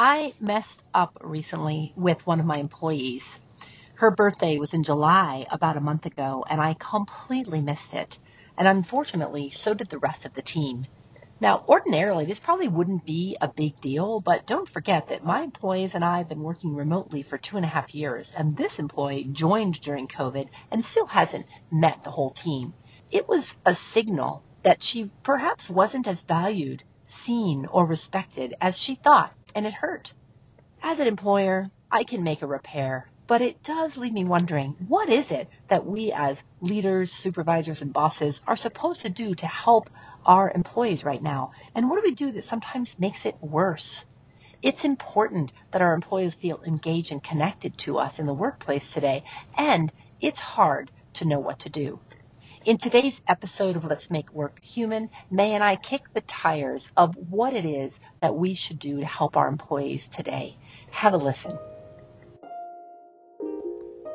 I 0.00 0.32
messed 0.38 0.80
up 0.94 1.18
recently 1.22 1.92
with 1.96 2.24
one 2.24 2.38
of 2.38 2.46
my 2.46 2.58
employees. 2.58 3.40
Her 3.96 4.12
birthday 4.12 4.56
was 4.58 4.72
in 4.72 4.84
July 4.84 5.44
about 5.50 5.76
a 5.76 5.80
month 5.80 6.06
ago, 6.06 6.44
and 6.48 6.60
I 6.60 6.74
completely 6.74 7.62
missed 7.62 7.92
it. 7.94 8.16
And 8.56 8.68
unfortunately, 8.68 9.50
so 9.50 9.74
did 9.74 9.88
the 9.88 9.98
rest 9.98 10.24
of 10.24 10.34
the 10.34 10.40
team. 10.40 10.86
Now, 11.40 11.64
ordinarily, 11.68 12.26
this 12.26 12.38
probably 12.38 12.68
wouldn't 12.68 13.04
be 13.04 13.36
a 13.40 13.48
big 13.48 13.80
deal, 13.80 14.20
but 14.20 14.46
don't 14.46 14.68
forget 14.68 15.08
that 15.08 15.24
my 15.24 15.42
employees 15.42 15.96
and 15.96 16.04
I 16.04 16.18
have 16.18 16.28
been 16.28 16.44
working 16.44 16.76
remotely 16.76 17.22
for 17.22 17.36
two 17.36 17.56
and 17.56 17.66
a 17.66 17.68
half 17.68 17.92
years, 17.92 18.32
and 18.36 18.56
this 18.56 18.78
employee 18.78 19.24
joined 19.24 19.80
during 19.80 20.06
COVID 20.06 20.48
and 20.70 20.84
still 20.84 21.06
hasn't 21.06 21.46
met 21.72 22.04
the 22.04 22.12
whole 22.12 22.30
team. 22.30 22.72
It 23.10 23.28
was 23.28 23.52
a 23.66 23.74
signal 23.74 24.44
that 24.62 24.80
she 24.80 25.10
perhaps 25.24 25.68
wasn't 25.68 26.06
as 26.06 26.22
valued, 26.22 26.84
seen, 27.08 27.66
or 27.66 27.84
respected 27.84 28.54
as 28.60 28.78
she 28.78 28.94
thought, 28.94 29.32
and 29.54 29.66
it 29.66 29.72
hurt. 29.72 30.12
As 30.82 31.00
an 31.00 31.06
employer, 31.06 31.70
I 31.90 32.04
can 32.04 32.22
make 32.22 32.42
a 32.42 32.46
repair, 32.46 33.08
but 33.26 33.42
it 33.42 33.62
does 33.62 33.96
leave 33.96 34.12
me 34.12 34.24
wondering, 34.24 34.76
what 34.88 35.08
is 35.08 35.30
it 35.30 35.48
that 35.68 35.86
we 35.86 36.12
as 36.12 36.42
leaders, 36.60 37.12
supervisors, 37.12 37.82
and 37.82 37.92
bosses 37.92 38.40
are 38.46 38.56
supposed 38.56 39.02
to 39.02 39.10
do 39.10 39.34
to 39.34 39.46
help 39.46 39.90
our 40.24 40.50
employees 40.50 41.04
right 41.04 41.22
now? 41.22 41.52
And 41.74 41.88
what 41.88 41.96
do 41.96 42.08
we 42.08 42.14
do 42.14 42.32
that 42.32 42.44
sometimes 42.44 42.98
makes 42.98 43.26
it 43.26 43.36
worse? 43.40 44.04
It's 44.62 44.84
important 44.84 45.52
that 45.70 45.82
our 45.82 45.94
employees 45.94 46.34
feel 46.34 46.62
engaged 46.66 47.12
and 47.12 47.22
connected 47.22 47.76
to 47.78 47.98
us 47.98 48.18
in 48.18 48.26
the 48.26 48.34
workplace 48.34 48.92
today, 48.92 49.24
and 49.56 49.92
it's 50.20 50.40
hard 50.40 50.90
to 51.14 51.24
know 51.26 51.38
what 51.38 51.60
to 51.60 51.68
do. 51.68 52.00
In 52.68 52.76
today's 52.76 53.18
episode 53.26 53.76
of 53.76 53.86
Let's 53.86 54.10
Make 54.10 54.30
Work 54.34 54.62
Human, 54.62 55.08
May 55.30 55.54
and 55.54 55.64
I 55.64 55.76
kick 55.76 56.02
the 56.12 56.20
tires 56.20 56.90
of 56.98 57.16
what 57.30 57.54
it 57.54 57.64
is 57.64 57.98
that 58.20 58.36
we 58.36 58.52
should 58.52 58.78
do 58.78 59.00
to 59.00 59.06
help 59.06 59.38
our 59.38 59.48
employees 59.48 60.06
today. 60.08 60.54
Have 60.90 61.14
a 61.14 61.16
listen. 61.16 61.58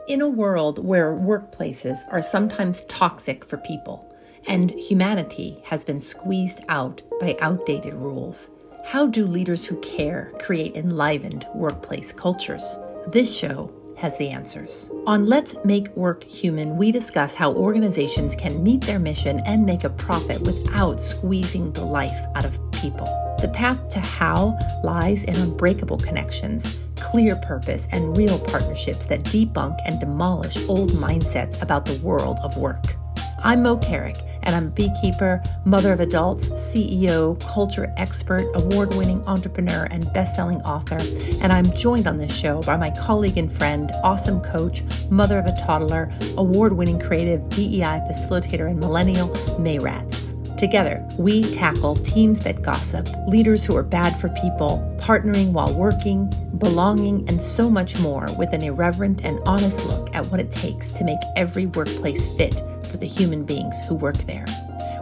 In 0.08 0.22
a 0.22 0.30
world 0.30 0.86
where 0.86 1.16
workplaces 1.16 2.02
are 2.12 2.22
sometimes 2.22 2.82
toxic 2.82 3.44
for 3.44 3.58
people 3.58 4.16
and 4.46 4.70
humanity 4.70 5.60
has 5.66 5.84
been 5.84 6.00
squeezed 6.00 6.60
out 6.70 7.02
by 7.20 7.36
outdated 7.42 7.96
rules, 7.96 8.52
how 8.86 9.08
do 9.08 9.26
leaders 9.26 9.66
who 9.66 9.80
care 9.80 10.32
create 10.40 10.76
enlivened 10.76 11.48
workplace 11.56 12.12
cultures? 12.12 12.78
This 13.08 13.36
show 13.36 13.74
has 14.04 14.16
the 14.20 14.30
answers. 14.30 14.92
On 15.08 15.26
Let's 15.26 15.56
Make 15.66 15.88
Work 15.96 16.24
Human, 16.24 16.78
we 16.78 16.92
discuss 16.92 17.34
how 17.34 17.54
organizations 17.54 18.36
can 18.36 18.62
meet 18.62 18.82
their 18.82 19.00
mission 19.00 19.42
and 19.48 19.66
make 19.66 19.84
a 19.84 19.90
profit 19.90 20.40
without 20.42 21.02
squeezing 21.02 21.72
the 21.72 21.86
life 21.86 22.14
out 22.36 22.46
of 22.46 22.60
people. 22.72 23.08
The 23.42 23.48
path 23.48 23.90
to 23.90 24.00
how 24.00 24.60
lies 24.84 25.24
in 25.24 25.36
unbreakable 25.38 25.98
connections 25.98 26.80
clear 27.14 27.36
purpose, 27.36 27.88
and 27.92 28.18
real 28.18 28.40
partnerships 28.40 29.06
that 29.06 29.24
debunk 29.24 29.78
and 29.86 30.00
demolish 30.00 30.58
old 30.68 30.90
mindsets 30.94 31.62
about 31.62 31.86
the 31.86 32.00
world 32.00 32.40
of 32.42 32.58
work. 32.58 32.96
I'm 33.44 33.62
Moe 33.62 33.78
Carrick, 33.78 34.18
and 34.44 34.56
I'm 34.56 34.68
a 34.68 34.70
beekeeper, 34.70 35.42
mother 35.66 35.94
of 35.94 36.00
adults, 36.00 36.50
CEO, 36.50 37.40
culture 37.48 37.94
expert, 37.98 38.44
award 38.56 38.94
winning 38.96 39.26
entrepreneur, 39.28 39.86
and 39.86 40.12
best 40.14 40.36
selling 40.36 40.62
author. 40.62 40.98
And 41.42 41.52
I'm 41.52 41.66
joined 41.76 42.08
on 42.08 42.18
this 42.18 42.34
show 42.34 42.62
by 42.62 42.78
my 42.78 42.92
colleague 42.92 43.38
and 43.38 43.52
friend, 43.52 43.92
awesome 44.04 44.42
coach, 44.42 44.84
mother 45.10 45.40
of 45.40 45.46
a 45.46 45.56
toddler, 45.66 46.12
award 46.38 46.74
winning 46.74 47.00
creative, 47.00 47.48
DEI 47.50 48.02
facilitator, 48.10 48.70
and 48.70 48.80
millennial, 48.80 49.34
May 49.60 49.80
Rats. 49.80 50.34
Together, 50.58 51.06
we 51.20 51.42
tackle 51.56 51.96
teams 51.98 52.40
that 52.40 52.62
gossip, 52.62 53.08
leaders 53.28 53.66
who 53.66 53.76
are 53.76 53.84
bad 53.84 54.18
for 54.22 54.30
people, 54.30 54.98
partnering 55.02 55.52
while 55.52 55.74
working, 55.78 56.32
belonging, 56.58 57.28
and 57.28 57.42
so 57.42 57.70
much 57.70 58.00
more 58.00 58.26
with 58.38 58.54
an 58.54 58.62
irreverent 58.62 59.26
and 59.26 59.40
honest 59.46 59.86
look 59.88 60.10
at 60.16 60.26
what 60.28 60.40
it 60.40 60.50
takes 60.52 60.94
to 60.94 61.04
make 61.04 61.20
every 61.36 61.66
workplace 61.66 62.34
fit 62.38 62.62
for 62.94 62.98
the 62.98 63.08
human 63.08 63.44
beings 63.44 63.76
who 63.88 63.96
work 63.96 64.18
there. 64.28 64.46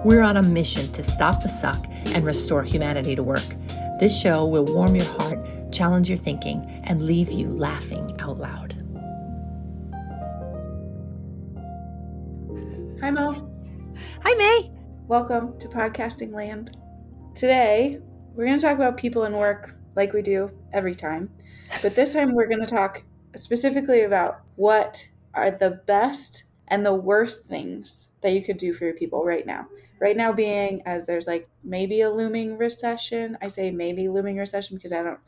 We're 0.06 0.22
on 0.22 0.38
a 0.38 0.44
mission 0.44 0.90
to 0.94 1.04
stop 1.04 1.44
the 1.44 1.50
suck 1.50 1.86
and 2.06 2.26
restore 2.26 2.64
humanity 2.64 3.18
to 3.18 3.22
work. 3.22 3.44
This 4.00 4.18
show 4.18 4.48
will 4.48 4.64
warm 4.64 4.96
your 4.96 5.06
heart, 5.06 5.74
challenge 5.74 6.08
your 6.08 6.18
thinking, 6.18 6.64
and 6.86 7.02
leave 7.02 7.34
you 7.34 7.50
laughing 7.50 8.16
out 8.22 8.40
loud. 8.40 8.76
Hi, 13.02 13.12
Moe. 13.12 13.52
Hi, 14.24 14.34
May. 14.36 14.72
Welcome 15.08 15.60
to 15.60 15.68
Podcasting 15.68 16.32
Land. 16.32 16.78
Today, 17.36 18.00
we're 18.34 18.46
going 18.46 18.58
to 18.58 18.66
talk 18.66 18.78
about 18.78 18.96
people 18.96 19.24
and 19.24 19.36
work 19.36 19.76
like 19.98 20.14
we 20.14 20.22
do 20.22 20.50
every 20.72 20.96
time. 20.96 21.30
But 21.82 21.96
this 21.96 22.14
time, 22.14 22.36
we're 22.36 22.48
going 22.48 22.62
to 22.62 22.66
talk 22.66 23.04
specifically 23.36 24.04
about 24.04 24.44
what 24.56 25.06
are 25.34 25.52
the 25.52 25.82
best 25.88 26.46
and 26.72 26.86
the 26.86 26.96
worst 26.96 27.46
things 27.46 28.08
that 28.22 28.34
you 28.34 28.42
could 28.42 28.58
do 28.58 28.74
for 28.74 28.86
your 28.86 28.94
people 28.94 29.24
right 29.24 29.46
now. 29.46 29.68
Right 30.00 30.18
now, 30.18 30.32
being 30.32 30.82
as 30.88 31.06
there's 31.06 31.28
like 31.28 31.48
maybe 31.64 32.02
a 32.02 32.10
looming 32.10 32.58
recession. 32.58 33.38
I 33.42 33.50
say 33.50 33.70
maybe 33.70 34.08
looming 34.08 34.38
recession 34.38 34.78
because 34.78 34.92
I 34.92 35.04
don't. 35.04 35.20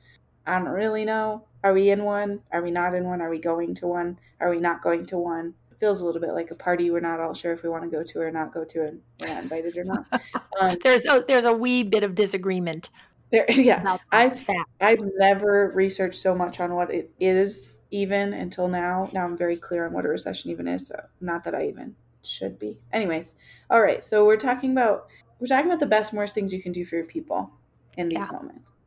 I 0.46 0.58
don't 0.58 0.68
really 0.68 1.06
know. 1.06 1.46
Are 1.64 1.74
we 1.74 1.92
in 1.92 2.04
one? 2.04 2.42
Are 2.52 2.62
we 2.62 2.72
not 2.72 2.96
in 2.96 3.06
one? 3.06 3.22
Are 3.22 3.30
we 3.30 3.40
going 3.40 3.74
to 3.76 3.88
one? 3.88 4.20
Are 4.42 4.50
we 4.50 4.60
not 4.60 4.82
going 4.82 5.06
to 5.06 5.18
one? 5.18 5.54
It 5.72 5.80
feels 5.80 6.02
a 6.02 6.06
little 6.06 6.20
bit 6.20 6.34
like 6.34 6.52
a 6.52 6.56
party 6.56 6.92
we're 6.92 7.00
not 7.00 7.22
all 7.22 7.34
sure 7.34 7.54
if 7.54 7.64
we 7.64 7.70
want 7.70 7.84
to 7.84 7.90
go 7.90 8.04
to 8.04 8.20
or 8.20 8.30
not 8.30 8.54
go 8.54 8.66
to 8.66 8.88
and 8.88 9.02
we're 9.22 9.28
not 9.30 9.44
invited 9.44 9.78
or 9.78 9.86
not. 9.86 10.06
Um, 10.60 10.78
there's 10.84 11.06
oh, 11.08 11.24
there's 11.28 11.46
a 11.46 11.54
wee 11.54 11.84
bit 11.84 12.04
of 12.04 12.16
disagreement. 12.16 12.90
There, 13.32 13.46
yeah, 13.50 13.98
I've 14.12 14.48
I've 14.82 15.00
never 15.18 15.72
researched 15.74 16.20
so 16.20 16.36
much 16.36 16.60
on 16.60 16.76
what 16.76 16.94
it 16.94 17.10
is 17.20 17.73
even 17.94 18.34
until 18.34 18.68
now. 18.68 19.08
Now 19.14 19.24
I'm 19.24 19.38
very 19.38 19.56
clear 19.56 19.86
on 19.86 19.94
what 19.94 20.04
a 20.04 20.10
recession 20.10 20.50
even 20.50 20.68
is. 20.68 20.88
So 20.88 21.00
not 21.22 21.44
that 21.44 21.54
I 21.54 21.68
even 21.68 21.96
should 22.24 22.58
be. 22.58 22.80
Anyways, 22.92 23.36
all 23.70 23.82
right. 23.82 24.04
So 24.04 24.26
we're 24.26 24.36
talking 24.36 24.72
about 24.72 25.08
we're 25.40 25.48
talking 25.48 25.68
about 25.68 25.80
the 25.80 25.86
best 25.86 26.12
and 26.12 26.18
worst 26.18 26.34
things 26.34 26.52
you 26.52 26.62
can 26.62 26.72
do 26.72 26.84
for 26.86 26.96
your 26.96 27.06
people 27.06 27.52
in 27.98 28.10
these 28.10 28.18
yeah. 28.18 28.32
moments. 28.32 28.78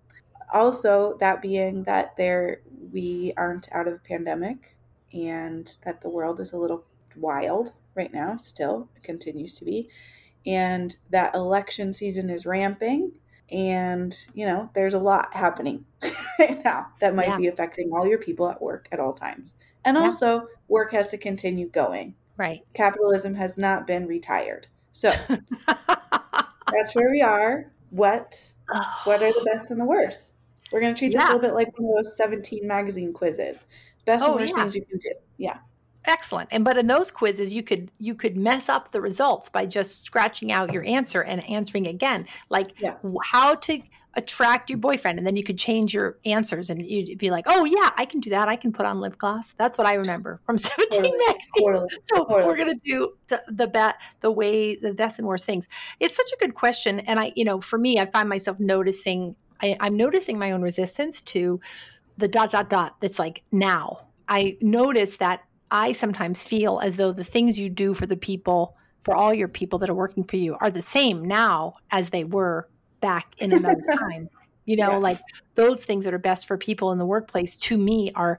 Also, 0.53 1.17
that 1.21 1.41
being 1.41 1.85
that 1.85 2.17
there 2.17 2.63
we 2.93 3.33
aren't 3.37 3.69
out 3.73 3.87
of 3.87 3.95
a 3.95 3.99
pandemic 3.99 4.77
and 5.13 5.79
that 5.85 6.01
the 6.01 6.09
world 6.09 6.41
is 6.41 6.53
a 6.53 6.57
little 6.57 6.85
wild 7.17 7.73
right 7.95 8.13
now, 8.13 8.37
still, 8.37 8.89
it 8.97 9.05
continues 9.05 9.57
to 9.59 9.65
be, 9.65 9.89
and 10.47 10.97
that 11.11 11.35
election 11.35 11.93
season 11.93 12.29
is 12.29 12.45
ramping. 12.45 13.13
And, 13.51 14.17
you 14.35 14.47
know, 14.47 14.69
there's 14.75 14.95
a 14.95 14.99
lot 14.99 15.33
happening 15.33 15.85
right 16.39 16.63
now 16.65 16.89
that 17.01 17.15
might 17.15 17.29
yeah. 17.29 17.37
be 17.37 17.47
affecting 17.47 17.91
all 17.93 18.07
your 18.07 18.19
people 18.19 18.49
at 18.49 18.61
work 18.61 18.89
at 18.91 18.99
all 18.99 19.13
times. 19.13 19.55
And 19.85 19.97
yeah. 19.97 20.05
also, 20.05 20.49
work 20.69 20.93
has 20.93 21.11
to 21.11 21.19
continue 21.19 21.69
going. 21.69 22.15
Right. 22.37 22.63
Capitalism 22.75 23.35
has 23.35 23.57
not 23.57 23.87
been 23.87 24.07
retired. 24.07 24.67
So 24.93 25.15
that's 25.69 26.95
where 26.95 27.11
we 27.11 27.23
are. 27.23 27.71
What 27.91 28.53
what 29.05 29.23
are 29.23 29.33
the 29.33 29.47
best 29.51 29.71
and 29.71 29.81
the 29.81 29.87
worst? 29.87 30.35
We're 30.73 30.81
going 30.81 30.95
to 30.95 30.99
treat 30.99 31.13
this 31.13 31.21
yeah. 31.21 31.27
a 31.27 31.35
little 31.35 31.41
bit 31.41 31.55
like 31.55 31.79
one 31.79 31.89
of 31.89 31.97
those 31.97 32.17
17 32.17 32.67
magazine 32.67 33.13
quizzes 33.13 33.59
best 34.07 34.25
oh, 34.25 34.33
and 34.33 34.41
worst 34.41 34.55
yeah. 34.57 34.63
things 34.63 34.75
you 34.75 34.87
can 34.87 34.99
do. 34.99 35.13
Yeah. 35.37 35.59
Excellent. 36.07 36.49
And 36.53 36.65
but 36.65 36.79
in 36.79 36.87
those 36.87 37.11
quizzes 37.11 37.53
you 37.53 37.63
could 37.63 37.91
you 37.99 38.15
could 38.15 38.37
mess 38.37 38.69
up 38.69 38.93
the 38.93 39.01
results 39.01 39.49
by 39.49 39.67
just 39.67 40.05
scratching 40.05 40.53
out 40.53 40.73
your 40.73 40.85
answer 40.85 41.21
and 41.21 41.45
answering 41.49 41.87
again. 41.87 42.27
Like 42.49 42.75
yeah. 42.79 42.97
how 43.25 43.57
to 43.57 43.81
attract 44.15 44.71
your 44.71 44.79
boyfriend 44.79 45.19
and 45.19 45.27
then 45.27 45.37
you 45.37 45.45
could 45.45 45.59
change 45.59 45.93
your 45.93 46.17
answers 46.25 46.71
and 46.71 46.85
you'd 46.85 47.19
be 47.19 47.31
like, 47.31 47.45
"Oh 47.47 47.65
yeah, 47.65 47.91
I 47.97 48.07
can 48.07 48.21
do 48.21 48.31
that. 48.31 48.49
I 48.49 48.57
can 48.57 48.73
put 48.73 48.87
on 48.87 49.01
lip 49.01 49.19
gloss." 49.19 49.53
That's 49.59 49.77
what 49.77 49.87
I 49.87 49.95
remember 49.95 50.41
from 50.47 50.59
17 50.59 50.89
totally. 50.91 51.19
magazine. 51.19 51.51
Totally. 51.59 51.89
So 52.05 52.25
totally. 52.25 52.45
we're 52.47 52.57
going 52.57 52.79
to 52.79 52.81
do 52.85 53.13
the 53.29 53.43
the 53.49 53.67
bet 53.67 53.97
the 54.21 54.31
way 54.31 54.77
the 54.77 54.95
best 54.95 55.19
and 55.19 55.29
worst 55.29 55.45
things. 55.45 55.69
It's 56.01 56.17
such 56.17 56.33
a 56.33 56.37
good 56.39 56.55
question 56.55 57.01
and 57.01 57.21
I, 57.21 57.33
you 57.37 57.45
know, 57.45 57.61
for 57.61 57.79
me 57.79 57.99
I 57.99 58.07
find 58.07 58.29
myself 58.29 58.59
noticing 58.59 59.37
I, 59.61 59.77
I'm 59.81 59.97
noticing 59.97 60.39
my 60.39 60.53
own 60.53 60.63
resistance 60.63 61.21
to 61.23 61.61
the 62.17 62.29
dot 62.29 62.51
dot 62.51 62.71
dot 62.71 62.97
that's 63.01 63.19
like 63.19 63.43
now. 63.53 64.01
I 64.29 64.57
notice 64.61 65.19
that 65.19 65.43
I 65.71 65.93
sometimes 65.93 66.45
feel 66.45 66.81
as 66.81 66.97
though 66.97 67.13
the 67.13 67.25
things 67.25 67.59
you 67.59 67.69
do 67.69 67.95
for 67.95 68.07
the 68.07 68.17
people, 68.17 68.77
for 69.01 69.15
all 69.15 69.35
your 69.35 69.49
people 69.49 69.79
that 69.81 69.91
are 69.91 69.95
working 69.95 70.25
for 70.25 70.37
you, 70.37 70.57
are 70.61 70.71
the 70.71 70.83
same 70.83 71.25
now 71.25 71.77
as 71.91 72.11
they 72.11 72.25
were 72.25 72.69
back 73.01 73.35
in 73.39 73.53
another 73.53 73.83
time. 73.99 74.29
You 74.65 74.77
know, 74.77 74.93
yeah. 74.93 74.97
like 74.97 75.21
those 75.55 75.85
things 75.85 76.05
that 76.05 76.15
are 76.15 76.19
best 76.19 76.47
for 76.47 76.57
people 76.57 76.93
in 76.93 76.99
the 76.99 77.07
workplace 77.07 77.57
to 77.57 77.79
me 77.79 78.11
are 78.15 78.39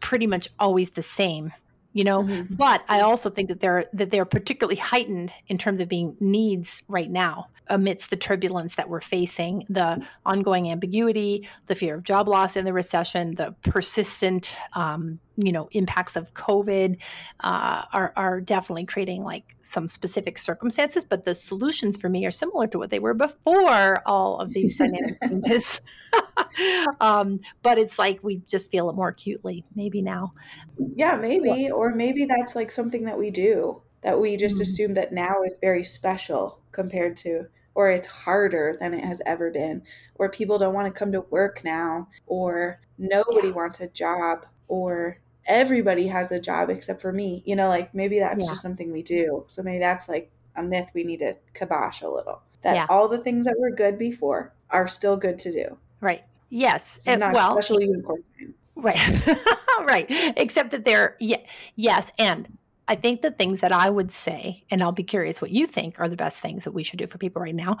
pretty 0.00 0.26
much 0.26 0.48
always 0.58 0.90
the 0.90 1.02
same 1.02 1.52
you 1.96 2.04
know 2.04 2.22
mm-hmm. 2.22 2.54
but 2.54 2.84
i 2.88 3.00
also 3.00 3.30
think 3.30 3.48
that 3.48 3.58
they're 3.60 3.86
that 3.92 4.10
they're 4.10 4.26
particularly 4.26 4.76
heightened 4.76 5.32
in 5.48 5.56
terms 5.56 5.80
of 5.80 5.88
being 5.88 6.14
needs 6.20 6.82
right 6.88 7.10
now 7.10 7.48
amidst 7.68 8.10
the 8.10 8.16
turbulence 8.16 8.76
that 8.76 8.88
we're 8.88 9.00
facing 9.00 9.64
the 9.70 10.06
ongoing 10.26 10.70
ambiguity 10.70 11.48
the 11.66 11.74
fear 11.74 11.94
of 11.96 12.04
job 12.04 12.28
loss 12.28 12.54
in 12.54 12.66
the 12.66 12.72
recession 12.72 13.34
the 13.36 13.54
persistent 13.62 14.56
um, 14.74 15.18
you 15.36 15.52
know 15.52 15.68
impacts 15.72 16.16
of 16.16 16.32
covid 16.34 16.98
uh, 17.40 17.82
are, 17.92 18.12
are 18.16 18.40
definitely 18.40 18.84
creating 18.84 19.22
like 19.22 19.56
some 19.62 19.88
specific 19.88 20.38
circumstances 20.38 21.04
but 21.04 21.24
the 21.24 21.34
solutions 21.34 21.96
for 21.96 22.08
me 22.08 22.24
are 22.24 22.30
similar 22.30 22.66
to 22.66 22.78
what 22.78 22.90
they 22.90 22.98
were 22.98 23.14
before 23.14 24.02
all 24.06 24.40
of 24.40 24.52
these 24.52 24.76
dynamic 24.78 25.20
changes 25.20 25.80
um, 27.00 27.40
but 27.62 27.78
it's 27.78 27.98
like 27.98 28.22
we 28.22 28.42
just 28.48 28.70
feel 28.70 28.90
it 28.90 28.96
more 28.96 29.08
acutely, 29.08 29.64
maybe 29.74 30.02
now. 30.02 30.32
Yeah, 30.78 31.16
maybe. 31.16 31.70
Or 31.70 31.90
maybe 31.90 32.24
that's 32.24 32.56
like 32.56 32.70
something 32.70 33.04
that 33.04 33.18
we 33.18 33.30
do, 33.30 33.82
that 34.02 34.20
we 34.20 34.36
just 34.36 34.56
mm-hmm. 34.56 34.62
assume 34.62 34.94
that 34.94 35.12
now 35.12 35.42
is 35.44 35.58
very 35.60 35.84
special 35.84 36.60
compared 36.72 37.16
to, 37.18 37.46
or 37.74 37.90
it's 37.90 38.06
harder 38.06 38.76
than 38.80 38.94
it 38.94 39.04
has 39.04 39.20
ever 39.26 39.50
been, 39.50 39.82
or 40.16 40.30
people 40.30 40.58
don't 40.58 40.74
want 40.74 40.86
to 40.86 40.98
come 40.98 41.12
to 41.12 41.22
work 41.30 41.62
now, 41.64 42.08
or 42.26 42.80
nobody 42.98 43.48
yeah. 43.48 43.54
wants 43.54 43.80
a 43.80 43.88
job, 43.88 44.46
or 44.68 45.18
everybody 45.46 46.06
has 46.06 46.32
a 46.32 46.40
job 46.40 46.70
except 46.70 47.00
for 47.00 47.12
me. 47.12 47.42
You 47.46 47.56
know, 47.56 47.68
like 47.68 47.94
maybe 47.94 48.18
that's 48.18 48.44
yeah. 48.44 48.50
just 48.50 48.62
something 48.62 48.92
we 48.92 49.02
do. 49.02 49.44
So 49.48 49.62
maybe 49.62 49.78
that's 49.78 50.08
like 50.08 50.30
a 50.56 50.62
myth 50.62 50.90
we 50.94 51.04
need 51.04 51.18
to 51.18 51.36
kibosh 51.54 52.02
a 52.02 52.08
little. 52.08 52.42
That 52.62 52.74
yeah. 52.74 52.86
all 52.88 53.08
the 53.08 53.18
things 53.18 53.44
that 53.44 53.56
were 53.58 53.70
good 53.70 53.98
before 53.98 54.52
are 54.70 54.88
still 54.88 55.16
good 55.16 55.38
to 55.40 55.52
do. 55.52 55.78
Right. 56.00 56.24
Yes. 56.50 56.98
It, 57.06 57.10
eh, 57.10 57.16
not 57.16 57.34
well, 57.34 57.52
special 57.52 57.80
unicorn 57.80 58.22
time. 58.38 58.54
Right. 58.74 59.38
right. 59.84 60.06
Except 60.36 60.70
that 60.70 60.84
they're 60.84 61.16
yeah, 61.18 61.38
yes, 61.76 62.10
and 62.18 62.58
I 62.88 62.94
think 62.94 63.22
the 63.22 63.30
things 63.30 63.60
that 63.60 63.72
I 63.72 63.90
would 63.90 64.12
say, 64.12 64.64
and 64.70 64.82
I'll 64.82 64.92
be 64.92 65.02
curious 65.02 65.40
what 65.40 65.50
you 65.50 65.66
think 65.66 65.98
are 65.98 66.08
the 66.08 66.16
best 66.16 66.40
things 66.40 66.64
that 66.64 66.72
we 66.72 66.84
should 66.84 66.98
do 66.98 67.06
for 67.06 67.18
people 67.18 67.42
right 67.42 67.54
now. 67.54 67.78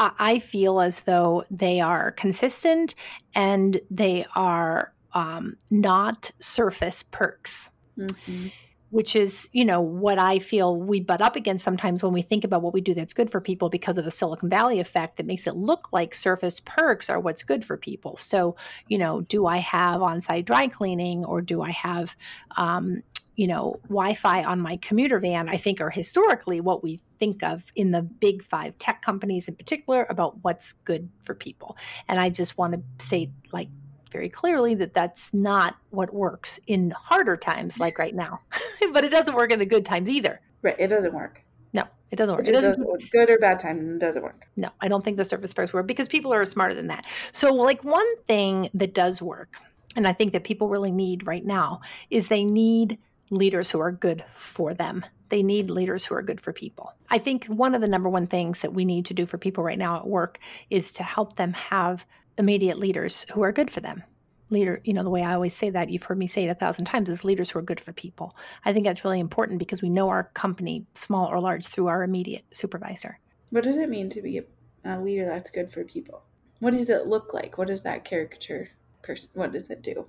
I 0.00 0.38
feel 0.38 0.80
as 0.80 1.00
though 1.00 1.44
they 1.50 1.80
are 1.80 2.12
consistent 2.12 2.94
and 3.34 3.80
they 3.90 4.26
are 4.36 4.92
um, 5.14 5.56
not 5.70 6.30
surface 6.40 7.04
perks. 7.10 7.68
Mm-hmm 7.98 8.48
which 8.90 9.14
is, 9.14 9.48
you 9.52 9.64
know, 9.64 9.80
what 9.80 10.18
I 10.18 10.38
feel 10.38 10.76
we 10.76 11.00
butt 11.00 11.20
up 11.20 11.36
against 11.36 11.64
sometimes 11.64 12.02
when 12.02 12.12
we 12.12 12.22
think 12.22 12.44
about 12.44 12.62
what 12.62 12.72
we 12.72 12.80
do 12.80 12.94
that's 12.94 13.12
good 13.12 13.30
for 13.30 13.40
people 13.40 13.68
because 13.68 13.98
of 13.98 14.04
the 14.04 14.10
Silicon 14.10 14.48
Valley 14.48 14.80
effect 14.80 15.18
that 15.18 15.26
makes 15.26 15.46
it 15.46 15.56
look 15.56 15.88
like 15.92 16.14
surface 16.14 16.60
perks 16.60 17.10
are 17.10 17.20
what's 17.20 17.42
good 17.42 17.64
for 17.64 17.76
people. 17.76 18.16
So, 18.16 18.56
you 18.86 18.96
know, 18.96 19.20
do 19.20 19.46
I 19.46 19.58
have 19.58 20.00
on 20.00 20.20
site 20.20 20.46
dry 20.46 20.68
cleaning 20.68 21.24
or 21.24 21.42
do 21.42 21.60
I 21.60 21.70
have, 21.70 22.16
um, 22.56 23.02
you 23.36 23.46
know, 23.46 23.78
Wi 23.84 24.14
Fi 24.14 24.42
on 24.42 24.60
my 24.60 24.78
commuter 24.78 25.18
van? 25.18 25.48
I 25.48 25.58
think 25.58 25.80
are 25.80 25.90
historically 25.90 26.60
what 26.60 26.82
we 26.82 27.00
think 27.18 27.42
of 27.42 27.64
in 27.76 27.90
the 27.90 28.02
big 28.02 28.42
five 28.42 28.78
tech 28.78 29.02
companies 29.02 29.48
in 29.48 29.56
particular 29.56 30.06
about 30.08 30.42
what's 30.42 30.72
good 30.84 31.10
for 31.24 31.34
people. 31.34 31.76
And 32.08 32.18
I 32.18 32.30
just 32.30 32.56
want 32.56 32.72
to 32.72 33.06
say, 33.06 33.30
like, 33.52 33.68
very 34.08 34.28
clearly 34.28 34.74
that 34.76 34.94
that's 34.94 35.32
not 35.32 35.76
what 35.90 36.12
works 36.12 36.60
in 36.66 36.90
harder 36.90 37.36
times 37.36 37.78
like 37.78 37.98
right 37.98 38.14
now. 38.14 38.40
but 38.92 39.04
it 39.04 39.10
doesn't 39.10 39.34
work 39.34 39.52
in 39.52 39.58
the 39.58 39.66
good 39.66 39.84
times 39.84 40.08
either. 40.08 40.40
Right. 40.62 40.76
It 40.78 40.88
doesn't 40.88 41.14
work. 41.14 41.42
No, 41.72 41.84
it 42.10 42.16
doesn't 42.16 42.34
work. 42.34 42.48
It, 42.48 42.52
doesn't, 42.52 42.70
doesn't 42.70 42.88
work. 42.88 43.00
Good 43.10 43.30
or 43.30 43.38
bad 43.38 43.58
time, 43.58 43.96
it 43.96 43.98
doesn't 43.98 44.22
work. 44.22 44.48
No, 44.56 44.70
I 44.80 44.88
don't 44.88 45.04
think 45.04 45.16
the 45.16 45.24
surface 45.24 45.52
perks 45.52 45.72
work 45.72 45.86
because 45.86 46.08
people 46.08 46.32
are 46.32 46.44
smarter 46.44 46.74
than 46.74 46.88
that. 46.88 47.04
So, 47.32 47.52
like, 47.52 47.84
one 47.84 48.06
thing 48.26 48.70
that 48.74 48.94
does 48.94 49.20
work, 49.20 49.56
and 49.94 50.06
I 50.06 50.12
think 50.12 50.32
that 50.32 50.44
people 50.44 50.68
really 50.68 50.90
need 50.90 51.26
right 51.26 51.44
now, 51.44 51.82
is 52.10 52.28
they 52.28 52.44
need 52.44 52.98
leaders 53.30 53.70
who 53.70 53.80
are 53.80 53.92
good 53.92 54.24
for 54.36 54.74
them. 54.74 55.04
They 55.28 55.42
need 55.42 55.70
leaders 55.70 56.06
who 56.06 56.14
are 56.14 56.22
good 56.22 56.40
for 56.40 56.52
people. 56.52 56.94
I 57.10 57.18
think 57.18 57.44
one 57.46 57.74
of 57.74 57.82
the 57.82 57.88
number 57.88 58.08
one 58.08 58.26
things 58.26 58.62
that 58.62 58.72
we 58.72 58.84
need 58.84 59.06
to 59.06 59.14
do 59.14 59.26
for 59.26 59.36
people 59.36 59.62
right 59.62 59.78
now 59.78 59.98
at 59.98 60.06
work 60.06 60.38
is 60.70 60.92
to 60.92 61.02
help 61.02 61.36
them 61.36 61.52
have 61.52 62.06
immediate 62.38 62.78
leaders 62.78 63.26
who 63.32 63.42
are 63.42 63.52
good 63.52 63.70
for 63.70 63.80
them. 63.80 64.04
Leader, 64.50 64.80
you 64.84 64.94
know, 64.94 65.02
the 65.02 65.10
way 65.10 65.22
I 65.22 65.34
always 65.34 65.54
say 65.54 65.68
that, 65.70 65.90
you've 65.90 66.04
heard 66.04 66.18
me 66.18 66.26
say 66.26 66.44
it 66.44 66.48
a 66.48 66.54
thousand 66.54 66.86
times, 66.86 67.10
is 67.10 67.24
leaders 67.24 67.50
who 67.50 67.58
are 67.58 67.62
good 67.62 67.80
for 67.80 67.92
people. 67.92 68.34
I 68.64 68.72
think 68.72 68.86
that's 68.86 69.04
really 69.04 69.20
important 69.20 69.58
because 69.58 69.82
we 69.82 69.90
know 69.90 70.08
our 70.08 70.30
company, 70.32 70.86
small 70.94 71.26
or 71.26 71.40
large, 71.40 71.66
through 71.66 71.88
our 71.88 72.02
immediate 72.02 72.46
supervisor. 72.52 73.18
What 73.50 73.64
does 73.64 73.76
it 73.76 73.90
mean 73.90 74.08
to 74.10 74.22
be 74.22 74.40
a 74.84 74.98
leader 74.98 75.26
that's 75.26 75.50
good 75.50 75.70
for 75.70 75.84
people? 75.84 76.22
What 76.60 76.72
does 76.72 76.88
it 76.88 77.06
look 77.06 77.34
like? 77.34 77.58
What 77.58 77.68
does 77.68 77.82
that 77.82 78.04
caricature 78.04 78.70
person, 79.02 79.30
what 79.34 79.52
does 79.52 79.68
it 79.68 79.82
do? 79.82 80.06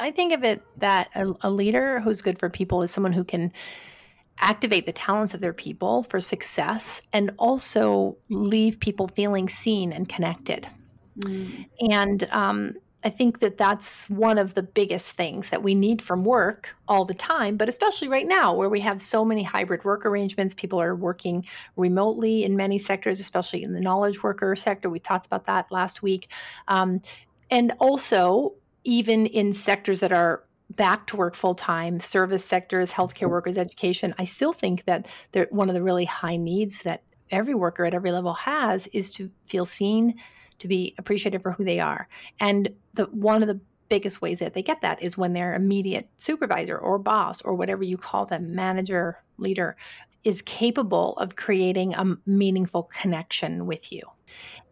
I 0.00 0.10
think 0.10 0.32
of 0.32 0.42
it 0.42 0.62
that 0.78 1.10
a, 1.14 1.32
a 1.42 1.50
leader 1.50 2.00
who's 2.00 2.22
good 2.22 2.38
for 2.38 2.48
people 2.48 2.82
is 2.82 2.90
someone 2.90 3.12
who 3.12 3.24
can 3.24 3.52
activate 4.38 4.86
the 4.86 4.92
talents 4.92 5.34
of 5.34 5.40
their 5.40 5.52
people 5.52 6.02
for 6.02 6.20
success 6.20 7.02
and 7.12 7.32
also 7.38 8.16
leave 8.28 8.80
people 8.80 9.06
feeling 9.06 9.48
seen 9.48 9.92
and 9.92 10.08
connected. 10.08 10.66
Mm. 11.18 11.66
And 11.80 12.30
um, 12.30 12.74
I 13.04 13.10
think 13.10 13.40
that 13.40 13.58
that's 13.58 14.08
one 14.08 14.38
of 14.38 14.54
the 14.54 14.62
biggest 14.62 15.08
things 15.08 15.50
that 15.50 15.62
we 15.62 15.74
need 15.74 16.00
from 16.00 16.24
work 16.24 16.70
all 16.86 17.04
the 17.04 17.14
time, 17.14 17.56
but 17.56 17.68
especially 17.68 18.08
right 18.08 18.26
now 18.26 18.54
where 18.54 18.68
we 18.68 18.80
have 18.80 19.02
so 19.02 19.24
many 19.24 19.42
hybrid 19.42 19.84
work 19.84 20.06
arrangements. 20.06 20.54
People 20.54 20.80
are 20.80 20.94
working 20.94 21.44
remotely 21.76 22.44
in 22.44 22.56
many 22.56 22.78
sectors, 22.78 23.18
especially 23.18 23.62
in 23.62 23.72
the 23.72 23.80
knowledge 23.80 24.22
worker 24.22 24.54
sector. 24.54 24.88
We 24.88 25.00
talked 25.00 25.26
about 25.26 25.46
that 25.46 25.72
last 25.72 26.02
week. 26.02 26.30
Um, 26.68 27.02
and 27.50 27.72
also, 27.80 28.54
even 28.84 29.26
in 29.26 29.52
sectors 29.52 30.00
that 30.00 30.12
are 30.12 30.44
back 30.70 31.06
to 31.08 31.16
work 31.16 31.34
full 31.34 31.54
time, 31.54 32.00
service 32.00 32.44
sectors, 32.44 32.92
healthcare 32.92 33.28
workers, 33.28 33.58
education, 33.58 34.14
I 34.18 34.24
still 34.24 34.52
think 34.52 34.84
that 34.86 35.06
one 35.50 35.68
of 35.68 35.74
the 35.74 35.82
really 35.82 36.04
high 36.04 36.36
needs 36.36 36.82
that 36.82 37.02
every 37.30 37.54
worker 37.54 37.84
at 37.84 37.94
every 37.94 38.12
level 38.12 38.34
has 38.34 38.86
is 38.88 39.12
to 39.14 39.30
feel 39.46 39.66
seen 39.66 40.14
to 40.62 40.68
be 40.68 40.94
appreciated 40.96 41.42
for 41.42 41.52
who 41.52 41.64
they 41.64 41.80
are. 41.80 42.08
And 42.38 42.70
the 42.94 43.04
one 43.06 43.42
of 43.42 43.48
the 43.48 43.60
biggest 43.88 44.22
ways 44.22 44.38
that 44.38 44.54
they 44.54 44.62
get 44.62 44.80
that 44.80 45.02
is 45.02 45.18
when 45.18 45.32
their 45.32 45.54
immediate 45.54 46.08
supervisor 46.16 46.78
or 46.78 46.98
boss 46.98 47.42
or 47.42 47.54
whatever 47.54 47.82
you 47.82 47.98
call 47.98 48.24
them, 48.24 48.54
manager, 48.54 49.18
leader, 49.38 49.76
is 50.24 50.40
capable 50.42 51.14
of 51.18 51.34
creating 51.34 51.94
a 51.94 52.16
meaningful 52.24 52.84
connection 52.84 53.66
with 53.66 53.92
you. 53.92 54.02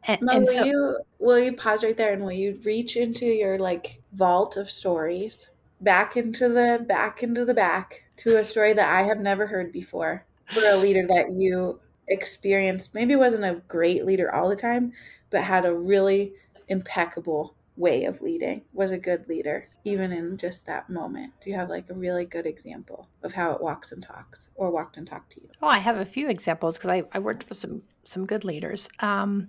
And, 0.04 0.20
and 0.30 0.44
will 0.44 0.54
so, 0.54 0.64
you 0.64 0.98
will 1.18 1.38
you 1.38 1.52
pause 1.54 1.82
right 1.82 1.96
there 1.96 2.12
and 2.12 2.22
will 2.22 2.32
you 2.32 2.60
reach 2.64 2.96
into 2.96 3.26
your 3.26 3.58
like 3.58 4.00
vault 4.12 4.56
of 4.56 4.70
stories 4.70 5.50
back 5.80 6.16
into 6.16 6.48
the 6.48 6.84
back 6.88 7.22
into 7.22 7.44
the 7.44 7.52
back 7.52 8.04
to 8.18 8.38
a 8.38 8.44
story 8.44 8.72
that 8.74 8.90
I 8.90 9.02
have 9.02 9.18
never 9.18 9.46
heard 9.46 9.72
before 9.72 10.24
for 10.46 10.62
a 10.64 10.76
leader 10.76 11.06
that 11.08 11.32
you 11.32 11.80
experienced 12.08 12.94
maybe 12.94 13.16
wasn't 13.16 13.44
a 13.44 13.62
great 13.68 14.06
leader 14.06 14.34
all 14.34 14.48
the 14.48 14.56
time 14.56 14.92
but 15.30 15.42
had 15.42 15.64
a 15.64 15.74
really 15.74 16.32
impeccable 16.68 17.54
way 17.76 18.04
of 18.04 18.20
leading, 18.20 18.62
was 18.72 18.90
a 18.90 18.98
good 18.98 19.26
leader, 19.28 19.68
even 19.84 20.12
in 20.12 20.36
just 20.36 20.66
that 20.66 20.90
moment. 20.90 21.32
Do 21.42 21.50
you 21.50 21.56
have 21.56 21.70
like 21.70 21.88
a 21.88 21.94
really 21.94 22.26
good 22.26 22.46
example 22.46 23.08
of 23.22 23.32
how 23.32 23.52
it 23.52 23.62
walks 23.62 23.90
and 23.90 24.02
talks 24.02 24.48
or 24.54 24.70
walked 24.70 24.96
and 24.96 25.06
talked 25.06 25.32
to 25.32 25.40
you? 25.40 25.48
Oh, 25.62 25.68
I 25.68 25.78
have 25.78 25.96
a 25.96 26.04
few 26.04 26.28
examples 26.28 26.76
because 26.76 26.90
I, 26.90 27.04
I 27.12 27.18
worked 27.18 27.44
for 27.44 27.54
some 27.54 27.82
some 28.04 28.26
good 28.26 28.44
leaders. 28.44 28.88
Um, 29.00 29.48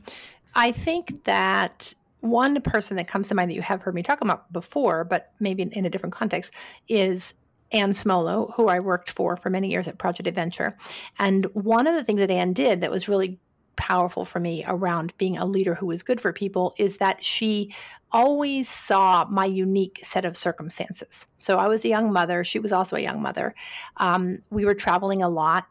I 0.56 0.72
think 0.72 1.26
that 1.26 1.94
one 2.22 2.62
person 2.62 2.98
that 2.98 3.08
comes 3.08 3.28
to 3.28 3.36
mind 3.36 3.50
that 3.50 3.56
you 3.56 3.62
have 3.62 3.82
heard 3.82 3.96
me 3.96 4.04
talk 4.04 4.22
about 4.22 4.52
before, 4.54 5.04
but 5.04 5.34
maybe 5.40 5.64
in, 5.64 5.72
in 5.72 5.86
a 5.86 5.90
different 5.90 6.14
context, 6.14 6.52
is 6.88 7.34
Anne 7.72 7.92
Smolo, 7.92 8.54
who 8.56 8.68
I 8.68 8.80
worked 8.80 9.10
for 9.10 9.36
for 9.36 9.50
many 9.50 9.70
years 9.70 9.88
at 9.88 9.98
Project 9.98 10.28
Adventure. 10.28 10.78
And 11.20 11.46
one 11.54 11.88
of 11.88 11.96
the 11.96 12.04
things 12.04 12.20
that 12.20 12.32
Anne 12.32 12.54
did 12.54 12.82
that 12.82 12.92
was 12.92 13.10
really 13.10 13.40
powerful 13.76 14.26
for 14.26 14.40
me 14.40 14.64
around 14.68 15.14
being 15.18 15.38
a 15.38 15.46
leader 15.46 15.76
who 15.76 15.92
is 15.92 16.04
good 16.04 16.22
for 16.22 16.34
people 16.34 16.74
is 16.78 16.98
that 16.98 17.24
she 17.24 17.74
always 18.12 18.68
saw 18.68 19.26
my 19.30 19.46
unique 19.46 20.00
set 20.04 20.26
of 20.26 20.36
circumstances. 20.36 21.26
So 21.40 21.58
I 21.58 21.68
was 21.68 21.86
a 21.86 21.90
young 21.90 22.12
mother. 22.12 22.44
She 22.44 22.60
was 22.60 22.72
also 22.72 22.96
a 22.96 23.02
young 23.02 23.22
mother. 23.22 23.56
Um, 23.98 24.40
we 24.50 24.66
were 24.66 24.76
traveling 24.76 25.24
a 25.24 25.30
lot, 25.30 25.66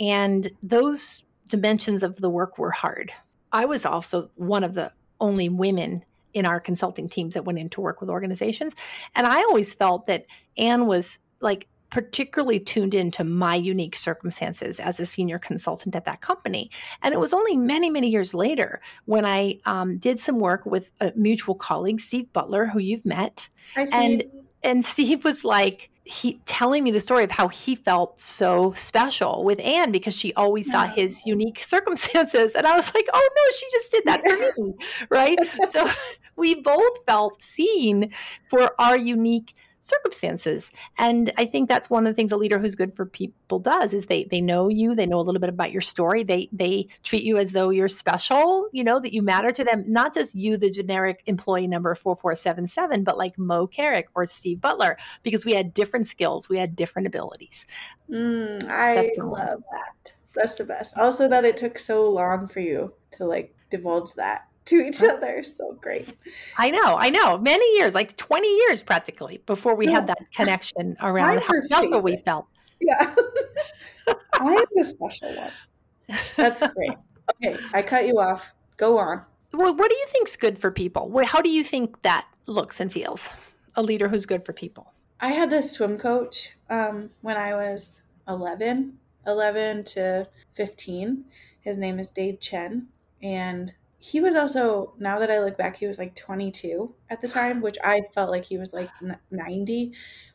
and 0.00 0.50
those 0.62 1.24
dimensions 1.48 2.02
of 2.02 2.16
the 2.16 2.30
work 2.30 2.58
were 2.58 2.70
hard. 2.70 3.12
I 3.52 3.66
was 3.66 3.84
also 3.84 4.30
one 4.36 4.64
of 4.64 4.74
the 4.74 4.92
only 5.20 5.48
women 5.48 6.04
in 6.34 6.46
our 6.46 6.60
consulting 6.60 7.08
teams 7.08 7.34
that 7.34 7.44
went 7.44 7.58
into 7.58 7.80
work 7.80 8.00
with 8.00 8.08
organizations. 8.08 8.74
And 9.14 9.26
I 9.26 9.40
always 9.40 9.74
felt 9.74 10.06
that 10.06 10.24
Anne 10.56 10.86
was 10.86 11.18
like 11.40 11.68
particularly 11.92 12.58
tuned 12.58 12.94
into 12.94 13.22
my 13.22 13.54
unique 13.54 13.94
circumstances 13.94 14.80
as 14.80 14.98
a 14.98 15.04
senior 15.04 15.38
consultant 15.38 15.94
at 15.94 16.06
that 16.06 16.22
company. 16.22 16.70
And 17.02 17.12
it 17.12 17.20
was 17.20 17.34
only 17.34 17.54
many, 17.54 17.90
many 17.90 18.08
years 18.08 18.32
later 18.32 18.80
when 19.04 19.26
I 19.26 19.58
um, 19.66 19.98
did 19.98 20.18
some 20.18 20.38
work 20.38 20.64
with 20.64 20.90
a 21.02 21.12
mutual 21.14 21.54
colleague, 21.54 22.00
Steve 22.00 22.32
Butler, 22.32 22.66
who 22.66 22.78
you've 22.78 23.04
met. 23.04 23.50
Hi, 23.76 23.86
and 23.92 24.24
and 24.62 24.84
Steve 24.86 25.22
was 25.22 25.44
like 25.44 25.90
he 26.04 26.40
telling 26.46 26.82
me 26.82 26.90
the 26.90 27.00
story 27.00 27.24
of 27.24 27.30
how 27.30 27.48
he 27.48 27.76
felt 27.76 28.18
so 28.18 28.72
special 28.72 29.44
with 29.44 29.60
Anne 29.60 29.92
because 29.92 30.14
she 30.14 30.32
always 30.32 30.70
saw 30.70 30.86
his 30.86 31.26
unique 31.26 31.62
circumstances. 31.66 32.54
And 32.54 32.66
I 32.66 32.74
was 32.74 32.92
like, 32.94 33.06
oh 33.12 33.28
no, 33.36 33.56
she 33.56 33.66
just 33.70 33.90
did 33.90 34.04
that 34.06 34.22
for 34.22 34.62
me. 34.62 34.74
right. 35.10 35.38
So 35.70 35.90
we 36.36 36.54
both 36.54 37.04
felt 37.06 37.42
seen 37.42 38.12
for 38.48 38.74
our 38.80 38.96
unique 38.96 39.54
circumstances. 39.82 40.70
And 40.96 41.32
I 41.36 41.44
think 41.44 41.68
that's 41.68 41.90
one 41.90 42.06
of 42.06 42.12
the 42.12 42.14
things 42.14 42.32
a 42.32 42.36
leader 42.36 42.58
who's 42.58 42.74
good 42.74 42.96
for 42.96 43.04
people 43.04 43.58
does 43.58 43.92
is 43.92 44.06
they 44.06 44.24
they 44.30 44.40
know 44.40 44.68
you, 44.68 44.94
they 44.94 45.06
know 45.06 45.20
a 45.20 45.22
little 45.22 45.40
bit 45.40 45.50
about 45.50 45.72
your 45.72 45.80
story. 45.80 46.24
They 46.24 46.48
they 46.52 46.88
treat 47.02 47.24
you 47.24 47.36
as 47.36 47.52
though 47.52 47.70
you're 47.70 47.88
special, 47.88 48.68
you 48.72 48.84
know, 48.84 49.00
that 49.00 49.12
you 49.12 49.22
matter 49.22 49.50
to 49.50 49.64
them, 49.64 49.84
not 49.86 50.14
just 50.14 50.34
you 50.34 50.56
the 50.56 50.70
generic 50.70 51.22
employee 51.26 51.66
number 51.66 51.94
4477, 51.94 53.04
but 53.04 53.18
like 53.18 53.38
Moe 53.38 53.66
Carrick 53.66 54.06
or 54.14 54.26
Steve 54.26 54.60
Butler 54.60 54.96
because 55.22 55.44
we 55.44 55.52
had 55.52 55.74
different 55.74 56.06
skills, 56.06 56.48
we 56.48 56.58
had 56.58 56.76
different 56.76 57.08
abilities. 57.08 57.66
Mm, 58.08 58.68
I 58.68 59.10
love 59.18 59.62
that. 59.72 60.14
That's 60.34 60.54
the 60.54 60.64
best. 60.64 60.96
Also 60.96 61.28
that 61.28 61.44
it 61.44 61.56
took 61.56 61.78
so 61.78 62.08
long 62.08 62.46
for 62.46 62.60
you 62.60 62.94
to 63.12 63.26
like 63.26 63.54
divulge 63.70 64.14
that 64.14 64.46
to 64.66 64.76
each 64.76 65.02
other. 65.02 65.42
So 65.44 65.76
great. 65.80 66.08
I 66.58 66.70
know, 66.70 66.96
I 66.98 67.10
know. 67.10 67.38
Many 67.38 67.64
years, 67.76 67.94
like 67.94 68.16
20 68.16 68.48
years 68.48 68.82
practically, 68.82 69.42
before 69.46 69.74
we 69.74 69.86
no, 69.86 69.94
had 69.94 70.06
that 70.08 70.18
connection 70.34 70.96
around 71.02 71.40
how 71.40 71.60
special 71.60 72.00
we 72.00 72.16
felt. 72.18 72.46
Yeah. 72.80 73.14
I 74.34 74.54
am 74.54 74.64
the 74.74 74.84
special 74.84 75.34
one. 75.36 76.18
That's 76.36 76.62
great. 76.74 76.96
Okay, 77.36 77.56
I 77.72 77.82
cut 77.82 78.06
you 78.06 78.18
off. 78.18 78.52
Go 78.76 78.98
on. 78.98 79.22
Well, 79.52 79.74
what 79.74 79.90
do 79.90 79.96
you 79.96 80.06
think's 80.08 80.36
good 80.36 80.58
for 80.58 80.70
people? 80.70 81.22
How 81.24 81.40
do 81.40 81.48
you 81.48 81.62
think 81.62 82.02
that 82.02 82.26
looks 82.46 82.80
and 82.80 82.92
feels? 82.92 83.32
A 83.76 83.82
leader 83.82 84.08
who's 84.08 84.26
good 84.26 84.44
for 84.44 84.52
people. 84.52 84.92
I 85.20 85.28
had 85.28 85.50
this 85.50 85.72
swim 85.72 85.98
coach 85.98 86.50
um, 86.68 87.10
when 87.20 87.36
I 87.36 87.54
was 87.54 88.02
11, 88.28 88.98
11 89.26 89.84
to 89.84 90.28
15. 90.54 91.24
His 91.60 91.78
name 91.78 91.98
is 91.98 92.10
Dave 92.10 92.40
Chen. 92.40 92.88
And 93.22 93.72
he 94.02 94.20
was 94.20 94.34
also, 94.34 94.94
now 94.98 95.20
that 95.20 95.30
I 95.30 95.38
look 95.38 95.56
back, 95.56 95.76
he 95.76 95.86
was 95.86 95.96
like 95.96 96.16
22 96.16 96.92
at 97.08 97.20
the 97.20 97.28
time, 97.28 97.60
which 97.60 97.78
I 97.84 98.00
felt 98.12 98.32
like 98.32 98.44
he 98.44 98.58
was 98.58 98.72
like 98.72 98.90
90. 99.30 99.92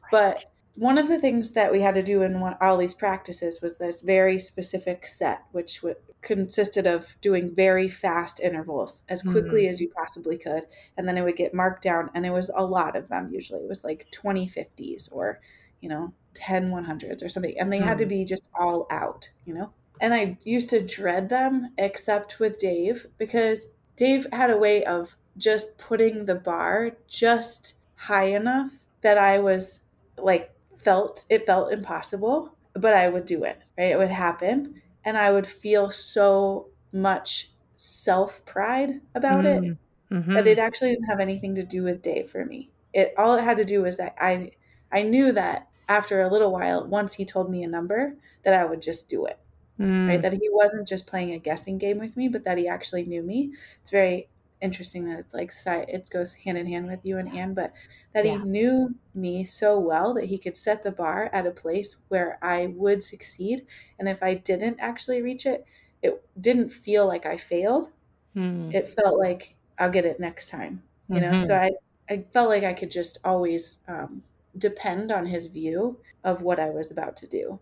But 0.10 0.46
one 0.76 0.98
of 0.98 1.10
the 1.10 1.20
things 1.20 1.52
that 1.52 1.70
we 1.70 1.82
had 1.82 1.94
to 1.96 2.02
do 2.02 2.22
in 2.22 2.40
one, 2.40 2.56
all 2.62 2.78
these 2.78 2.94
practices 2.94 3.60
was 3.62 3.76
this 3.76 4.00
very 4.00 4.40
specific 4.40 5.06
set, 5.06 5.44
which 5.52 5.82
w- 5.82 5.98
consisted 6.22 6.88
of 6.88 7.20
doing 7.20 7.54
very 7.54 7.90
fast 7.90 8.40
intervals 8.40 9.02
as 9.10 9.22
quickly 9.22 9.66
mm. 9.66 9.70
as 9.70 9.82
you 9.82 9.90
possibly 9.90 10.38
could. 10.38 10.66
And 10.98 11.06
then 11.06 11.18
it 11.18 11.26
would 11.26 11.36
get 11.36 11.54
marked 11.54 11.84
down, 11.84 12.10
and 12.16 12.26
it 12.26 12.32
was 12.32 12.50
a 12.56 12.64
lot 12.64 12.96
of 12.96 13.10
them 13.10 13.34
usually. 13.34 13.60
It 13.60 13.68
was 13.68 13.84
like 13.84 14.08
20 14.14 14.48
50s 14.48 15.10
or, 15.12 15.42
you 15.82 15.90
know, 15.90 16.14
10 16.36 16.72
100s 16.72 17.22
or 17.22 17.28
something. 17.28 17.60
And 17.60 17.74
they 17.74 17.82
mm. 17.82 17.86
had 17.86 17.98
to 17.98 18.06
mm. 18.06 18.10
be 18.10 18.24
just 18.24 18.48
all 18.58 18.88
out, 18.90 19.30
you 19.44 19.54
know? 19.54 19.74
And 20.02 20.14
I 20.14 20.38
used 20.44 20.70
to 20.70 20.82
dread 20.82 21.30
them, 21.30 21.72
except 21.78 22.40
with 22.40 22.58
Dave, 22.58 23.08
because 23.18 23.70
Dave 23.96 24.28
had 24.32 24.50
a 24.50 24.58
way 24.58 24.84
of 24.86 25.16
just 25.38 25.78
putting 25.78 26.26
the 26.26 26.36
bar 26.36 26.92
just 27.08 27.76
high 27.96 28.26
enough 28.26 28.72
that 29.02 29.18
I 29.18 29.40
was 29.40 29.82
like 30.18 30.52
felt 30.78 31.26
it 31.30 31.46
felt 31.46 31.72
impossible, 31.72 32.56
but 32.74 32.96
I 32.96 33.10
would 33.10 33.26
do 33.26 33.44
it. 33.44 33.60
Right? 33.78 33.92
It 33.92 33.98
would 33.98 34.10
happen 34.10 34.82
and 35.06 35.18
I 35.18 35.32
would 35.32 35.48
feel 35.48 35.90
so 35.90 36.68
much 36.92 37.52
self 37.78 38.46
pride 38.46 39.02
about 39.16 39.46
mm-hmm. 39.46 39.72
it 39.72 39.78
mm-hmm. 40.12 40.34
that 40.34 40.48
it 40.48 40.60
actually 40.60 40.92
didn't 40.92 41.06
have 41.06 41.20
anything 41.20 41.56
to 41.56 41.64
do 41.64 41.84
with 41.84 42.02
Dave 42.02 42.30
for 42.30 42.46
me. 42.46 42.70
It 42.94 43.14
all 43.18 43.36
it 43.36 43.44
had 43.44 43.58
to 43.58 43.66
do 43.66 43.84
was 43.84 43.98
that 43.98 44.16
I 44.20 44.52
I 44.92 45.04
knew 45.04 45.32
that 45.34 45.68
after 45.90 46.22
a 46.22 46.30
little 46.30 46.52
while, 46.52 46.86
once 46.86 47.14
he 47.14 47.26
told 47.26 47.50
me 47.50 47.64
a 47.64 47.68
number, 47.68 48.16
that 48.44 48.54
I 48.54 48.66
would 48.66 48.82
just 48.82 49.08
do 49.08 49.26
it. 49.26 49.40
Mm. 49.80 50.08
Right? 50.08 50.22
That 50.22 50.34
he 50.34 50.50
wasn't 50.52 50.88
just 50.88 51.06
playing 51.06 51.34
a 51.34 51.40
guessing 51.40 51.78
game 51.78 52.00
with 52.00 52.18
me, 52.18 52.28
but 52.28 52.44
that 52.46 52.58
he 52.58 52.68
actually 52.68 53.04
knew 53.06 53.22
me. 53.22 53.54
It's 53.82 53.92
very 53.92 54.28
interesting 54.62 55.06
that 55.06 55.20
it's 55.20 55.34
like 55.34 55.52
it 55.88 56.10
goes 56.10 56.34
hand 56.34 56.58
in 56.58 56.66
hand 56.66 56.88
with 56.88 57.00
you 57.04 57.18
and 57.18 57.36
Anne, 57.36 57.54
but 57.54 57.74
that 58.14 58.26
yeah. 58.26 58.32
he 58.32 58.38
knew 58.40 58.96
me 59.14 59.44
so 59.44 59.80
well 59.80 60.14
that 60.16 60.26
he 60.26 60.38
could 60.38 60.58
set 60.58 60.82
the 60.82 60.92
bar 60.92 61.30
at 61.32 61.46
a 61.46 61.52
place 61.52 61.98
where 62.08 62.40
I 62.42 62.68
would 62.68 63.04
succeed, 63.04 63.66
and 64.00 64.10
if 64.10 64.24
I 64.24 64.34
didn't 64.34 64.80
actually 64.80 65.22
reach 65.22 65.46
it, 65.46 65.66
it 66.02 66.24
didn't 66.42 66.70
feel 66.70 67.08
like 67.08 67.26
I 67.26 67.38
failed. 67.38 67.90
Mm. 68.36 68.74
It 68.74 68.88
felt 68.88 69.20
like 69.20 69.56
I'll 69.80 69.92
get 69.92 70.06
it 70.06 70.20
next 70.20 70.50
time, 70.50 70.82
you 71.10 71.20
mm-hmm. 71.20 71.34
know. 71.34 71.40
So 71.40 71.54
mm-hmm. 71.54 71.76
I 72.10 72.14
I 72.14 72.26
felt 72.32 72.50
like 72.50 72.64
I 72.64 72.74
could 72.74 72.92
just 72.92 73.18
always 73.24 73.80
um, 73.88 74.24
depend 74.58 75.12
on 75.12 75.26
his 75.26 75.48
view 75.48 75.98
of 76.24 76.42
what 76.42 76.60
I 76.60 76.70
was 76.70 76.92
about 76.92 77.16
to 77.18 77.28
do. 77.28 77.60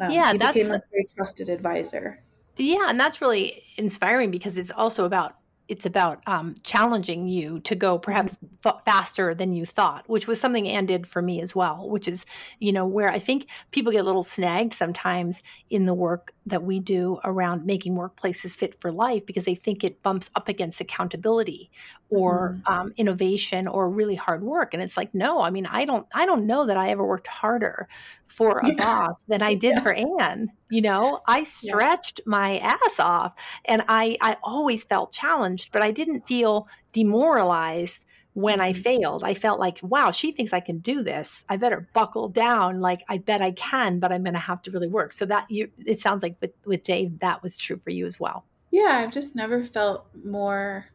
Um, 0.00 0.10
yeah, 0.10 0.32
he 0.32 0.38
that's 0.38 0.54
became 0.54 0.72
a 0.72 0.82
very 0.90 1.08
trusted 1.16 1.48
advisor. 1.48 2.22
Yeah, 2.56 2.86
and 2.88 2.98
that's 2.98 3.20
really 3.20 3.62
inspiring 3.76 4.30
because 4.30 4.58
it's 4.58 4.70
also 4.70 5.04
about 5.04 5.34
it's 5.68 5.84
about 5.84 6.22
um, 6.26 6.54
challenging 6.64 7.28
you 7.28 7.60
to 7.60 7.74
go 7.74 7.98
perhaps 7.98 8.34
mm-hmm. 8.34 8.68
f- 8.68 8.82
faster 8.86 9.34
than 9.34 9.52
you 9.52 9.66
thought, 9.66 10.08
which 10.08 10.26
was 10.26 10.40
something 10.40 10.66
Anne 10.66 10.86
did 10.86 11.06
for 11.06 11.20
me 11.20 11.42
as 11.42 11.54
well. 11.54 11.88
Which 11.88 12.08
is, 12.08 12.24
you 12.58 12.72
know, 12.72 12.86
where 12.86 13.10
I 13.10 13.18
think 13.18 13.46
people 13.70 13.92
get 13.92 14.00
a 14.00 14.04
little 14.04 14.22
snagged 14.22 14.72
sometimes 14.72 15.42
in 15.68 15.84
the 15.84 15.92
work 15.92 16.32
that 16.46 16.62
we 16.62 16.80
do 16.80 17.18
around 17.22 17.66
making 17.66 17.94
workplaces 17.94 18.54
fit 18.54 18.80
for 18.80 18.90
life 18.90 19.26
because 19.26 19.44
they 19.44 19.54
think 19.54 19.84
it 19.84 20.02
bumps 20.02 20.30
up 20.34 20.48
against 20.48 20.80
accountability 20.80 21.70
or 22.08 22.56
mm-hmm. 22.66 22.72
um, 22.72 22.94
innovation 22.96 23.68
or 23.68 23.90
really 23.90 24.14
hard 24.14 24.42
work, 24.42 24.72
and 24.72 24.82
it's 24.82 24.96
like, 24.96 25.14
no, 25.14 25.42
I 25.42 25.50
mean, 25.50 25.66
I 25.66 25.84
don't, 25.84 26.06
I 26.14 26.24
don't 26.24 26.46
know 26.46 26.66
that 26.66 26.78
I 26.78 26.88
ever 26.88 27.04
worked 27.04 27.26
harder 27.26 27.88
for 28.28 28.58
a 28.58 28.68
yeah. 28.68 28.74
boss 28.74 29.16
than 29.26 29.42
I 29.42 29.54
did 29.66 29.76
yeah. 29.76 29.82
for 29.82 29.92
Anne. 29.92 30.50
You 30.70 30.82
know, 30.82 31.22
I 31.26 31.42
stretched 31.44 32.20
yeah. 32.20 32.30
my 32.30 32.58
ass 32.58 33.00
off 33.00 33.34
and 33.64 33.82
I, 33.88 34.16
I 34.20 34.36
always 34.42 34.84
felt 34.84 35.12
challenged, 35.12 35.72
but 35.72 35.82
I 35.82 35.90
didn't 35.90 36.26
feel 36.26 36.68
demoralized 36.92 38.04
when 38.34 38.60
I 38.60 38.72
mm-hmm. 38.72 38.82
failed. 38.82 39.24
I 39.24 39.34
felt 39.34 39.58
like, 39.58 39.80
wow, 39.82 40.12
she 40.12 40.30
thinks 40.30 40.52
I 40.52 40.60
can 40.60 40.78
do 40.78 41.02
this. 41.02 41.44
I 41.48 41.56
better 41.56 41.88
buckle 41.92 42.28
down. 42.28 42.80
Like, 42.80 43.02
I 43.08 43.18
bet 43.18 43.42
I 43.42 43.50
can, 43.52 43.98
but 43.98 44.12
I'm 44.12 44.22
going 44.22 44.34
to 44.34 44.38
have 44.38 44.62
to 44.62 44.70
really 44.70 44.86
work. 44.86 45.12
So 45.12 45.26
that 45.26 45.50
you, 45.50 45.70
it 45.84 46.00
sounds 46.00 46.22
like 46.22 46.36
with, 46.40 46.52
with 46.64 46.84
Dave, 46.84 47.18
that 47.18 47.42
was 47.42 47.56
true 47.56 47.80
for 47.82 47.90
you 47.90 48.06
as 48.06 48.20
well. 48.20 48.44
Yeah. 48.70 49.00
I've 49.02 49.12
just 49.12 49.34
never 49.34 49.64
felt 49.64 50.06
more 50.24 50.86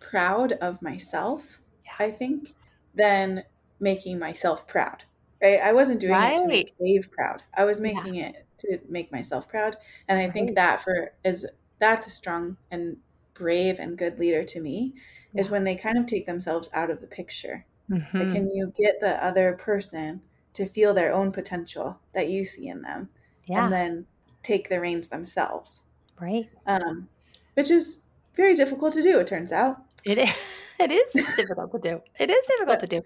proud 0.00 0.52
of 0.52 0.80
myself, 0.80 1.58
I 1.98 2.10
think, 2.10 2.54
than 2.94 3.44
making 3.78 4.18
myself 4.18 4.66
proud 4.66 5.04
right? 5.42 5.60
I 5.60 5.72
wasn't 5.72 6.00
doing 6.00 6.12
right. 6.12 6.34
it 6.34 6.42
to 6.42 6.46
make 6.46 6.74
Dave 6.78 7.10
proud. 7.10 7.42
I 7.56 7.64
was 7.64 7.80
making 7.80 8.14
yeah. 8.14 8.28
it 8.28 8.46
to 8.58 8.78
make 8.88 9.12
myself 9.12 9.48
proud. 9.48 9.76
And 10.08 10.18
I 10.18 10.24
right. 10.24 10.32
think 10.32 10.54
that 10.54 10.80
for 10.80 11.12
is 11.24 11.46
that's 11.78 12.06
a 12.06 12.10
strong 12.10 12.56
and 12.70 12.96
brave 13.34 13.78
and 13.78 13.98
good 13.98 14.18
leader 14.18 14.42
to 14.44 14.60
me 14.60 14.94
yeah. 15.32 15.40
is 15.40 15.50
when 15.50 15.64
they 15.64 15.74
kind 15.74 15.98
of 15.98 16.06
take 16.06 16.26
themselves 16.26 16.70
out 16.72 16.90
of 16.90 17.00
the 17.00 17.06
picture. 17.06 17.64
Mm-hmm. 17.90 18.18
Like, 18.18 18.32
can 18.32 18.50
you 18.52 18.72
get 18.76 19.00
the 19.00 19.22
other 19.24 19.54
person 19.54 20.20
to 20.54 20.66
feel 20.66 20.94
their 20.94 21.12
own 21.12 21.30
potential 21.30 22.00
that 22.14 22.28
you 22.28 22.44
see 22.44 22.68
in 22.68 22.82
them, 22.82 23.08
yeah. 23.46 23.64
and 23.64 23.72
then 23.72 24.06
take 24.42 24.68
the 24.68 24.80
reins 24.80 25.08
themselves? 25.08 25.82
Right. 26.20 26.48
Um, 26.66 27.08
which 27.54 27.70
is 27.70 28.00
very 28.34 28.54
difficult 28.54 28.92
to 28.94 29.02
do. 29.02 29.20
It 29.20 29.26
turns 29.26 29.52
out. 29.52 29.82
It 30.04 30.18
is. 30.18 30.34
It 30.78 30.90
is 30.90 31.10
difficult 31.36 31.72
to 31.72 31.78
do. 31.78 32.02
It 32.18 32.28
is 32.28 32.44
difficult 32.48 32.80
but, 32.80 32.90
to 32.90 33.00
do. 33.00 33.02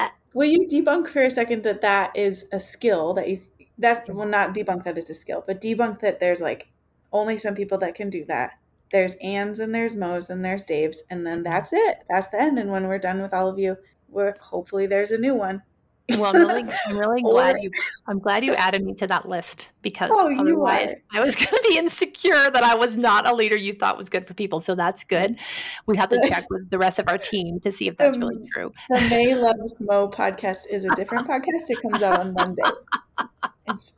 Uh, 0.00 0.08
Will 0.34 0.46
you 0.46 0.66
debunk 0.66 1.08
for 1.08 1.22
a 1.22 1.30
second 1.30 1.62
that 1.62 1.80
that 1.82 2.14
is 2.16 2.46
a 2.52 2.58
skill 2.60 3.14
that 3.14 3.28
you 3.28 3.40
that 3.78 4.08
will 4.12 4.26
not 4.26 4.54
debunk 4.54 4.84
that 4.84 4.98
it's 4.98 5.10
a 5.10 5.14
skill, 5.14 5.42
but 5.46 5.60
debunk 5.60 6.00
that 6.00 6.20
there's 6.20 6.40
like 6.40 6.68
only 7.12 7.38
some 7.38 7.54
people 7.54 7.78
that 7.78 7.94
can 7.94 8.10
do 8.10 8.24
that. 8.26 8.52
There's 8.92 9.14
Anne's 9.22 9.60
and 9.60 9.74
there's 9.74 9.96
Moe's 9.96 10.30
and 10.30 10.44
there's 10.44 10.64
Dave's, 10.64 11.02
and 11.10 11.26
then 11.26 11.42
mm-hmm. 11.42 11.52
that's 11.52 11.72
it. 11.72 11.98
That's 12.08 12.28
the 12.28 12.40
end. 12.40 12.58
And 12.58 12.70
when 12.70 12.86
we're 12.86 12.98
done 12.98 13.22
with 13.22 13.32
all 13.32 13.48
of 13.48 13.58
you, 13.58 13.76
we're 14.08 14.34
hopefully 14.40 14.86
there's 14.86 15.10
a 15.10 15.18
new 15.18 15.34
one. 15.34 15.62
Well, 16.10 16.26
I'm 16.26 16.46
really, 16.46 16.64
I'm 16.86 16.98
really 16.98 17.22
glad 17.24 17.56
you. 17.62 17.70
I'm 18.06 18.18
glad 18.18 18.44
you 18.44 18.54
added 18.54 18.84
me 18.84 18.94
to 18.94 19.06
that 19.06 19.26
list 19.26 19.68
because 19.80 20.10
oh, 20.12 20.38
otherwise 20.38 20.92
I 21.12 21.20
was 21.20 21.34
going 21.34 21.48
to 21.48 21.64
be 21.66 21.78
insecure 21.78 22.50
that 22.50 22.62
I 22.62 22.74
was 22.74 22.96
not 22.96 23.26
a 23.26 23.34
leader 23.34 23.56
you 23.56 23.74
thought 23.74 23.96
was 23.96 24.10
good 24.10 24.26
for 24.26 24.34
people. 24.34 24.60
So 24.60 24.74
that's 24.74 25.02
good. 25.04 25.38
We 25.86 25.96
have 25.96 26.10
to 26.10 26.20
check 26.28 26.48
with 26.50 26.68
the 26.68 26.78
rest 26.78 26.98
of 26.98 27.08
our 27.08 27.16
team 27.16 27.58
to 27.60 27.72
see 27.72 27.88
if 27.88 27.96
that's 27.96 28.18
really 28.18 28.46
true. 28.52 28.72
The 28.90 29.00
May 29.00 29.34
Loves 29.34 29.80
Mo 29.80 30.08
podcast 30.08 30.66
is 30.70 30.84
a 30.84 30.94
different 30.94 31.26
podcast. 31.26 31.70
It 31.70 31.80
comes 31.80 32.02
out 32.02 32.20
on 32.20 32.34
Mondays. 32.34 32.66
It's 33.68 33.94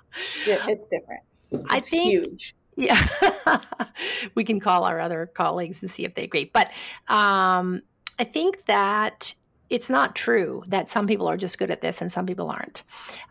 it's 0.47 0.87
different. 0.87 1.23
It's 1.51 1.65
I 1.69 1.81
think 1.81 2.11
huge. 2.11 2.55
Yeah, 2.77 3.05
we 4.35 4.45
can 4.45 4.61
call 4.61 4.85
our 4.85 5.01
other 5.01 5.27
colleagues 5.35 5.81
and 5.81 5.91
see 5.91 6.05
if 6.05 6.15
they 6.15 6.25
agree. 6.25 6.51
But 6.53 6.69
um, 7.09 7.81
I 8.19 8.25
think 8.25 8.67
that 8.67 9.35
it's 9.69 9.91
not 9.91 10.15
true 10.15 10.63
that 10.69 10.89
some 10.89 11.07
people 11.07 11.27
are 11.29 11.37
just 11.37 11.59
good 11.59 11.71
at 11.71 11.81
this 11.81 12.01
and 12.01 12.11
some 12.11 12.27
people 12.27 12.51
aren't. 12.51 12.83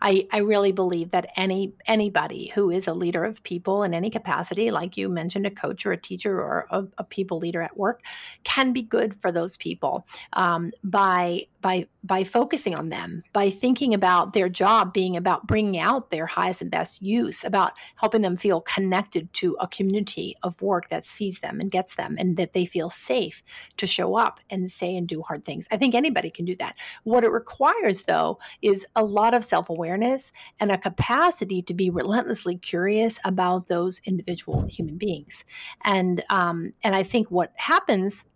I, 0.02 0.26
I 0.32 0.38
really 0.38 0.72
believe 0.72 1.10
that 1.10 1.30
any 1.36 1.72
anybody 1.86 2.52
who 2.54 2.70
is 2.70 2.86
a 2.86 2.94
leader 2.94 3.24
of 3.24 3.42
people 3.42 3.82
in 3.82 3.94
any 3.94 4.10
capacity, 4.10 4.70
like 4.70 4.96
you 4.96 5.08
mentioned, 5.08 5.46
a 5.46 5.50
coach 5.50 5.86
or 5.86 5.92
a 5.92 5.96
teacher 5.96 6.40
or 6.40 6.66
a, 6.70 6.84
a 6.98 7.04
people 7.04 7.38
leader 7.38 7.62
at 7.62 7.76
work, 7.76 8.02
can 8.44 8.72
be 8.72 8.82
good 8.82 9.20
for 9.20 9.32
those 9.32 9.56
people 9.56 10.06
um, 10.34 10.70
by 10.84 11.46
by 11.62 11.86
by 12.04 12.22
focusing 12.22 12.74
on 12.74 12.90
them, 12.90 13.24
by 13.32 13.50
thinking 13.50 13.92
about 13.92 14.32
their 14.32 14.48
job 14.48 14.92
being 14.92 15.16
about 15.16 15.46
bringing 15.46 15.80
out 15.80 16.10
their 16.10 16.26
highest 16.26 16.62
and 16.62 16.70
best 16.70 17.02
use, 17.02 17.42
about 17.42 17.72
helping 17.96 18.22
them 18.22 18.36
feel 18.36 18.60
connected 18.60 19.32
to 19.32 19.56
a 19.58 19.66
community 19.66 20.36
of 20.42 20.60
work 20.62 20.88
that 20.90 21.04
sees 21.04 21.40
them 21.40 21.60
and 21.60 21.70
gets 21.70 21.96
them, 21.96 22.14
and 22.18 22.36
that 22.36 22.52
they 22.52 22.64
feel 22.64 22.90
safe 22.90 23.42
to 23.78 23.86
show 23.86 24.16
up 24.16 24.38
and 24.50 24.70
say 24.70 24.94
and 24.94 25.08
do 25.08 25.22
hard 25.22 25.44
things. 25.44 25.66
I 25.70 25.76
think 25.76 25.94
anybody 25.94 26.25
can 26.30 26.44
do 26.44 26.56
that. 26.56 26.74
What 27.04 27.24
it 27.24 27.30
requires, 27.30 28.02
though, 28.02 28.38
is 28.62 28.86
a 28.94 29.04
lot 29.04 29.34
of 29.34 29.44
self 29.44 29.68
awareness 29.68 30.32
and 30.60 30.70
a 30.70 30.78
capacity 30.78 31.62
to 31.62 31.74
be 31.74 31.90
relentlessly 31.90 32.56
curious 32.56 33.18
about 33.24 33.68
those 33.68 34.00
individual 34.04 34.66
human 34.66 34.96
beings. 34.96 35.44
And 35.84 36.22
um, 36.30 36.72
and 36.82 36.94
I 36.94 37.02
think 37.02 37.30
what 37.30 37.52
happens 37.56 38.26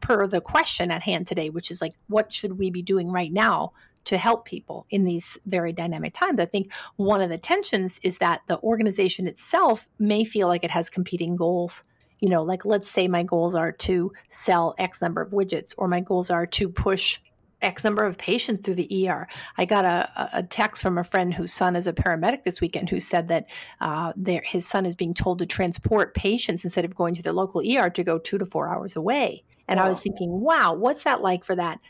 per 0.00 0.26
the 0.26 0.40
question 0.40 0.90
at 0.90 1.02
hand 1.02 1.26
today, 1.26 1.50
which 1.50 1.70
is 1.70 1.80
like, 1.80 1.94
what 2.08 2.32
should 2.32 2.58
we 2.58 2.70
be 2.70 2.82
doing 2.82 3.10
right 3.10 3.32
now 3.32 3.72
to 4.02 4.16
help 4.16 4.46
people 4.46 4.86
in 4.88 5.04
these 5.04 5.38
very 5.44 5.72
dynamic 5.72 6.14
times? 6.14 6.40
I 6.40 6.46
think 6.46 6.72
one 6.96 7.20
of 7.20 7.28
the 7.28 7.38
tensions 7.38 8.00
is 8.02 8.18
that 8.18 8.40
the 8.46 8.58
organization 8.60 9.26
itself 9.26 9.88
may 9.98 10.24
feel 10.24 10.48
like 10.48 10.64
it 10.64 10.70
has 10.70 10.88
competing 10.88 11.36
goals 11.36 11.84
you 12.20 12.28
know, 12.28 12.42
like 12.42 12.64
let's 12.64 12.90
say 12.90 13.08
my 13.08 13.22
goals 13.22 13.54
are 13.54 13.72
to 13.72 14.12
sell 14.28 14.74
X 14.78 15.00
number 15.00 15.22
of 15.22 15.30
widgets, 15.30 15.72
or 15.76 15.88
my 15.88 16.00
goals 16.00 16.30
are 16.30 16.46
to 16.46 16.68
push 16.68 17.18
X 17.62 17.84
number 17.84 18.04
of 18.04 18.18
patients 18.18 18.64
through 18.64 18.76
the 18.76 19.08
ER. 19.08 19.28
I 19.56 19.64
got 19.64 19.84
a, 19.84 20.30
a, 20.32 20.42
text 20.42 20.82
from 20.82 20.98
a 20.98 21.04
friend 21.04 21.34
whose 21.34 21.52
son 21.52 21.76
is 21.76 21.86
a 21.86 21.92
paramedic 21.92 22.44
this 22.44 22.60
weekend 22.60 22.90
who 22.90 23.00
said 23.00 23.28
that 23.28 23.46
uh, 23.80 24.12
his 24.44 24.66
son 24.66 24.86
is 24.86 24.96
being 24.96 25.14
told 25.14 25.38
to 25.38 25.46
transport 25.46 26.14
patients 26.14 26.64
instead 26.64 26.84
of 26.84 26.94
going 26.94 27.14
to 27.14 27.22
the 27.22 27.32
local 27.32 27.60
ER 27.60 27.90
to 27.90 28.04
go 28.04 28.18
two 28.18 28.38
to 28.38 28.46
four 28.46 28.68
hours 28.68 28.96
away. 28.96 29.44
And 29.68 29.78
wow. 29.78 29.86
I 29.86 29.88
was 29.88 30.00
thinking, 30.00 30.40
wow, 30.40 30.74
what's 30.74 31.04
that 31.04 31.20
like 31.20 31.44
for 31.44 31.54
that 31.56 31.80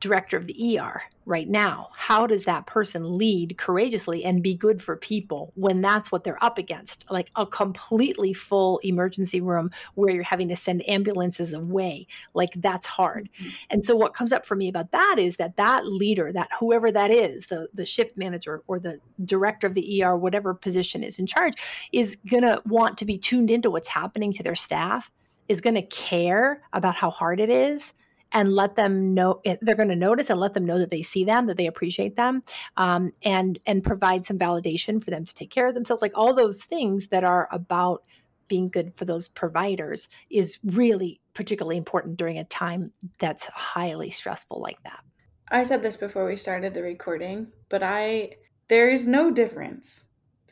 director 0.00 0.36
of 0.36 0.46
the 0.46 0.78
ER 0.78 1.02
right 1.24 1.48
now. 1.48 1.88
How 1.94 2.26
does 2.26 2.44
that 2.44 2.66
person 2.66 3.18
lead 3.18 3.58
courageously 3.58 4.24
and 4.24 4.42
be 4.42 4.54
good 4.54 4.82
for 4.82 4.96
people 4.96 5.52
when 5.56 5.80
that's 5.80 6.12
what 6.12 6.22
they're 6.22 6.42
up 6.42 6.56
against? 6.58 7.04
Like 7.10 7.30
a 7.34 7.44
completely 7.44 8.32
full 8.32 8.78
emergency 8.78 9.40
room 9.40 9.70
where 9.94 10.14
you're 10.14 10.22
having 10.22 10.48
to 10.48 10.56
send 10.56 10.88
ambulances 10.88 11.52
away. 11.52 12.06
Like 12.34 12.54
that's 12.56 12.86
hard. 12.86 13.28
Mm-hmm. 13.40 13.50
And 13.70 13.84
so 13.84 13.96
what 13.96 14.14
comes 14.14 14.32
up 14.32 14.46
for 14.46 14.54
me 14.54 14.68
about 14.68 14.92
that 14.92 15.16
is 15.18 15.36
that 15.36 15.56
that 15.56 15.86
leader, 15.86 16.32
that 16.32 16.48
whoever 16.58 16.90
that 16.92 17.10
is, 17.10 17.46
the 17.46 17.68
the 17.74 17.84
shift 17.86 18.16
manager 18.16 18.62
or 18.66 18.78
the 18.78 19.00
director 19.24 19.66
of 19.66 19.74
the 19.74 20.02
ER, 20.02 20.16
whatever 20.16 20.54
position 20.54 21.02
is 21.02 21.18
in 21.18 21.26
charge, 21.26 21.54
is 21.92 22.16
going 22.30 22.42
to 22.42 22.62
want 22.66 22.98
to 22.98 23.04
be 23.04 23.18
tuned 23.18 23.50
into 23.50 23.70
what's 23.70 23.88
happening 23.88 24.32
to 24.32 24.42
their 24.42 24.54
staff, 24.54 25.10
is 25.48 25.60
going 25.60 25.74
to 25.74 25.82
care 25.82 26.62
about 26.72 26.94
how 26.94 27.10
hard 27.10 27.40
it 27.40 27.50
is 27.50 27.92
and 28.32 28.52
let 28.52 28.76
them 28.76 29.14
know 29.14 29.40
eh, 29.44 29.56
they're 29.62 29.74
going 29.74 29.88
to 29.88 29.96
notice 29.96 30.30
and 30.30 30.40
let 30.40 30.54
them 30.54 30.64
know 30.64 30.78
that 30.78 30.90
they 30.90 31.02
see 31.02 31.24
them 31.24 31.46
that 31.46 31.56
they 31.56 31.66
appreciate 31.66 32.16
them 32.16 32.42
um, 32.76 33.12
and 33.22 33.58
and 33.66 33.82
provide 33.82 34.24
some 34.24 34.38
validation 34.38 35.02
for 35.02 35.10
them 35.10 35.24
to 35.24 35.34
take 35.34 35.50
care 35.50 35.66
of 35.66 35.74
themselves. 35.74 36.02
Like 36.02 36.12
all 36.14 36.34
those 36.34 36.62
things 36.62 37.08
that 37.08 37.24
are 37.24 37.48
about 37.50 38.02
being 38.48 38.68
good 38.68 38.92
for 38.94 39.04
those 39.04 39.28
providers 39.28 40.08
is 40.30 40.58
really 40.64 41.20
particularly 41.34 41.76
important 41.76 42.16
during 42.16 42.38
a 42.38 42.44
time 42.44 42.92
that's 43.18 43.46
highly 43.46 44.10
stressful 44.10 44.60
like 44.60 44.80
that. 44.84 45.00
I 45.48 45.62
said 45.62 45.82
this 45.82 45.96
before 45.96 46.26
we 46.26 46.36
started 46.36 46.74
the 46.74 46.82
recording 46.82 47.48
but 47.68 47.82
i 47.82 48.30
there 48.68 48.90
is 48.90 49.06
no 49.06 49.30
difference 49.30 50.05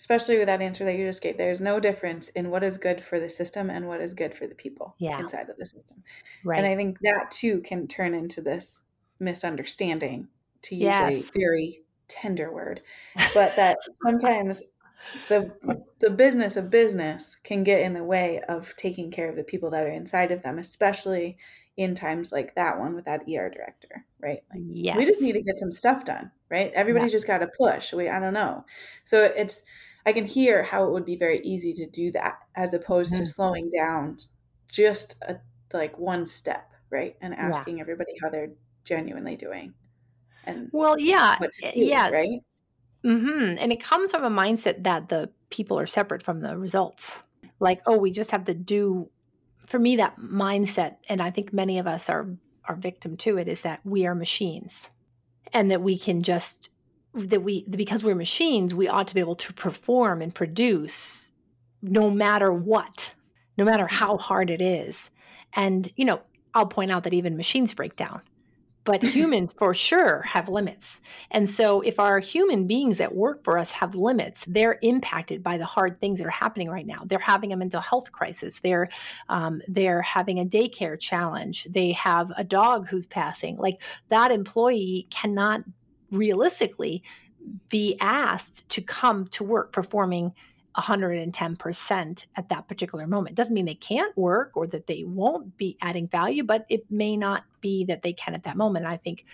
especially 0.04 0.36
with 0.36 0.46
that 0.46 0.60
answer 0.60 0.84
that 0.84 0.98
you 0.98 1.06
just 1.06 1.22
gave, 1.22 1.38
there's 1.38 1.62
no 1.62 1.80
difference 1.80 2.28
in 2.30 2.50
what 2.50 2.62
is 2.62 2.76
good 2.76 3.02
for 3.02 3.18
the 3.18 3.30
system 3.30 3.70
and 3.70 3.88
what 3.88 4.02
is 4.02 4.12
good 4.12 4.34
for 4.34 4.46
the 4.46 4.54
people 4.54 4.94
yeah. 4.98 5.18
inside 5.18 5.48
of 5.48 5.56
the 5.56 5.64
system. 5.64 5.96
Right. 6.44 6.58
And 6.58 6.66
I 6.66 6.76
think 6.76 6.98
that 7.00 7.30
too 7.30 7.62
can 7.62 7.86
turn 7.86 8.12
into 8.12 8.42
this 8.42 8.82
misunderstanding, 9.18 10.28
to 10.60 10.74
use 10.74 10.82
yes. 10.82 11.22
a 11.22 11.38
very 11.38 11.80
tender 12.06 12.52
word, 12.52 12.82
but 13.32 13.56
that 13.56 13.78
sometimes 14.04 14.62
the 15.30 15.50
the 16.00 16.10
business 16.10 16.56
of 16.56 16.68
business 16.68 17.38
can 17.42 17.62
get 17.62 17.80
in 17.80 17.94
the 17.94 18.04
way 18.04 18.42
of 18.48 18.74
taking 18.76 19.10
care 19.10 19.30
of 19.30 19.36
the 19.36 19.44
people 19.44 19.70
that 19.70 19.84
are 19.84 19.90
inside 19.90 20.32
of 20.32 20.42
them, 20.42 20.58
especially 20.58 21.38
in 21.78 21.94
times 21.94 22.30
like 22.30 22.54
that 22.56 22.78
one 22.78 22.94
with 22.94 23.06
that 23.06 23.22
ER 23.22 23.48
director, 23.48 24.04
right? 24.20 24.40
Like 24.52 24.62
yes. 24.66 24.98
we 24.98 25.06
just 25.06 25.22
need 25.22 25.32
to 25.32 25.42
get 25.42 25.56
some 25.56 25.72
stuff 25.72 26.04
done, 26.04 26.30
right? 26.50 26.70
Everybody's 26.74 27.10
yeah. 27.12 27.16
just 27.16 27.26
got 27.26 27.38
to 27.38 27.48
push. 27.58 27.94
We 27.94 28.10
I 28.10 28.20
don't 28.20 28.34
know. 28.34 28.66
So 29.02 29.24
it's 29.24 29.62
I 30.06 30.12
can 30.12 30.24
hear 30.24 30.62
how 30.62 30.86
it 30.86 30.92
would 30.92 31.04
be 31.04 31.16
very 31.16 31.40
easy 31.40 31.72
to 31.74 31.86
do 31.86 32.10
that 32.12 32.40
as 32.54 32.74
opposed 32.74 33.12
mm-hmm. 33.12 33.22
to 33.22 33.26
slowing 33.28 33.70
down 33.70 34.18
just 34.68 35.16
a, 35.22 35.36
like 35.72 35.98
one 35.98 36.26
step, 36.26 36.70
right? 36.90 37.16
And 37.20 37.34
asking 37.34 37.78
yeah. 37.78 37.82
everybody 37.82 38.12
how 38.22 38.28
they're 38.28 38.52
genuinely 38.84 39.36
doing. 39.36 39.74
And 40.44 40.68
well, 40.72 40.98
yeah, 40.98 41.36
do, 41.40 41.48
yes, 41.74 42.12
right. 42.12 42.40
Mm-hmm. 43.04 43.56
And 43.58 43.72
it 43.72 43.82
comes 43.82 44.10
from 44.10 44.24
a 44.24 44.30
mindset 44.30 44.84
that 44.84 45.08
the 45.08 45.30
people 45.50 45.78
are 45.78 45.86
separate 45.86 46.22
from 46.22 46.40
the 46.40 46.56
results. 46.56 47.22
Like, 47.60 47.80
oh, 47.86 47.96
we 47.96 48.10
just 48.10 48.30
have 48.30 48.44
to 48.44 48.54
do 48.54 49.08
for 49.66 49.78
me 49.78 49.96
that 49.96 50.18
mindset 50.18 50.96
and 51.08 51.20
i 51.20 51.30
think 51.30 51.52
many 51.52 51.78
of 51.78 51.86
us 51.86 52.08
are 52.08 52.26
are 52.66 52.76
victim 52.76 53.16
to 53.16 53.36
it 53.36 53.48
is 53.48 53.62
that 53.62 53.80
we 53.84 54.06
are 54.06 54.14
machines 54.14 54.88
and 55.52 55.70
that 55.70 55.82
we 55.82 55.98
can 55.98 56.22
just 56.22 56.70
that 57.14 57.42
we 57.42 57.64
because 57.70 58.02
we're 58.02 58.14
machines 58.14 58.74
we 58.74 58.88
ought 58.88 59.08
to 59.08 59.14
be 59.14 59.20
able 59.20 59.36
to 59.36 59.52
perform 59.52 60.20
and 60.20 60.34
produce 60.34 61.30
no 61.82 62.10
matter 62.10 62.52
what 62.52 63.12
no 63.56 63.64
matter 63.64 63.86
how 63.86 64.16
hard 64.16 64.50
it 64.50 64.60
is 64.60 65.10
and 65.54 65.92
you 65.96 66.04
know 66.04 66.20
i'll 66.54 66.66
point 66.66 66.90
out 66.90 67.04
that 67.04 67.14
even 67.14 67.36
machines 67.36 67.72
break 67.72 67.96
down 67.96 68.20
but 68.84 69.02
humans 69.14 69.50
for 69.56 69.74
sure 69.74 70.22
have 70.22 70.48
limits. 70.48 71.00
And 71.30 71.48
so, 71.48 71.80
if 71.80 71.98
our 71.98 72.18
human 72.20 72.66
beings 72.66 72.98
that 72.98 73.14
work 73.14 73.42
for 73.42 73.58
us 73.58 73.72
have 73.72 73.94
limits, 73.94 74.44
they're 74.46 74.78
impacted 74.82 75.42
by 75.42 75.56
the 75.58 75.64
hard 75.64 76.00
things 76.00 76.18
that 76.18 76.26
are 76.26 76.30
happening 76.30 76.70
right 76.70 76.86
now. 76.86 77.02
They're 77.04 77.18
having 77.18 77.52
a 77.52 77.56
mental 77.56 77.80
health 77.80 78.12
crisis. 78.12 78.60
They're 78.62 78.88
um, 79.28 79.62
they're 79.66 80.02
having 80.02 80.38
a 80.38 80.44
daycare 80.44 80.98
challenge. 80.98 81.66
They 81.70 81.92
have 81.92 82.32
a 82.36 82.44
dog 82.44 82.88
who's 82.88 83.06
passing. 83.06 83.56
Like 83.56 83.80
that 84.10 84.30
employee 84.30 85.08
cannot 85.10 85.62
realistically 86.14 87.02
be 87.68 87.96
asked 88.00 88.68
to 88.70 88.80
come 88.80 89.26
to 89.28 89.44
work 89.44 89.72
performing 89.72 90.32
110% 90.76 92.26
at 92.36 92.48
that 92.48 92.68
particular 92.68 93.06
moment. 93.06 93.36
Doesn't 93.36 93.54
mean 93.54 93.64
they 93.64 93.74
can't 93.74 94.16
work 94.16 94.52
or 94.54 94.66
that 94.68 94.86
they 94.86 95.04
won't 95.04 95.56
be 95.56 95.76
adding 95.80 96.08
value, 96.08 96.42
but 96.42 96.66
it 96.68 96.90
may 96.90 97.16
not 97.16 97.44
be 97.60 97.84
that 97.84 98.02
they 98.02 98.12
can 98.12 98.34
at 98.34 98.44
that 98.44 98.56
moment. 98.56 98.86
I 98.86 98.96
think 98.96 99.24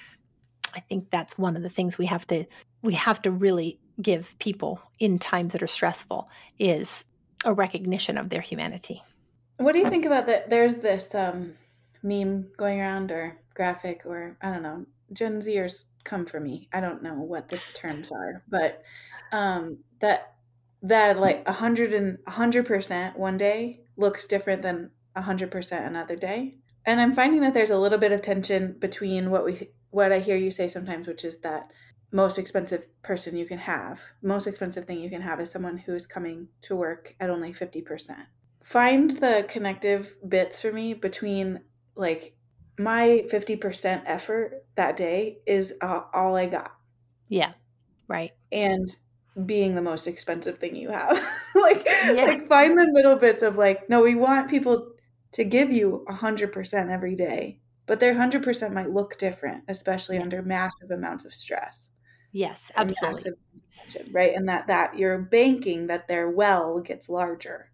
I 0.72 0.80
think 0.80 1.10
that's 1.10 1.36
one 1.36 1.56
of 1.56 1.62
the 1.62 1.68
things 1.68 1.98
we 1.98 2.06
have 2.06 2.26
to 2.28 2.44
we 2.82 2.94
have 2.94 3.20
to 3.22 3.30
really 3.30 3.78
give 4.00 4.34
people 4.38 4.80
in 4.98 5.18
times 5.18 5.52
that 5.52 5.62
are 5.62 5.66
stressful 5.66 6.28
is 6.58 7.04
a 7.44 7.52
recognition 7.52 8.18
of 8.18 8.28
their 8.28 8.40
humanity. 8.40 9.02
What 9.56 9.72
do 9.72 9.78
you 9.78 9.90
think 9.90 10.04
about 10.04 10.26
that? 10.26 10.48
There's 10.48 10.76
this 10.76 11.14
um, 11.14 11.54
meme 12.02 12.48
going 12.56 12.80
around 12.80 13.10
or 13.10 13.38
graphic 13.54 14.02
or 14.04 14.36
I 14.42 14.52
don't 14.52 14.62
know. 14.62 14.86
Gen 15.12 15.40
Zers 15.40 15.86
come 16.04 16.26
for 16.26 16.40
me. 16.40 16.68
I 16.72 16.80
don't 16.80 17.02
know 17.02 17.14
what 17.14 17.48
the 17.48 17.60
terms 17.74 18.10
are, 18.12 18.42
but 18.48 18.82
um, 19.32 19.78
that 20.00 20.34
that 20.82 21.18
like 21.18 21.42
a 21.46 21.52
hundred 21.52 21.94
and 21.94 22.18
a 22.26 22.30
hundred 22.30 22.66
percent 22.66 23.18
one 23.18 23.36
day 23.36 23.80
looks 23.96 24.26
different 24.26 24.62
than 24.62 24.90
a 25.14 25.22
hundred 25.22 25.50
percent 25.50 25.86
another 25.86 26.16
day. 26.16 26.56
And 26.86 27.00
I'm 27.00 27.14
finding 27.14 27.40
that 27.42 27.54
there's 27.54 27.70
a 27.70 27.78
little 27.78 27.98
bit 27.98 28.12
of 28.12 28.22
tension 28.22 28.76
between 28.78 29.30
what 29.30 29.44
we 29.44 29.68
what 29.90 30.12
I 30.12 30.18
hear 30.20 30.36
you 30.36 30.50
say 30.50 30.68
sometimes, 30.68 31.06
which 31.06 31.24
is 31.24 31.38
that 31.38 31.72
most 32.12 32.38
expensive 32.38 32.86
person 33.02 33.36
you 33.36 33.46
can 33.46 33.58
have, 33.58 34.00
most 34.22 34.46
expensive 34.46 34.84
thing 34.84 35.00
you 35.00 35.10
can 35.10 35.22
have 35.22 35.40
is 35.40 35.50
someone 35.50 35.78
who 35.78 35.94
is 35.94 36.06
coming 36.06 36.48
to 36.62 36.74
work 36.74 37.14
at 37.20 37.30
only 37.30 37.52
50%. 37.52 38.16
Find 38.64 39.10
the 39.10 39.46
connective 39.48 40.16
bits 40.26 40.60
for 40.60 40.72
me 40.72 40.94
between 40.94 41.60
like 41.94 42.34
my 42.80 43.24
50% 43.30 44.02
effort 44.06 44.64
that 44.76 44.96
day 44.96 45.38
is 45.46 45.74
uh, 45.80 46.02
all 46.12 46.36
I 46.36 46.46
got. 46.46 46.72
Yeah. 47.28 47.52
Right. 48.08 48.32
And 48.50 48.88
being 49.46 49.74
the 49.74 49.82
most 49.82 50.06
expensive 50.06 50.58
thing 50.58 50.74
you 50.74 50.90
have. 50.90 51.12
like, 51.54 51.86
yeah. 51.86 52.24
like 52.24 52.48
find 52.48 52.76
the 52.76 52.90
middle 52.90 53.16
bits 53.16 53.42
of 53.42 53.56
like, 53.56 53.88
no, 53.88 54.02
we 54.02 54.14
want 54.14 54.50
people 54.50 54.92
to 55.32 55.44
give 55.44 55.72
you 55.72 56.04
a 56.08 56.14
hundred 56.14 56.52
percent 56.52 56.90
every 56.90 57.14
day, 57.14 57.60
but 57.86 58.00
their 58.00 58.14
hundred 58.14 58.42
percent 58.42 58.74
might 58.74 58.90
look 58.90 59.18
different, 59.18 59.62
especially 59.68 60.16
yeah. 60.16 60.22
under 60.22 60.42
massive 60.42 60.90
amounts 60.90 61.24
of 61.24 61.32
stress. 61.32 61.90
Yes, 62.32 62.70
absolutely. 62.76 63.32
Right. 64.12 64.34
And 64.34 64.48
that, 64.48 64.68
that 64.68 64.96
you're 64.96 65.18
banking 65.18 65.88
that 65.88 66.08
their 66.08 66.30
well 66.30 66.80
gets 66.80 67.08
larger. 67.08 67.70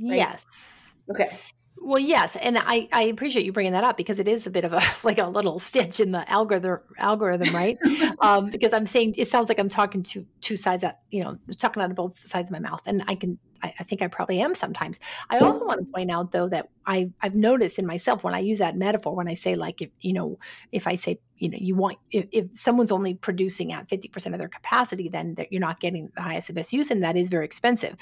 Right? 0.00 0.16
Yes. 0.16 0.94
Okay. 1.10 1.38
Well, 1.84 1.98
yes, 1.98 2.36
and 2.36 2.58
I, 2.58 2.88
I 2.92 3.02
appreciate 3.02 3.44
you 3.44 3.52
bringing 3.52 3.72
that 3.72 3.82
up 3.82 3.96
because 3.96 4.20
it 4.20 4.28
is 4.28 4.46
a 4.46 4.50
bit 4.50 4.64
of 4.64 4.72
a 4.72 4.80
like 5.02 5.18
a 5.18 5.26
little 5.26 5.58
stitch 5.58 5.98
in 5.98 6.12
the 6.12 6.30
algorithm 6.30 6.78
algorithm, 6.96 7.52
right? 7.54 7.76
um, 8.20 8.50
because 8.50 8.72
I'm 8.72 8.86
saying 8.86 9.14
it 9.18 9.28
sounds 9.28 9.48
like 9.48 9.58
I'm 9.58 9.68
talking 9.68 10.04
to 10.04 10.24
two 10.40 10.56
sides 10.56 10.82
that 10.82 11.00
you 11.10 11.24
know 11.24 11.38
talking 11.58 11.82
out 11.82 11.90
of 11.90 11.96
both 11.96 12.26
sides 12.26 12.50
of 12.50 12.52
my 12.52 12.60
mouth, 12.60 12.82
and 12.86 13.02
I 13.08 13.16
can 13.16 13.38
I, 13.62 13.74
I, 13.80 13.82
think 13.84 14.00
I 14.00 14.06
probably 14.06 14.40
am 14.40 14.54
sometimes. 14.54 14.98
I 15.28 15.38
also 15.38 15.64
want 15.64 15.80
to 15.80 15.92
point 15.92 16.10
out 16.10 16.30
though 16.30 16.48
that 16.48 16.68
I 16.86 17.10
I've 17.20 17.34
noticed 17.34 17.78
in 17.78 17.86
myself 17.86 18.22
when 18.22 18.34
I 18.34 18.38
use 18.38 18.58
that 18.58 18.76
metaphor 18.76 19.14
when 19.14 19.28
I 19.28 19.34
say 19.34 19.56
like 19.56 19.82
if 19.82 19.90
you 20.00 20.12
know 20.12 20.38
if 20.70 20.86
I 20.86 20.94
say 20.94 21.18
you 21.42 21.50
know 21.50 21.58
you 21.60 21.74
want 21.74 21.98
if, 22.10 22.26
if 22.30 22.46
someone's 22.54 22.92
only 22.92 23.14
producing 23.14 23.72
at 23.72 23.88
50% 23.88 24.32
of 24.32 24.38
their 24.38 24.48
capacity 24.48 25.08
then 25.08 25.36
you're 25.50 25.60
not 25.60 25.80
getting 25.80 26.10
the 26.14 26.22
highest 26.22 26.48
and 26.48 26.56
best 26.56 26.72
use 26.72 26.90
and 26.90 27.02
that 27.02 27.16
is 27.16 27.28
very 27.28 27.44
expensive. 27.44 27.96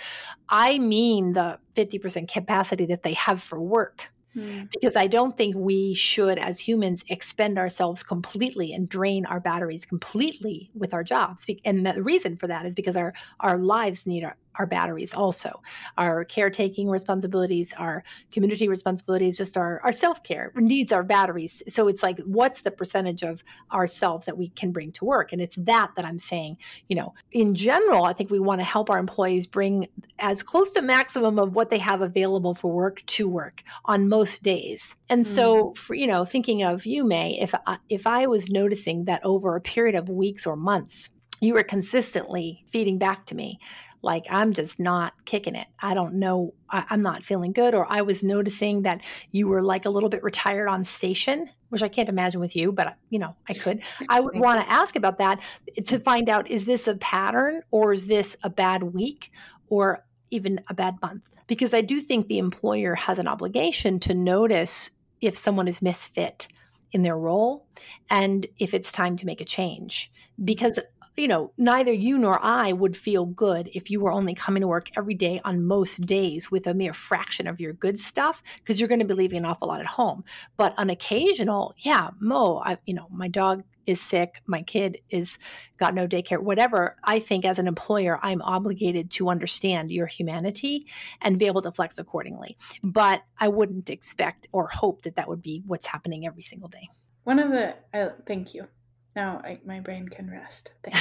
I 0.48 0.78
mean 0.78 1.32
the 1.32 1.58
50% 1.74 2.28
capacity 2.28 2.86
that 2.86 3.02
they 3.02 3.14
have 3.14 3.42
for 3.42 3.60
work 3.60 4.08
Hmm. 4.34 4.62
Because 4.70 4.94
I 4.94 5.08
don't 5.08 5.36
think 5.36 5.56
we 5.56 5.94
should, 5.94 6.38
as 6.38 6.60
humans, 6.60 7.04
expend 7.08 7.58
ourselves 7.58 8.02
completely 8.02 8.72
and 8.72 8.88
drain 8.88 9.26
our 9.26 9.40
batteries 9.40 9.84
completely 9.84 10.70
with 10.72 10.94
our 10.94 11.02
jobs. 11.02 11.46
And 11.64 11.84
the 11.84 12.02
reason 12.02 12.36
for 12.36 12.46
that 12.46 12.64
is 12.64 12.74
because 12.74 12.96
our, 12.96 13.12
our 13.40 13.58
lives 13.58 14.06
need 14.06 14.24
our, 14.24 14.36
our 14.60 14.66
batteries 14.66 15.14
also. 15.14 15.62
Our 15.96 16.22
caretaking 16.22 16.90
responsibilities, 16.90 17.72
our 17.78 18.04
community 18.30 18.68
responsibilities, 18.68 19.38
just 19.38 19.56
our, 19.56 19.80
our 19.82 19.92
self 19.92 20.22
care 20.22 20.52
needs 20.54 20.92
our 20.92 21.02
batteries. 21.02 21.62
So 21.66 21.88
it's 21.88 22.02
like, 22.02 22.20
what's 22.26 22.60
the 22.60 22.70
percentage 22.70 23.22
of 23.22 23.42
ourselves 23.72 24.26
that 24.26 24.36
we 24.36 24.50
can 24.50 24.70
bring 24.70 24.92
to 24.92 25.06
work? 25.06 25.32
And 25.32 25.40
it's 25.40 25.56
that 25.56 25.92
that 25.96 26.04
I'm 26.04 26.18
saying, 26.18 26.58
you 26.88 26.96
know, 26.96 27.14
in 27.32 27.54
general, 27.54 28.04
I 28.04 28.12
think 28.12 28.30
we 28.30 28.38
want 28.38 28.60
to 28.60 28.64
help 28.64 28.90
our 28.90 28.98
employees 28.98 29.46
bring 29.46 29.88
as 30.18 30.42
close 30.42 30.72
to 30.72 30.82
maximum 30.82 31.38
of 31.38 31.54
what 31.54 31.70
they 31.70 31.78
have 31.78 32.02
available 32.02 32.54
for 32.54 32.70
work 32.70 33.00
to 33.06 33.26
work 33.26 33.62
on 33.86 34.10
most 34.10 34.42
days. 34.42 34.94
And 35.08 35.26
so, 35.26 35.70
mm. 35.70 35.76
for, 35.78 35.94
you 35.94 36.06
know, 36.06 36.26
thinking 36.26 36.62
of 36.62 36.84
you, 36.84 37.02
May, 37.02 37.38
if 37.40 37.54
I, 37.66 37.78
if 37.88 38.06
I 38.06 38.26
was 38.26 38.50
noticing 38.50 39.06
that 39.06 39.24
over 39.24 39.56
a 39.56 39.60
period 39.60 39.94
of 39.94 40.10
weeks 40.10 40.46
or 40.46 40.54
months, 40.54 41.08
you 41.40 41.54
were 41.54 41.62
consistently 41.62 42.64
feeding 42.70 42.98
back 42.98 43.24
to 43.26 43.34
me 43.34 43.58
like 44.02 44.24
i'm 44.30 44.52
just 44.52 44.78
not 44.78 45.12
kicking 45.24 45.54
it. 45.54 45.66
I 45.80 45.94
don't 45.94 46.14
know 46.14 46.54
I, 46.68 46.84
am 46.90 47.02
not 47.02 47.24
feeling 47.24 47.52
good 47.52 47.74
or 47.74 47.90
i 47.90 48.02
was 48.02 48.22
noticing 48.22 48.82
that 48.82 49.00
you 49.30 49.48
were 49.48 49.62
like 49.62 49.84
a 49.84 49.90
little 49.90 50.08
bit 50.08 50.22
retired 50.22 50.68
on 50.68 50.84
station 50.84 51.50
which 51.68 51.82
i 51.82 51.88
can't 51.88 52.08
imagine 52.08 52.40
with 52.40 52.56
you 52.56 52.72
but 52.72 52.96
you 53.08 53.18
know 53.18 53.36
i 53.48 53.54
could. 53.54 53.80
I 54.08 54.20
would 54.20 54.38
want 54.38 54.60
to 54.60 54.70
ask 54.72 54.96
about 54.96 55.18
that 55.18 55.40
to 55.84 55.98
find 55.98 56.28
out 56.28 56.50
is 56.50 56.64
this 56.64 56.88
a 56.88 56.94
pattern 56.94 57.62
or 57.70 57.92
is 57.92 58.06
this 58.06 58.36
a 58.42 58.50
bad 58.50 58.82
week 58.82 59.30
or 59.68 60.04
even 60.32 60.60
a 60.68 60.74
bad 60.74 60.96
month? 61.02 61.22
Because 61.46 61.74
i 61.74 61.80
do 61.80 62.00
think 62.00 62.28
the 62.28 62.38
employer 62.38 62.94
has 62.94 63.18
an 63.18 63.28
obligation 63.28 63.98
to 64.00 64.14
notice 64.14 64.90
if 65.20 65.36
someone 65.36 65.68
is 65.68 65.82
misfit 65.82 66.48
in 66.92 67.02
their 67.02 67.16
role 67.16 67.66
and 68.08 68.46
if 68.58 68.74
it's 68.74 68.90
time 68.92 69.16
to 69.16 69.26
make 69.26 69.40
a 69.40 69.44
change. 69.44 70.10
Because 70.42 70.78
you 71.20 71.28
know, 71.28 71.52
neither 71.58 71.92
you 71.92 72.16
nor 72.16 72.42
I 72.42 72.72
would 72.72 72.96
feel 72.96 73.26
good 73.26 73.68
if 73.74 73.90
you 73.90 74.00
were 74.00 74.10
only 74.10 74.34
coming 74.34 74.62
to 74.62 74.66
work 74.66 74.88
every 74.96 75.14
day 75.14 75.38
on 75.44 75.66
most 75.66 76.06
days 76.06 76.50
with 76.50 76.66
a 76.66 76.72
mere 76.72 76.94
fraction 76.94 77.46
of 77.46 77.60
your 77.60 77.74
good 77.74 78.00
stuff 78.00 78.42
because 78.56 78.80
you're 78.80 78.88
going 78.88 79.00
to 79.00 79.04
be 79.04 79.12
leaving 79.12 79.38
an 79.38 79.44
awful 79.44 79.68
lot 79.68 79.80
at 79.80 79.86
home. 79.86 80.24
But 80.56 80.74
an 80.78 80.88
occasional, 80.88 81.74
yeah, 81.76 82.08
Moe, 82.20 82.62
I, 82.64 82.78
you 82.86 82.94
know, 82.94 83.06
my 83.10 83.28
dog 83.28 83.64
is 83.84 84.00
sick, 84.00 84.40
my 84.46 84.62
kid 84.62 84.98
is 85.10 85.36
got 85.76 85.94
no 85.94 86.08
daycare, 86.08 86.40
whatever. 86.40 86.96
I 87.04 87.18
think 87.18 87.44
as 87.44 87.58
an 87.58 87.68
employer, 87.68 88.18
I'm 88.22 88.40
obligated 88.40 89.10
to 89.12 89.28
understand 89.28 89.90
your 89.90 90.06
humanity 90.06 90.86
and 91.20 91.38
be 91.38 91.46
able 91.46 91.62
to 91.62 91.72
flex 91.72 91.98
accordingly. 91.98 92.56
But 92.82 93.24
I 93.38 93.48
wouldn't 93.48 93.90
expect 93.90 94.46
or 94.52 94.68
hope 94.68 95.02
that 95.02 95.16
that 95.16 95.28
would 95.28 95.42
be 95.42 95.62
what's 95.66 95.86
happening 95.86 96.26
every 96.26 96.42
single 96.42 96.68
day. 96.68 96.88
One 97.24 97.38
of 97.38 97.50
the, 97.50 97.74
uh, 97.92 98.10
thank 98.24 98.54
you 98.54 98.68
now 99.16 99.40
I, 99.44 99.58
my 99.64 99.80
brain 99.80 100.08
can 100.08 100.30
rest. 100.30 100.72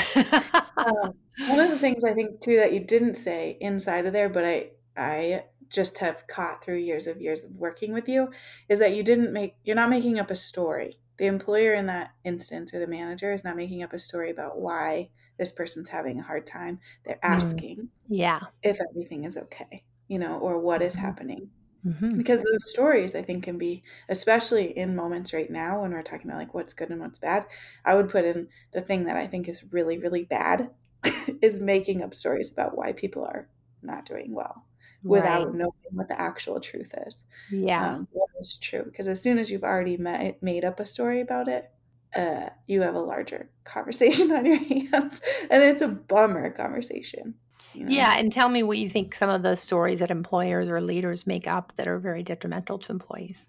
um, 0.78 1.14
one 1.48 1.60
of 1.60 1.70
the 1.70 1.80
things 1.80 2.04
I 2.04 2.14
think 2.14 2.42
too 2.42 2.58
that 2.58 2.74
you 2.74 2.80
didn't 2.80 3.16
say 3.16 3.58
inside 3.60 4.06
of 4.06 4.14
there, 4.14 4.30
but 4.30 4.46
I 4.46 4.70
I 4.98 5.44
just 5.70 6.00
have 6.00 6.26
caught 6.28 6.64
through 6.64 6.78
years 6.78 7.08
of 7.08 7.22
years 7.22 7.44
of 7.44 7.52
working 7.52 7.94
with 7.94 8.10
you, 8.10 8.30
is 8.68 8.80
that 8.80 8.96
you 8.96 9.04
didn't 9.04 9.34
make 9.34 9.56
you're 9.64 9.76
not 9.76 9.90
making 9.90 10.20
up 10.20 10.32
a 10.32 10.36
story. 10.36 11.00
The 11.18 11.28
employer 11.28 11.74
in 11.74 11.88
that 11.88 12.12
instance 12.24 12.74
or 12.74 12.80
the 12.80 12.88
manager 12.88 13.34
is 13.34 13.44
not 13.44 13.58
making 13.58 13.84
up 13.84 13.94
a 13.94 14.00
story 14.00 14.32
about 14.32 14.60
why 14.60 15.10
this 15.38 15.52
person's 15.52 15.90
having 15.90 16.20
a 16.20 16.24
hard 16.24 16.46
time. 16.46 16.80
They're 17.06 17.16
mm. 17.16 17.20
asking, 17.30 17.78
mm. 17.78 17.88
yeah, 18.08 18.40
if 18.64 18.80
everything 18.90 19.26
is 19.26 19.38
okay, 19.38 19.84
you 20.08 20.20
know, 20.20 20.38
or 20.40 20.60
what 20.60 20.82
is 20.82 20.94
mm-hmm. 20.94 21.06
happening. 21.06 21.50
Mm-hmm. 21.86 22.18
Because 22.18 22.42
those 22.42 22.70
stories, 22.70 23.16
I 23.16 23.22
think, 23.22 23.44
can 23.44 23.58
be, 23.58 23.84
especially 24.10 24.78
in 24.78 24.96
moments 24.96 25.34
right 25.34 25.50
now 25.50 25.82
when 25.82 25.92
we're 25.92 26.04
talking 26.04 26.28
about 26.28 26.40
like 26.40 26.54
what's 26.54 26.74
good 26.74 26.90
and 26.90 27.00
what's 27.00 27.20
bad. 27.20 27.46
I 27.86 27.96
would 27.96 28.10
put 28.10 28.26
in 28.26 28.48
the 28.74 28.82
thing 28.82 29.06
that 29.06 29.16
I 29.16 29.28
think 29.28 29.48
is 29.48 29.64
really, 29.72 29.98
really 29.98 30.26
bad 30.26 30.72
is 31.42 31.62
making 31.62 32.04
up 32.04 32.14
stories 32.14 32.52
about 32.52 32.78
why 32.78 32.92
people 32.92 33.24
are 33.24 33.48
not 33.82 34.06
doing 34.06 34.34
well 34.34 34.66
without 35.04 35.48
right. 35.48 35.56
knowing 35.56 35.72
what 35.92 36.08
the 36.10 36.20
actual 36.20 36.60
truth 36.60 36.94
is. 37.08 37.24
Yeah. 37.50 37.96
Um, 37.96 38.08
what 38.12 38.30
is 38.40 38.58
true. 38.58 38.84
Because 38.84 39.08
as 39.08 39.22
soon 39.22 39.38
as 39.38 39.50
you've 39.50 39.64
already 39.64 39.98
met, 39.98 40.42
made 40.44 40.66
up 40.66 40.80
a 40.80 40.86
story 40.86 41.22
about 41.22 41.48
it, 41.48 41.72
uh, 42.16 42.50
you 42.68 42.82
have 42.82 42.96
a 42.96 43.00
larger 43.00 43.50
conversation 43.64 44.32
on 44.32 44.46
your 44.46 44.58
hands. 44.92 45.22
And 45.50 45.64
it's 45.64 45.82
a 45.82 45.88
bummer 45.88 46.50
conversation. 46.50 47.36
You 47.74 47.86
know? 47.86 47.92
Yeah, 47.92 48.18
and 48.18 48.32
tell 48.32 48.50
me 48.50 48.64
what 48.64 48.78
you 48.78 48.90
think 48.90 49.16
some 49.16 49.30
of 49.30 49.44
the 49.44 49.56
stories 49.56 50.00
that 50.00 50.12
employers 50.12 50.70
or 50.70 50.82
leaders 50.82 51.28
make 51.28 51.48
up 51.48 51.74
that 51.76 51.88
are 51.88 52.00
very 52.00 52.24
detrimental 52.24 52.80
to 52.80 52.92
employees. 52.92 53.48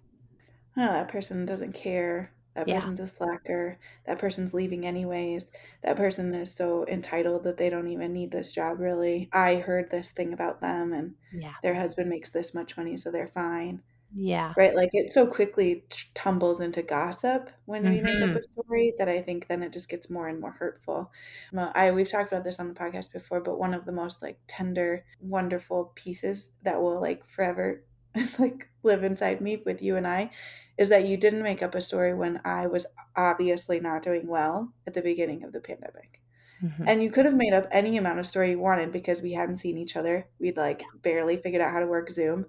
Oh, 0.77 0.81
that 0.81 1.07
person 1.09 1.45
doesn't 1.45 1.73
care. 1.73 2.31
That 2.55 2.67
yeah. 2.67 2.75
person's 2.75 2.99
a 2.99 3.07
slacker. 3.07 3.77
That 4.05 4.19
person's 4.19 4.53
leaving 4.53 4.85
anyways. 4.85 5.49
That 5.83 5.95
person 5.95 6.33
is 6.33 6.53
so 6.53 6.85
entitled 6.87 7.43
that 7.43 7.57
they 7.57 7.69
don't 7.69 7.87
even 7.87 8.11
need 8.13 8.31
this 8.31 8.51
job, 8.51 8.79
really. 8.79 9.29
I 9.31 9.55
heard 9.55 9.89
this 9.89 10.11
thing 10.11 10.33
about 10.33 10.59
them, 10.59 10.93
and 10.93 11.13
yeah. 11.33 11.53
their 11.63 11.75
husband 11.75 12.09
makes 12.09 12.29
this 12.29 12.53
much 12.53 12.75
money, 12.75 12.97
so 12.97 13.09
they're 13.09 13.27
fine. 13.27 13.81
Yeah. 14.13 14.53
Right. 14.57 14.75
Like 14.75 14.89
it 14.93 15.11
so 15.11 15.25
quickly 15.25 15.85
t- 15.89 16.05
tumbles 16.13 16.59
into 16.59 16.81
gossip 16.81 17.49
when 17.65 17.83
mm-hmm. 17.83 17.91
we 17.91 18.01
make 18.01 18.21
up 18.21 18.29
mm-hmm. 18.29 18.37
a 18.37 18.43
story 18.43 18.93
that 18.97 19.07
I 19.07 19.21
think 19.21 19.47
then 19.47 19.63
it 19.63 19.71
just 19.71 19.89
gets 19.89 20.09
more 20.09 20.27
and 20.27 20.39
more 20.39 20.51
hurtful. 20.51 21.11
I 21.55 21.91
we've 21.91 22.09
talked 22.09 22.31
about 22.31 22.43
this 22.43 22.59
on 22.59 22.67
the 22.67 22.75
podcast 22.75 23.11
before, 23.11 23.39
but 23.41 23.59
one 23.59 23.73
of 23.73 23.85
the 23.85 23.91
most 23.91 24.21
like 24.21 24.37
tender, 24.47 25.05
wonderful 25.21 25.93
pieces 25.95 26.51
that 26.63 26.81
will 26.81 26.99
like 26.99 27.27
forever 27.29 27.83
like 28.39 28.67
live 28.83 29.03
inside 29.03 29.39
me 29.39 29.61
with 29.65 29.81
you 29.81 29.95
and 29.95 30.05
I 30.05 30.31
is 30.77 30.89
that 30.89 31.07
you 31.07 31.15
didn't 31.15 31.43
make 31.43 31.63
up 31.63 31.75
a 31.75 31.81
story 31.81 32.13
when 32.13 32.41
I 32.43 32.67
was 32.67 32.85
obviously 33.15 33.79
not 33.79 34.01
doing 34.01 34.27
well 34.27 34.73
at 34.87 34.93
the 34.93 35.01
beginning 35.01 35.43
of 35.43 35.53
the 35.53 35.61
pandemic. 35.61 36.19
Mm-hmm. 36.63 36.83
And 36.87 37.01
you 37.01 37.09
could 37.09 37.25
have 37.25 37.33
made 37.33 37.53
up 37.53 37.67
any 37.71 37.97
amount 37.97 38.19
of 38.19 38.27
story 38.27 38.51
you 38.51 38.59
wanted 38.59 38.91
because 38.91 39.21
we 39.21 39.33
hadn't 39.33 39.57
seen 39.57 39.77
each 39.77 39.95
other. 39.95 40.27
We'd 40.39 40.57
like 40.57 40.83
barely 41.01 41.37
figured 41.37 41.61
out 41.61 41.71
how 41.71 41.79
to 41.79 41.87
work 41.87 42.09
Zoom. 42.09 42.45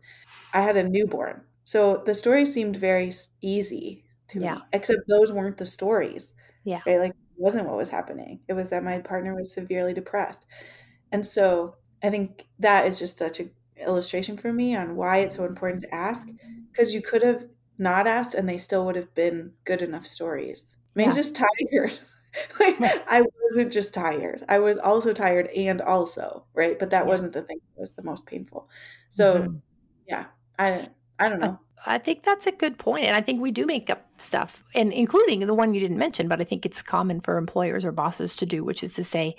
I 0.53 0.61
had 0.61 0.77
a 0.77 0.87
newborn 0.87 1.43
so 1.65 2.03
the 2.05 2.15
story 2.15 2.45
seemed 2.47 2.77
very 2.77 3.13
easy 3.41 4.05
to 4.29 4.41
yeah. 4.41 4.55
me, 4.55 4.61
except 4.73 5.01
those 5.09 5.33
weren't 5.33 5.57
the 5.57 5.67
stories. 5.67 6.35
Yeah. 6.65 6.81
Right? 6.87 6.99
Like, 6.99 7.13
wasn't 7.37 7.67
what 7.67 7.77
was 7.77 7.89
happening. 7.89 8.41
It 8.49 8.53
was 8.53 8.71
that 8.71 8.85
my 8.85 8.99
partner 9.01 9.35
was 9.35 9.53
severely 9.53 9.93
depressed. 9.93 10.47
And 11.11 11.25
so 11.25 11.77
I 12.03 12.11
think 12.11 12.47
that 12.61 12.87
is 12.87 12.99
just 12.99 13.19
such 13.19 13.41
an 13.41 13.51
illustration 13.85 14.37
for 14.37 14.53
me 14.53 14.77
on 14.77 14.97
why 14.97 15.19
it's 15.19 15.37
so 15.37 15.45
important 15.45 15.83
to 15.83 15.95
ask 15.95 16.29
because 16.71 16.95
you 16.95 17.03
could 17.03 17.23
have 17.23 17.47
not 17.79 18.07
asked 18.07 18.35
and 18.35 18.49
they 18.49 18.59
still 18.59 18.87
would 18.87 18.97
have 18.97 19.13
been 19.15 19.53
good 19.65 19.83
enough 19.83 20.07
stories. 20.07 20.77
I 20.95 21.01
mean, 21.01 21.09
yeah. 21.09 21.17
just 21.17 21.37
tired. 21.37 21.99
like 22.61 22.79
right. 22.81 23.03
I 23.09 23.23
wasn't 23.43 23.73
just 23.73 23.93
tired. 23.93 24.45
I 24.49 24.59
was 24.59 24.79
also 24.79 25.13
tired 25.13 25.49
and 25.49 25.81
also, 25.81 26.45
right? 26.55 26.79
But 26.79 26.91
that 26.91 27.05
yeah. 27.05 27.09
wasn't 27.09 27.33
the 27.33 27.43
thing 27.43 27.59
that 27.75 27.81
was 27.81 27.91
the 27.93 28.03
most 28.03 28.25
painful. 28.25 28.69
So 29.11 29.39
mm-hmm. 29.39 29.57
yeah, 30.09 30.27
I 30.59 30.89
I 31.23 31.29
don't 31.29 31.41
know. 31.41 31.59
I, 31.85 31.99
think 31.99 32.23
that's 32.23 32.47
a 32.47 32.53
good 32.53 32.79
point, 32.79 33.07
and 33.07 33.17
I 33.17 33.21
think 33.21 33.41
we 33.41 33.51
do 33.51 33.67
make 33.67 33.91
up 33.91 34.07
stuff, 34.19 34.63
and 34.75 34.93
including 34.93 35.41
the 35.47 35.55
one 35.55 35.75
you 35.75 35.81
didn't 35.81 35.99
mention, 35.99 36.29
but 36.29 36.41
I 36.41 36.45
think 36.45 36.65
it's 36.65 36.83
common 36.83 37.21
for 37.21 37.39
employers 37.39 37.85
or 37.85 37.93
bosses 37.93 38.37
to 38.37 38.47
do, 38.47 38.65
which 38.65 38.83
is 38.83 38.95
to 38.95 39.05
say 39.05 39.37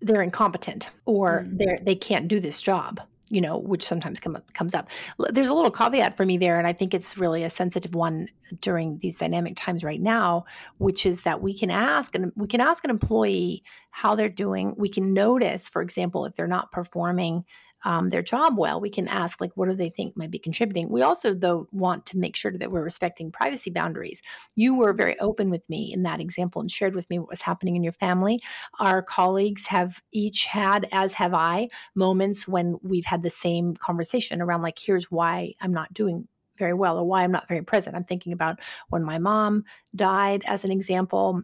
they're 0.00 0.22
incompetent 0.22 0.88
or 1.04 1.44
mm. 1.46 1.58
they 1.58 1.78
they 1.82 1.94
can't 1.94 2.26
do 2.26 2.40
this 2.40 2.62
job 2.62 3.00
you 3.30 3.40
know, 3.40 3.56
which 3.56 3.84
sometimes 3.84 4.18
come 4.18 4.34
up, 4.34 4.52
comes 4.54 4.74
up. 4.74 4.88
There's 5.30 5.48
a 5.48 5.54
little 5.54 5.70
caveat 5.70 6.16
for 6.16 6.26
me 6.26 6.36
there, 6.36 6.58
and 6.58 6.66
I 6.66 6.72
think 6.72 6.92
it's 6.92 7.16
really 7.16 7.44
a 7.44 7.50
sensitive 7.50 7.94
one 7.94 8.28
during 8.60 8.98
these 8.98 9.18
dynamic 9.18 9.56
times 9.56 9.84
right 9.84 10.00
now, 10.00 10.44
which 10.78 11.06
is 11.06 11.22
that 11.22 11.40
we 11.40 11.56
can 11.56 11.70
ask 11.70 12.14
and 12.14 12.32
we 12.34 12.48
can 12.48 12.60
ask 12.60 12.84
an 12.84 12.90
employee 12.90 13.62
how 13.92 14.16
they're 14.16 14.28
doing. 14.28 14.74
We 14.76 14.88
can 14.88 15.14
notice, 15.14 15.68
for 15.68 15.80
example, 15.80 16.24
if 16.24 16.34
they're 16.34 16.48
not 16.48 16.72
performing 16.72 17.44
um, 17.84 18.08
their 18.08 18.22
job 18.22 18.58
well, 18.58 18.80
we 18.80 18.90
can 18.90 19.08
ask, 19.08 19.40
like, 19.40 19.56
what 19.56 19.68
do 19.68 19.74
they 19.74 19.90
think 19.90 20.16
might 20.16 20.30
be 20.30 20.38
contributing? 20.38 20.88
We 20.88 21.02
also, 21.02 21.34
though, 21.34 21.66
want 21.72 22.06
to 22.06 22.18
make 22.18 22.36
sure 22.36 22.52
that 22.52 22.70
we're 22.70 22.82
respecting 22.82 23.32
privacy 23.32 23.70
boundaries. 23.70 24.22
You 24.54 24.74
were 24.74 24.92
very 24.92 25.18
open 25.18 25.50
with 25.50 25.68
me 25.68 25.92
in 25.92 26.02
that 26.02 26.20
example 26.20 26.60
and 26.60 26.70
shared 26.70 26.94
with 26.94 27.08
me 27.10 27.18
what 27.18 27.30
was 27.30 27.42
happening 27.42 27.76
in 27.76 27.82
your 27.82 27.92
family. 27.92 28.42
Our 28.78 29.02
colleagues 29.02 29.66
have 29.66 30.00
each 30.12 30.46
had, 30.46 30.88
as 30.92 31.14
have 31.14 31.34
I, 31.34 31.68
moments 31.94 32.46
when 32.46 32.78
we've 32.82 33.06
had 33.06 33.22
the 33.22 33.30
same 33.30 33.74
conversation 33.76 34.40
around, 34.40 34.62
like, 34.62 34.78
here's 34.78 35.10
why 35.10 35.54
I'm 35.60 35.72
not 35.72 35.92
doing 35.94 36.28
very 36.58 36.74
well 36.74 36.98
or 36.98 37.04
why 37.04 37.22
I'm 37.22 37.32
not 37.32 37.48
very 37.48 37.62
present. 37.62 37.96
I'm 37.96 38.04
thinking 38.04 38.34
about 38.34 38.60
when 38.90 39.02
my 39.02 39.18
mom 39.18 39.64
died, 39.96 40.42
as 40.46 40.64
an 40.64 40.70
example 40.70 41.42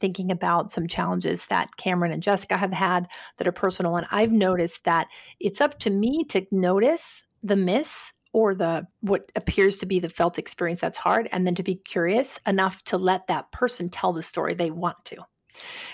thinking 0.00 0.30
about 0.30 0.70
some 0.70 0.86
challenges 0.86 1.46
that 1.46 1.76
Cameron 1.76 2.12
and 2.12 2.22
Jessica 2.22 2.56
have 2.56 2.72
had 2.72 3.08
that 3.36 3.48
are 3.48 3.52
personal. 3.52 3.96
And 3.96 4.06
I've 4.10 4.32
noticed 4.32 4.84
that 4.84 5.08
it's 5.40 5.60
up 5.60 5.78
to 5.80 5.90
me 5.90 6.24
to 6.30 6.46
notice 6.50 7.24
the 7.42 7.56
miss 7.56 8.12
or 8.32 8.54
the 8.54 8.86
what 9.00 9.30
appears 9.36 9.78
to 9.78 9.86
be 9.86 9.98
the 9.98 10.08
felt 10.08 10.38
experience 10.38 10.80
that's 10.80 10.98
hard 10.98 11.28
and 11.32 11.46
then 11.46 11.54
to 11.54 11.62
be 11.62 11.74
curious 11.74 12.38
enough 12.46 12.82
to 12.84 12.98
let 12.98 13.26
that 13.26 13.50
person 13.52 13.88
tell 13.88 14.12
the 14.12 14.22
story 14.22 14.54
they 14.54 14.70
want 14.70 15.02
to 15.04 15.16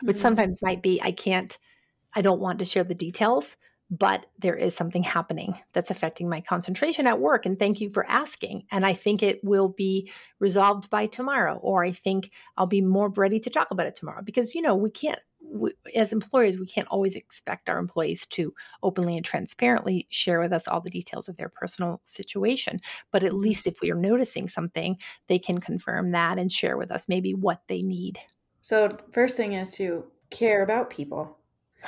which 0.02 0.16
mm-hmm. 0.16 0.22
sometimes 0.22 0.56
might 0.60 0.82
be 0.82 1.00
i 1.02 1.12
can't 1.12 1.58
i 2.14 2.20
don't 2.20 2.40
want 2.40 2.58
to 2.58 2.64
share 2.64 2.84
the 2.84 2.94
details 2.94 3.56
but 3.90 4.26
there 4.38 4.56
is 4.56 4.74
something 4.74 5.02
happening 5.02 5.58
that's 5.72 5.90
affecting 5.90 6.28
my 6.28 6.40
concentration 6.40 7.06
at 7.06 7.20
work. 7.20 7.44
And 7.44 7.58
thank 7.58 7.80
you 7.80 7.90
for 7.90 8.06
asking. 8.08 8.64
And 8.70 8.84
I 8.84 8.94
think 8.94 9.22
it 9.22 9.40
will 9.44 9.68
be 9.68 10.10
resolved 10.40 10.88
by 10.90 11.06
tomorrow, 11.06 11.58
or 11.62 11.84
I 11.84 11.92
think 11.92 12.30
I'll 12.56 12.66
be 12.66 12.80
more 12.80 13.10
ready 13.10 13.38
to 13.40 13.50
talk 13.50 13.68
about 13.70 13.86
it 13.86 13.94
tomorrow 13.94 14.22
because, 14.22 14.54
you 14.54 14.62
know, 14.62 14.74
we 14.74 14.90
can't. 14.90 15.18
We, 15.46 15.72
as 15.94 16.12
employers, 16.12 16.56
we 16.56 16.66
can't 16.66 16.88
always 16.88 17.14
expect 17.14 17.68
our 17.68 17.78
employees 17.78 18.26
to 18.28 18.54
openly 18.82 19.16
and 19.16 19.24
transparently 19.24 20.08
share 20.10 20.40
with 20.40 20.54
us 20.54 20.66
all 20.66 20.80
the 20.80 20.90
details 20.90 21.28
of 21.28 21.36
their 21.36 21.50
personal 21.50 22.00
situation. 22.04 22.80
But 23.12 23.22
at 23.22 23.30
mm-hmm. 23.30 23.40
least 23.40 23.66
if 23.66 23.80
we 23.82 23.92
are 23.92 23.96
noticing 23.96 24.48
something, 24.48 24.96
they 25.28 25.38
can 25.38 25.60
confirm 25.60 26.12
that 26.12 26.38
and 26.38 26.50
share 26.50 26.78
with 26.78 26.90
us 26.90 27.08
maybe 27.08 27.34
what 27.34 27.60
they 27.68 27.82
need. 27.82 28.18
So, 28.62 28.96
first 29.12 29.36
thing 29.36 29.52
is 29.52 29.70
to 29.72 30.06
care 30.30 30.62
about 30.62 30.88
people 30.88 31.36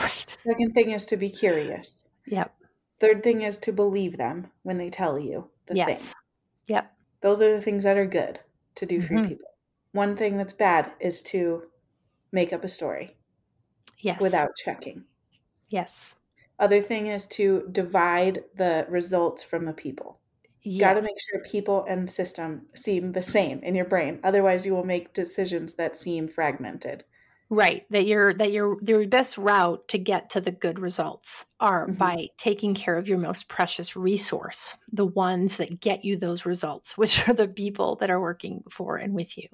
Right. 0.00 0.36
Second 0.44 0.72
thing 0.72 0.90
is 0.90 1.04
to 1.06 1.16
be 1.16 1.30
curious. 1.30 2.04
Yep. 2.26 2.54
Third 2.98 3.22
thing 3.22 3.42
is 3.42 3.58
to 3.58 3.72
believe 3.72 4.16
them 4.16 4.48
when 4.62 4.78
they 4.78 4.90
tell 4.90 5.18
you 5.18 5.48
the 5.66 5.76
yes. 5.76 6.00
thing. 6.00 6.12
Yep. 6.68 6.92
Those 7.20 7.42
are 7.42 7.54
the 7.54 7.62
things 7.62 7.84
that 7.84 7.98
are 7.98 8.06
good 8.06 8.40
to 8.76 8.86
do 8.86 9.00
for 9.00 9.14
mm-hmm. 9.14 9.28
people. 9.28 9.46
One 9.92 10.16
thing 10.16 10.36
that's 10.36 10.52
bad 10.52 10.92
is 11.00 11.22
to 11.22 11.64
make 12.32 12.52
up 12.52 12.64
a 12.64 12.68
story. 12.68 13.16
Yes. 13.98 14.20
Without 14.20 14.50
checking. 14.62 15.04
Yes. 15.68 16.16
Other 16.58 16.80
thing 16.80 17.06
is 17.08 17.26
to 17.26 17.68
divide 17.72 18.44
the 18.54 18.86
results 18.88 19.42
from 19.42 19.64
the 19.64 19.72
people. 19.72 20.20
You 20.62 20.72
yes. 20.72 20.80
got 20.80 20.94
to 20.94 21.02
make 21.02 21.16
sure 21.30 21.40
people 21.44 21.84
and 21.88 22.08
system 22.08 22.66
seem 22.74 23.12
the 23.12 23.22
same 23.22 23.60
in 23.60 23.74
your 23.74 23.84
brain. 23.84 24.20
Otherwise, 24.24 24.66
you 24.66 24.74
will 24.74 24.84
make 24.84 25.12
decisions 25.12 25.74
that 25.74 25.96
seem 25.96 26.28
fragmented. 26.28 27.04
Right. 27.48 27.86
That 27.90 28.06
your 28.06 28.34
that 28.34 28.50
your 28.50 28.76
your 28.82 29.06
best 29.06 29.38
route 29.38 29.86
to 29.88 29.98
get 29.98 30.30
to 30.30 30.40
the 30.40 30.50
good 30.50 30.80
results 30.80 31.44
are 31.60 31.86
mm-hmm. 31.86 31.96
by 31.96 32.28
taking 32.38 32.74
care 32.74 32.96
of 32.96 33.08
your 33.08 33.18
most 33.18 33.48
precious 33.48 33.94
resource, 33.94 34.74
the 34.92 35.06
ones 35.06 35.56
that 35.58 35.80
get 35.80 36.04
you 36.04 36.16
those 36.16 36.44
results, 36.44 36.98
which 36.98 37.28
are 37.28 37.34
the 37.34 37.48
people 37.48 37.96
that 37.96 38.10
are 38.10 38.20
working 38.20 38.64
for 38.70 38.96
and 38.96 39.14
with 39.14 39.38
you. 39.38 39.48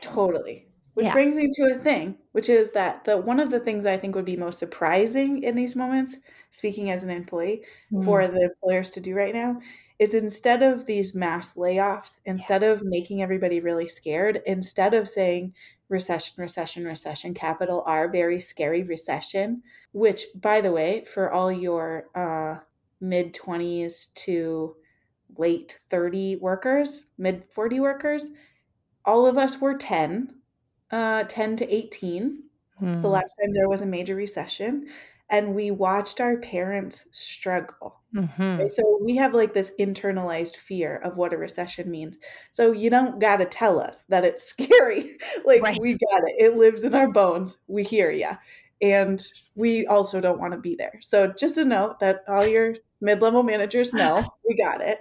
Totally. 0.00 0.66
Which 0.94 1.06
yeah. 1.06 1.12
brings 1.14 1.34
me 1.34 1.48
to 1.54 1.74
a 1.74 1.78
thing, 1.78 2.18
which 2.32 2.50
is 2.50 2.70
that 2.72 3.04
the 3.04 3.16
one 3.16 3.40
of 3.40 3.50
the 3.50 3.60
things 3.60 3.86
I 3.86 3.96
think 3.96 4.14
would 4.14 4.26
be 4.26 4.36
most 4.36 4.58
surprising 4.58 5.42
in 5.42 5.56
these 5.56 5.74
moments, 5.74 6.18
speaking 6.50 6.90
as 6.90 7.02
an 7.02 7.08
employee, 7.08 7.62
mm-hmm. 7.90 8.04
for 8.04 8.26
the 8.28 8.42
employers 8.42 8.90
to 8.90 9.00
do 9.00 9.14
right 9.14 9.34
now, 9.34 9.58
is 9.98 10.12
instead 10.12 10.62
of 10.62 10.84
these 10.84 11.14
mass 11.14 11.54
layoffs, 11.54 12.18
instead 12.26 12.60
yeah. 12.60 12.68
of 12.68 12.82
making 12.84 13.22
everybody 13.22 13.60
really 13.60 13.88
scared, 13.88 14.42
instead 14.44 14.92
of 14.92 15.08
saying 15.08 15.54
recession, 15.92 16.34
recession, 16.38 16.84
recession, 16.84 17.34
capital 17.34 17.84
R, 17.86 18.08
very 18.08 18.40
scary 18.40 18.82
recession, 18.82 19.62
which, 19.92 20.24
by 20.34 20.60
the 20.60 20.72
way, 20.72 21.04
for 21.04 21.30
all 21.30 21.52
your 21.52 22.08
uh, 22.14 22.58
mid 23.00 23.34
20s 23.34 24.12
to 24.14 24.74
late 25.36 25.78
30 25.90 26.36
workers, 26.36 27.04
mid 27.18 27.44
40 27.44 27.80
workers, 27.80 28.28
all 29.04 29.26
of 29.26 29.38
us 29.38 29.60
were 29.60 29.74
10, 29.74 30.34
uh, 30.90 31.24
10 31.24 31.56
to 31.56 31.74
18, 31.74 32.42
hmm. 32.78 33.02
the 33.02 33.08
last 33.08 33.36
time 33.40 33.52
there 33.52 33.68
was 33.68 33.82
a 33.82 33.86
major 33.86 34.16
recession. 34.16 34.88
And 35.32 35.54
we 35.56 35.72
watched 35.72 36.20
our 36.20 36.36
parents 36.38 37.06
struggle 37.10 38.02
Mm-hmm. 38.14 38.66
So 38.68 38.98
we 39.02 39.16
have 39.16 39.34
like 39.34 39.54
this 39.54 39.72
internalized 39.80 40.56
fear 40.56 40.96
of 40.98 41.16
what 41.16 41.32
a 41.32 41.38
recession 41.38 41.90
means. 41.90 42.18
So 42.50 42.72
you 42.72 42.90
don't 42.90 43.20
got 43.20 43.36
to 43.36 43.46
tell 43.46 43.80
us 43.80 44.04
that 44.08 44.24
it's 44.24 44.44
scary. 44.48 45.16
like 45.44 45.62
right. 45.62 45.80
we 45.80 45.92
got 45.94 46.22
it. 46.28 46.34
It 46.38 46.56
lives 46.56 46.82
in 46.82 46.94
our 46.94 47.10
bones. 47.10 47.56
We 47.68 47.82
hear 47.82 48.10
you. 48.10 48.30
And 48.80 49.24
we 49.54 49.86
also 49.86 50.20
don't 50.20 50.40
want 50.40 50.52
to 50.52 50.58
be 50.58 50.74
there. 50.74 50.98
So 51.00 51.28
just 51.28 51.56
a 51.56 51.64
note 51.64 52.00
that 52.00 52.24
all 52.28 52.46
your 52.46 52.74
mid-level 53.00 53.44
managers 53.44 53.94
know, 53.94 54.26
we 54.48 54.56
got 54.56 54.80
it. 54.80 54.98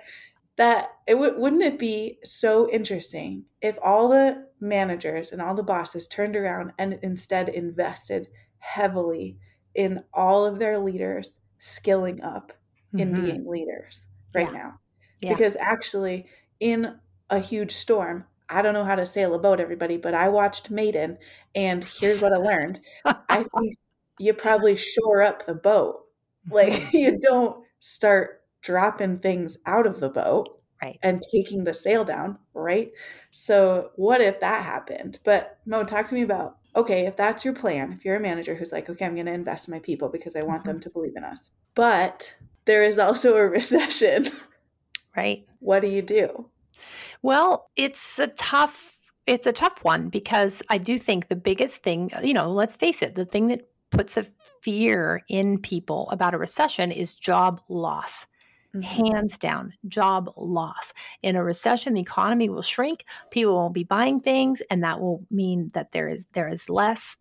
That 0.58 0.92
it 1.08 1.14
w- 1.14 1.40
wouldn't 1.40 1.64
it 1.64 1.80
be 1.80 2.20
so 2.24 2.70
interesting 2.70 3.46
if 3.62 3.80
all 3.82 4.10
the 4.10 4.46
managers 4.60 5.32
and 5.32 5.42
all 5.42 5.56
the 5.56 5.64
bosses 5.64 6.08
turned 6.08 6.36
around 6.36 6.74
and 6.78 7.00
instead 7.02 7.50
invested 7.50 8.28
heavily 8.60 9.40
in 9.76 10.04
all 10.14 10.46
of 10.46 10.60
their 10.60 10.78
leaders 10.78 11.40
skilling 11.58 12.22
up 12.22 12.54
in 12.94 13.12
mm-hmm. 13.12 13.26
being 13.26 13.48
leaders 13.48 14.08
right 14.34 14.48
yeah. 14.52 14.58
now. 14.58 14.80
Yeah. 15.22 15.30
Because 15.30 15.56
actually, 15.60 16.26
in 16.60 16.96
a 17.30 17.40
huge 17.40 17.72
storm, 17.72 18.26
I 18.50 18.62
don't 18.62 18.74
know 18.74 18.84
how 18.84 18.96
to 18.96 19.06
sail 19.06 19.34
a 19.34 19.40
boat, 19.40 19.60
everybody, 19.60 19.98
but 19.98 20.14
I 20.14 20.28
watched 20.30 20.72
Maiden, 20.72 21.18
and 21.56 21.84
here's 21.84 22.22
what 22.22 22.34
I 22.34 22.38
learned. 22.38 22.82
I 23.06 23.44
think 23.60 23.78
you 24.20 24.34
probably 24.34 24.76
shore 24.76 25.22
up 25.22 25.46
the 25.46 25.56
boat. 25.56 26.06
Like, 26.50 26.74
mm-hmm. 26.74 26.98
you 26.98 27.20
don't 27.20 27.64
start 27.80 28.42
dropping 28.62 29.20
things 29.20 29.58
out 29.66 29.88
of 29.88 30.00
the 30.00 30.10
boat 30.10 30.62
right. 30.82 31.00
and 31.02 31.24
taking 31.32 31.64
the 31.64 31.74
sail 31.74 32.04
down, 32.04 32.38
right? 32.54 32.92
So, 33.32 33.92
what 33.96 34.22
if 34.22 34.40
that 34.42 34.66
happened? 34.66 35.20
But, 35.24 35.60
Moe, 35.66 35.84
talk 35.84 36.08
to 36.08 36.14
me 36.14 36.24
about 36.24 36.58
okay, 36.76 37.06
if 37.06 37.16
that's 37.16 37.44
your 37.44 37.54
plan, 37.54 37.92
if 37.92 38.06
you're 38.06 38.16
a 38.16 38.20
manager 38.20 38.56
who's 38.56 38.72
like, 38.72 38.90
okay, 38.90 39.06
I'm 39.06 39.16
going 39.16 39.26
to 39.26 39.34
invest 39.34 39.68
in 39.68 39.74
my 39.74 39.80
people 39.80 40.10
because 40.10 40.36
I 40.36 40.42
want 40.42 40.62
mm-hmm. 40.62 40.74
them 40.74 40.80
to 40.82 40.90
believe 40.90 41.16
in 41.16 41.24
us. 41.24 41.50
But 41.76 42.36
there 42.66 42.84
is 42.84 43.00
also 43.00 43.36
a 43.36 43.48
recession. 43.48 44.28
Right. 45.16 45.46
What 45.60 45.82
do 45.82 45.90
you 45.90 46.02
do? 46.02 46.50
Well, 47.22 47.70
it's 47.76 48.20
a 48.20 48.28
tough 48.28 48.98
it's 49.28 49.46
a 49.46 49.54
tough 49.54 49.84
one 49.84 50.10
because 50.10 50.64
I 50.70 50.78
do 50.78 50.98
think 50.98 51.28
the 51.28 51.36
biggest 51.36 51.84
thing, 51.84 52.12
you 52.24 52.34
know, 52.34 52.52
let's 52.52 52.76
face 52.76 53.02
it, 53.02 53.16
the 53.16 53.24
thing 53.24 53.48
that 53.48 53.70
puts 53.92 54.18
a 54.18 54.26
fear 54.62 55.22
in 55.30 55.60
people 55.60 56.10
about 56.12 56.34
a 56.34 56.38
recession 56.38 56.92
is 56.92 57.14
job 57.14 57.62
loss. 57.70 58.26
Mm-hmm. 58.76 58.84
Hands 58.84 59.38
down, 59.38 59.74
job 59.90 60.32
loss. 60.38 60.94
In 61.22 61.36
a 61.36 61.44
recession, 61.44 61.94
the 61.94 62.00
economy 62.00 62.48
will 62.48 62.62
shrink, 62.62 63.04
people 63.30 63.56
won't 63.56 63.74
be 63.74 63.84
buying 63.84 64.22
things, 64.22 64.62
and 64.70 64.82
that 64.84 65.02
will 65.02 65.26
mean 65.30 65.72
that 65.74 65.92
there 65.92 66.08
is 66.08 66.26
there 66.34 66.48
is 66.48 66.70
less 66.70 67.18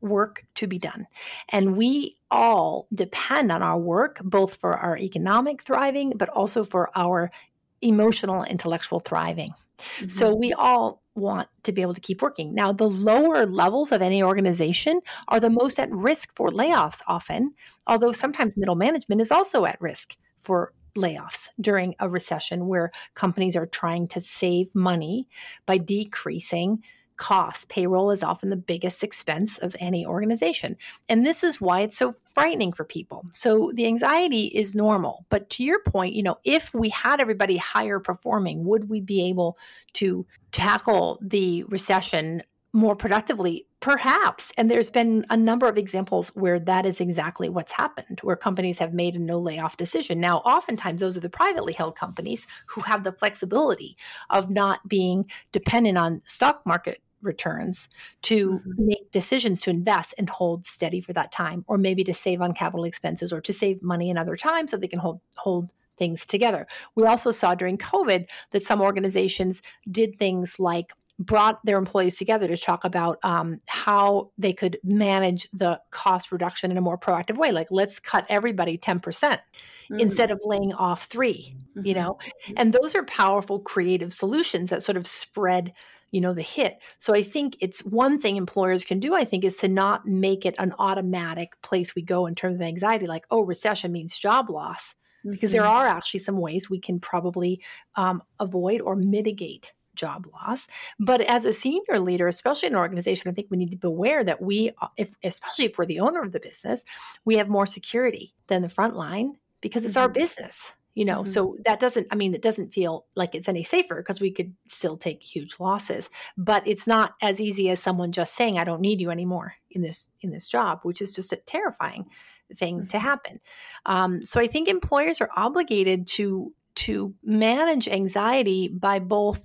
work 0.00 0.44
to 0.54 0.66
be 0.68 0.78
done. 0.78 1.06
And 1.48 1.76
we 1.76 2.16
all 2.30 2.86
depend 2.94 3.50
on 3.50 3.62
our 3.62 3.78
work, 3.78 4.20
both 4.22 4.56
for 4.56 4.74
our 4.76 4.96
economic 4.98 5.62
thriving, 5.62 6.12
but 6.16 6.28
also 6.28 6.62
for 6.62 6.90
our 6.94 7.32
emotional, 7.80 8.44
intellectual 8.44 9.00
thriving. 9.00 9.54
Mm-hmm. 9.98 10.08
So 10.08 10.34
we 10.34 10.52
all 10.52 11.02
want 11.16 11.48
to 11.62 11.72
be 11.72 11.82
able 11.82 11.94
to 11.94 12.00
keep 12.00 12.22
working. 12.22 12.54
Now, 12.54 12.72
the 12.72 12.88
lower 12.88 13.46
levels 13.46 13.92
of 13.92 14.02
any 14.02 14.22
organization 14.22 15.00
are 15.28 15.40
the 15.40 15.50
most 15.50 15.78
at 15.78 15.90
risk 15.90 16.30
for 16.34 16.50
layoffs 16.50 17.00
often, 17.06 17.54
although 17.86 18.12
sometimes 18.12 18.56
middle 18.56 18.74
management 18.74 19.20
is 19.20 19.30
also 19.30 19.64
at 19.64 19.80
risk 19.80 20.16
for 20.42 20.72
layoffs 20.96 21.48
during 21.60 21.94
a 21.98 22.08
recession 22.08 22.66
where 22.66 22.92
companies 23.14 23.56
are 23.56 23.66
trying 23.66 24.08
to 24.08 24.20
save 24.20 24.74
money 24.74 25.28
by 25.66 25.78
decreasing 25.78 26.82
costs. 27.16 27.66
Payroll 27.68 28.10
is 28.10 28.22
often 28.22 28.50
the 28.50 28.56
biggest 28.56 29.02
expense 29.04 29.58
of 29.58 29.76
any 29.78 30.04
organization. 30.04 30.76
And 31.08 31.24
this 31.24 31.44
is 31.44 31.60
why 31.60 31.80
it's 31.80 31.96
so 31.96 32.12
frightening 32.12 32.72
for 32.72 32.84
people. 32.84 33.24
So 33.32 33.72
the 33.74 33.86
anxiety 33.86 34.46
is 34.46 34.74
normal. 34.74 35.24
But 35.28 35.48
to 35.50 35.64
your 35.64 35.80
point, 35.80 36.14
you 36.14 36.22
know, 36.22 36.36
if 36.44 36.74
we 36.74 36.88
had 36.88 37.20
everybody 37.20 37.56
higher 37.56 38.00
performing, 38.00 38.64
would 38.64 38.88
we 38.88 39.00
be 39.00 39.28
able 39.28 39.56
to 39.94 40.26
tackle 40.50 41.18
the 41.22 41.64
recession 41.64 42.42
more 42.74 42.96
productively? 42.96 43.66
Perhaps. 43.80 44.52
And 44.58 44.70
there's 44.70 44.90
been 44.90 45.24
a 45.30 45.36
number 45.36 45.68
of 45.68 45.78
examples 45.78 46.28
where 46.34 46.58
that 46.58 46.84
is 46.84 47.00
exactly 47.00 47.48
what's 47.48 47.72
happened, 47.72 48.18
where 48.22 48.36
companies 48.36 48.78
have 48.78 48.92
made 48.92 49.14
a 49.14 49.18
no 49.18 49.38
layoff 49.38 49.76
decision. 49.76 50.20
Now, 50.20 50.38
oftentimes 50.38 51.00
those 51.00 51.16
are 51.16 51.20
the 51.20 51.30
privately 51.30 51.72
held 51.72 51.94
companies 51.94 52.46
who 52.66 52.80
have 52.82 53.04
the 53.04 53.12
flexibility 53.12 53.96
of 54.28 54.50
not 54.50 54.88
being 54.88 55.30
dependent 55.52 55.96
on 55.96 56.22
stock 56.26 56.62
market 56.66 57.00
returns 57.22 57.88
to 58.22 58.50
mm-hmm. 58.50 58.86
make 58.86 59.10
decisions 59.12 59.60
to 59.62 59.70
invest 59.70 60.12
and 60.18 60.28
hold 60.28 60.66
steady 60.66 61.00
for 61.00 61.12
that 61.12 61.32
time 61.32 61.64
or 61.66 61.78
maybe 61.78 62.04
to 62.04 62.12
save 62.12 62.42
on 62.42 62.52
capital 62.52 62.84
expenses 62.84 63.32
or 63.32 63.40
to 63.40 63.52
save 63.52 63.82
money 63.82 64.10
in 64.10 64.18
other 64.18 64.36
times 64.36 64.70
so 64.70 64.76
they 64.76 64.88
can 64.88 64.98
hold 64.98 65.20
hold 65.36 65.70
things 65.96 66.26
together. 66.26 66.66
We 66.96 67.06
also 67.06 67.30
saw 67.30 67.54
during 67.54 67.78
COVID 67.78 68.26
that 68.50 68.64
some 68.64 68.80
organizations 68.80 69.62
did 69.90 70.18
things 70.18 70.58
like 70.58 70.92
brought 71.18 71.64
their 71.64 71.78
employees 71.78 72.16
together 72.16 72.48
to 72.48 72.56
talk 72.56 72.84
about 72.84 73.18
um, 73.22 73.60
how 73.66 74.30
they 74.36 74.52
could 74.52 74.78
manage 74.82 75.48
the 75.52 75.80
cost 75.90 76.32
reduction 76.32 76.70
in 76.70 76.76
a 76.76 76.80
more 76.80 76.98
proactive 76.98 77.36
way. 77.36 77.52
Like, 77.52 77.68
let's 77.70 78.00
cut 78.00 78.26
everybody 78.28 78.76
10% 78.76 79.00
mm-hmm. 79.00 80.00
instead 80.00 80.30
of 80.30 80.40
laying 80.44 80.72
off 80.72 81.06
3 81.06 81.54
mm-hmm. 81.76 81.86
you 81.86 81.94
know? 81.94 82.18
And 82.56 82.72
those 82.72 82.94
are 82.94 83.04
powerful 83.04 83.60
creative 83.60 84.12
solutions 84.12 84.70
that 84.70 84.82
sort 84.82 84.96
of 84.96 85.06
spread 85.06 85.72
you 86.10 86.20
know 86.20 86.32
the 86.32 86.42
hit 86.42 86.78
so 87.00 87.12
i 87.12 87.24
think 87.24 87.56
it's 87.60 87.80
one 87.80 88.20
thing 88.20 88.36
employers 88.36 88.84
can 88.84 89.00
do 89.00 89.14
i 89.14 89.24
think 89.24 89.42
is 89.42 89.56
to 89.56 89.66
not 89.66 90.06
make 90.06 90.46
it 90.46 90.54
an 90.60 90.72
automatic 90.78 91.60
place 91.60 91.96
we 91.96 92.02
go 92.02 92.26
in 92.26 92.36
terms 92.36 92.54
of 92.54 92.62
anxiety 92.62 93.08
like 93.08 93.24
oh 93.32 93.40
recession 93.40 93.90
means 93.90 94.16
job 94.16 94.48
loss 94.48 94.94
because 95.24 95.50
mm-hmm. 95.50 95.58
there 95.58 95.66
are 95.66 95.88
actually 95.88 96.20
some 96.20 96.38
ways 96.38 96.70
we 96.70 96.78
can 96.78 97.00
probably 97.00 97.60
um, 97.96 98.22
avoid 98.38 98.80
or 98.80 98.94
mitigate 98.94 99.72
job 99.94 100.26
loss. 100.32 100.66
But 100.98 101.20
as 101.22 101.44
a 101.44 101.52
senior 101.52 101.98
leader, 101.98 102.28
especially 102.28 102.68
in 102.68 102.74
an 102.74 102.80
organization, 102.80 103.30
I 103.30 103.34
think 103.34 103.48
we 103.50 103.56
need 103.56 103.70
to 103.70 103.76
be 103.76 103.86
aware 103.86 104.24
that 104.24 104.42
we, 104.42 104.72
if 104.96 105.14
especially 105.22 105.66
if 105.66 105.78
we're 105.78 105.86
the 105.86 106.00
owner 106.00 106.22
of 106.22 106.32
the 106.32 106.40
business, 106.40 106.84
we 107.24 107.36
have 107.36 107.48
more 107.48 107.66
security 107.66 108.34
than 108.48 108.62
the 108.62 108.68
front 108.68 108.96
line 108.96 109.36
because 109.60 109.84
it's 109.84 109.94
mm-hmm. 109.94 110.02
our 110.02 110.08
business 110.08 110.72
you 110.94 111.04
know 111.04 111.22
mm-hmm. 111.22 111.32
so 111.32 111.56
that 111.66 111.80
doesn't 111.80 112.06
i 112.10 112.14
mean 112.14 112.34
it 112.34 112.42
doesn't 112.42 112.72
feel 112.72 113.06
like 113.14 113.34
it's 113.34 113.48
any 113.48 113.62
safer 113.62 113.96
because 113.96 114.20
we 114.20 114.30
could 114.30 114.54
still 114.66 114.96
take 114.96 115.22
huge 115.22 115.56
losses 115.58 116.08
but 116.36 116.66
it's 116.66 116.86
not 116.86 117.14
as 117.20 117.40
easy 117.40 117.68
as 117.68 117.80
someone 117.80 118.12
just 118.12 118.34
saying 118.34 118.58
i 118.58 118.64
don't 118.64 118.80
need 118.80 119.00
you 119.00 119.10
anymore 119.10 119.54
in 119.70 119.82
this 119.82 120.08
in 120.20 120.30
this 120.30 120.48
job 120.48 120.80
which 120.82 121.02
is 121.02 121.14
just 121.14 121.32
a 121.32 121.36
terrifying 121.36 122.06
thing 122.54 122.78
mm-hmm. 122.78 122.88
to 122.88 122.98
happen 122.98 123.40
um, 123.86 124.24
so 124.24 124.40
i 124.40 124.46
think 124.46 124.68
employers 124.68 125.20
are 125.20 125.30
obligated 125.36 126.06
to 126.06 126.52
to 126.74 127.14
manage 127.22 127.88
anxiety 127.88 128.68
by 128.68 128.98
both 128.98 129.44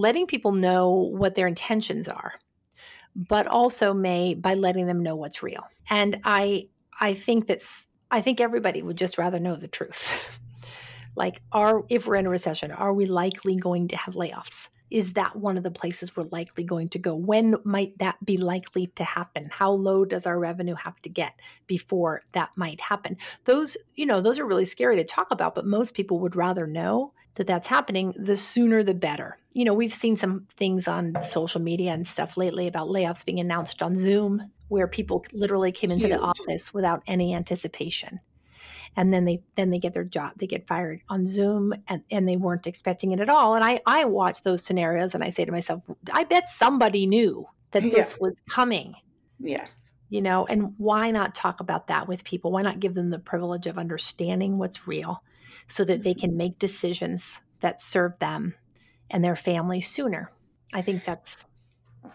letting 0.00 0.26
people 0.26 0.52
know 0.52 0.90
what 0.90 1.34
their 1.34 1.46
intentions 1.46 2.08
are 2.08 2.34
but 3.14 3.46
also 3.46 3.92
may 3.92 4.34
by 4.34 4.54
letting 4.54 4.86
them 4.86 5.00
know 5.00 5.16
what's 5.16 5.42
real. 5.42 5.66
And 5.88 6.20
i 6.24 6.68
i 7.00 7.14
think 7.14 7.46
that's 7.46 7.86
i 8.10 8.20
think 8.20 8.40
everybody 8.40 8.82
would 8.82 8.96
just 8.96 9.18
rather 9.18 9.38
know 9.38 9.56
the 9.56 9.68
truth. 9.68 10.08
Like 11.16 11.42
are 11.50 11.82
if 11.88 12.06
we're 12.06 12.14
in 12.14 12.26
a 12.26 12.30
recession 12.30 12.70
are 12.70 12.94
we 12.94 13.04
likely 13.04 13.56
going 13.56 13.88
to 13.88 13.96
have 13.96 14.14
layoffs? 14.14 14.68
Is 14.90 15.12
that 15.14 15.36
one 15.36 15.56
of 15.56 15.64
the 15.64 15.70
places 15.70 16.16
we're 16.16 16.28
likely 16.30 16.64
going 16.64 16.88
to 16.90 16.98
go? 16.98 17.14
When 17.14 17.56
might 17.64 17.98
that 17.98 18.24
be 18.24 18.36
likely 18.36 18.86
to 18.94 19.04
happen? 19.04 19.48
How 19.50 19.72
low 19.72 20.04
does 20.04 20.24
our 20.24 20.38
revenue 20.38 20.76
have 20.76 21.02
to 21.02 21.08
get 21.08 21.34
before 21.66 22.22
that 22.32 22.50
might 22.56 22.80
happen? 22.80 23.16
Those 23.44 23.76
you 23.96 24.06
know 24.06 24.20
those 24.20 24.38
are 24.38 24.46
really 24.46 24.64
scary 24.64 24.96
to 24.96 25.04
talk 25.04 25.32
about 25.32 25.56
but 25.56 25.66
most 25.66 25.94
people 25.94 26.20
would 26.20 26.36
rather 26.36 26.66
know 26.66 27.12
that 27.36 27.46
that's 27.46 27.68
happening 27.68 28.14
the 28.16 28.36
sooner 28.36 28.82
the 28.82 28.94
better. 28.94 29.38
You 29.52 29.64
know 29.64 29.74
we've 29.74 29.92
seen 29.92 30.16
some 30.16 30.46
things 30.56 30.86
on 30.86 31.20
social 31.22 31.60
media 31.60 31.92
and 31.92 32.06
stuff 32.06 32.36
lately 32.36 32.66
about 32.66 32.88
layoffs 32.88 33.24
being 33.24 33.40
announced 33.40 33.82
on 33.82 33.98
zoom 33.98 34.50
where 34.68 34.86
people 34.86 35.24
literally 35.32 35.72
came 35.72 35.90
into 35.90 36.06
Huge. 36.06 36.16
the 36.16 36.22
office 36.22 36.72
without 36.72 37.02
any 37.06 37.34
anticipation. 37.34 38.20
And 38.96 39.12
then 39.12 39.24
they 39.24 39.42
then 39.56 39.70
they 39.70 39.78
get 39.78 39.92
their 39.92 40.04
job 40.04 40.32
they 40.36 40.46
get 40.46 40.66
fired 40.66 41.00
on 41.08 41.26
zoom 41.26 41.74
and, 41.88 42.02
and 42.10 42.28
they 42.28 42.36
weren't 42.36 42.66
expecting 42.66 43.12
it 43.12 43.20
at 43.20 43.28
all. 43.28 43.54
And 43.54 43.64
i 43.64 43.80
i 43.86 44.04
watch 44.04 44.42
those 44.42 44.64
scenarios 44.64 45.14
and 45.14 45.22
i 45.22 45.30
say 45.30 45.44
to 45.44 45.52
myself 45.52 45.82
i 46.12 46.24
bet 46.24 46.48
somebody 46.50 47.06
knew 47.06 47.46
that 47.72 47.82
this 47.82 48.12
yeah. 48.12 48.18
was 48.20 48.34
coming. 48.48 48.94
Yes. 49.38 49.90
You 50.08 50.22
know 50.22 50.46
and 50.46 50.74
why 50.78 51.10
not 51.10 51.34
talk 51.34 51.60
about 51.60 51.86
that 51.88 52.08
with 52.08 52.24
people? 52.24 52.50
Why 52.50 52.62
not 52.62 52.80
give 52.80 52.94
them 52.94 53.10
the 53.10 53.18
privilege 53.18 53.66
of 53.66 53.78
understanding 53.78 54.58
what's 54.58 54.88
real 54.88 55.22
so 55.68 55.84
that 55.84 56.02
they 56.02 56.10
mm-hmm. 56.10 56.20
can 56.20 56.36
make 56.36 56.58
decisions 56.58 57.40
that 57.60 57.80
serve 57.80 58.18
them 58.18 58.54
and 59.10 59.24
their 59.24 59.36
family 59.36 59.80
sooner 59.80 60.30
i 60.72 60.82
think 60.82 61.04
that's 61.04 61.44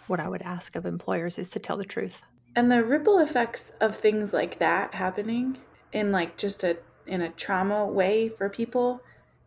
what 0.07 0.19
i 0.19 0.27
would 0.27 0.41
ask 0.41 0.75
of 0.75 0.85
employers 0.85 1.37
is 1.37 1.49
to 1.49 1.59
tell 1.59 1.77
the 1.77 1.85
truth 1.85 2.21
and 2.55 2.71
the 2.71 2.83
ripple 2.83 3.19
effects 3.19 3.71
of 3.81 3.95
things 3.95 4.33
like 4.33 4.59
that 4.59 4.93
happening 4.93 5.57
in 5.91 6.11
like 6.11 6.37
just 6.37 6.63
a 6.63 6.77
in 7.05 7.21
a 7.21 7.29
trauma 7.29 7.85
way 7.85 8.29
for 8.29 8.49
people 8.49 9.01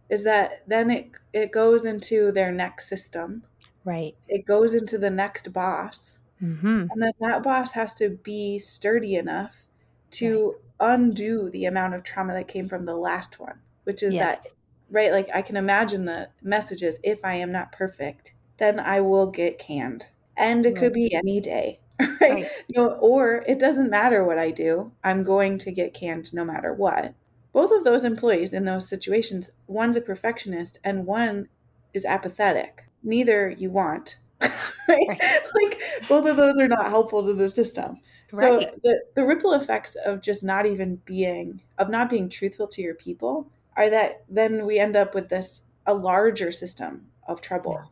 is 0.08 0.24
that 0.24 0.62
then 0.66 0.90
it 0.90 1.10
it 1.32 1.52
goes 1.52 1.84
into 1.84 2.30
their 2.32 2.52
next 2.52 2.88
system 2.88 3.42
right 3.84 4.14
it 4.28 4.44
goes 4.46 4.74
into 4.74 4.98
the 4.98 5.10
next 5.10 5.52
boss 5.52 6.18
mm-hmm. 6.42 6.86
and 6.90 7.02
then 7.02 7.12
that 7.20 7.42
boss 7.42 7.72
has 7.72 7.94
to 7.94 8.10
be 8.10 8.58
sturdy 8.58 9.14
enough 9.16 9.64
to 10.10 10.54
right. 10.80 10.92
undo 10.94 11.50
the 11.50 11.64
amount 11.64 11.94
of 11.94 12.02
trauma 12.02 12.32
that 12.32 12.48
came 12.48 12.68
from 12.68 12.84
the 12.84 12.96
last 12.96 13.40
one 13.40 13.58
which 13.88 14.02
is 14.04 14.14
yes. 14.14 14.38
that 14.38 14.54
right 14.90 15.10
like 15.10 15.28
i 15.34 15.42
can 15.42 15.56
imagine 15.56 16.04
the 16.04 16.28
messages 16.42 17.00
if 17.02 17.18
i 17.24 17.34
am 17.34 17.50
not 17.50 17.72
perfect 17.72 18.34
then 18.58 18.78
i 18.78 19.00
will 19.00 19.26
get 19.26 19.58
canned 19.58 20.06
and 20.36 20.64
it 20.64 20.70
right. 20.70 20.78
could 20.78 20.92
be 20.92 21.12
any 21.12 21.40
day 21.40 21.80
right? 22.00 22.20
right? 22.20 22.46
You 22.68 22.80
know, 22.80 22.90
or 23.00 23.44
it 23.48 23.58
doesn't 23.58 23.90
matter 23.90 24.24
what 24.24 24.38
I 24.38 24.50
do, 24.50 24.92
I'm 25.02 25.24
going 25.24 25.58
to 25.58 25.72
get 25.72 25.94
canned 25.94 26.32
no 26.32 26.44
matter 26.44 26.72
what. 26.72 27.14
Both 27.52 27.72
of 27.72 27.84
those 27.84 28.04
employees 28.04 28.52
in 28.52 28.64
those 28.64 28.88
situations, 28.88 29.50
one's 29.66 29.96
a 29.96 30.00
perfectionist 30.00 30.78
and 30.84 31.06
one 31.06 31.48
is 31.92 32.04
apathetic. 32.04 32.84
Neither 33.02 33.50
you 33.50 33.70
want. 33.70 34.18
Right? 34.88 35.06
right? 35.06 35.20
Like 35.62 35.82
both 36.08 36.26
of 36.26 36.38
those 36.38 36.58
are 36.58 36.66
not 36.66 36.88
helpful 36.88 37.22
to 37.26 37.34
the 37.34 37.50
system. 37.50 37.98
So 38.32 38.60
the, 38.82 39.02
the 39.14 39.26
ripple 39.26 39.52
effects 39.52 39.96
of 39.96 40.22
just 40.22 40.42
not 40.42 40.64
even 40.64 41.02
being 41.04 41.60
of 41.76 41.90
not 41.90 42.08
being 42.08 42.30
truthful 42.30 42.66
to 42.68 42.80
your 42.80 42.94
people 42.94 43.50
are 43.78 43.88
that 43.90 44.24
then 44.28 44.66
we 44.66 44.78
end 44.78 44.96
up 44.96 45.14
with 45.14 45.28
this 45.30 45.62
a 45.86 45.94
larger 45.94 46.52
system 46.52 47.06
of 47.26 47.40
trouble. 47.40 47.90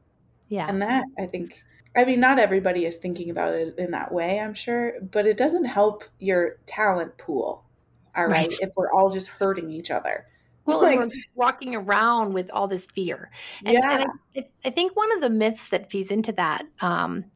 Yeah. 0.48 0.66
And 0.68 0.82
that 0.82 1.04
I 1.18 1.26
think 1.26 1.62
I 1.96 2.04
mean, 2.04 2.20
not 2.20 2.38
everybody 2.38 2.84
is 2.84 2.98
thinking 2.98 3.30
about 3.30 3.54
it 3.54 3.74
in 3.78 3.92
that 3.92 4.12
way, 4.12 4.38
I'm 4.38 4.52
sure, 4.52 4.94
but 5.00 5.26
it 5.26 5.38
doesn't 5.38 5.64
help 5.64 6.04
your 6.18 6.56
talent 6.66 7.16
pool. 7.16 7.64
All 8.14 8.26
right. 8.26 8.46
right. 8.46 8.58
If 8.60 8.70
we're 8.76 8.92
all 8.92 9.10
just 9.10 9.28
hurting 9.28 9.70
each 9.70 9.90
other. 9.90 10.26
Well, 10.66 10.82
like, 10.82 10.98
we're 10.98 11.10
walking 11.36 11.76
around 11.76 12.34
with 12.34 12.50
all 12.50 12.66
this 12.66 12.86
fear. 12.86 13.30
And, 13.64 13.72
yeah. 13.72 14.00
And 14.00 14.10
I, 14.36 14.48
I, 14.64 14.70
think 14.70 14.96
one 14.96 15.12
of 15.12 15.20
the 15.20 15.30
myths 15.30 15.68
that 15.68 15.92
feeds 15.92 16.10
into 16.10 16.32
that, 16.32 16.64
um, 16.80 17.26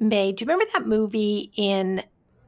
May, 0.00 0.32
do 0.32 0.42
you 0.42 0.48
remember 0.48 0.64
that 0.72 0.84
movie 0.84 1.52
in, 1.54 2.02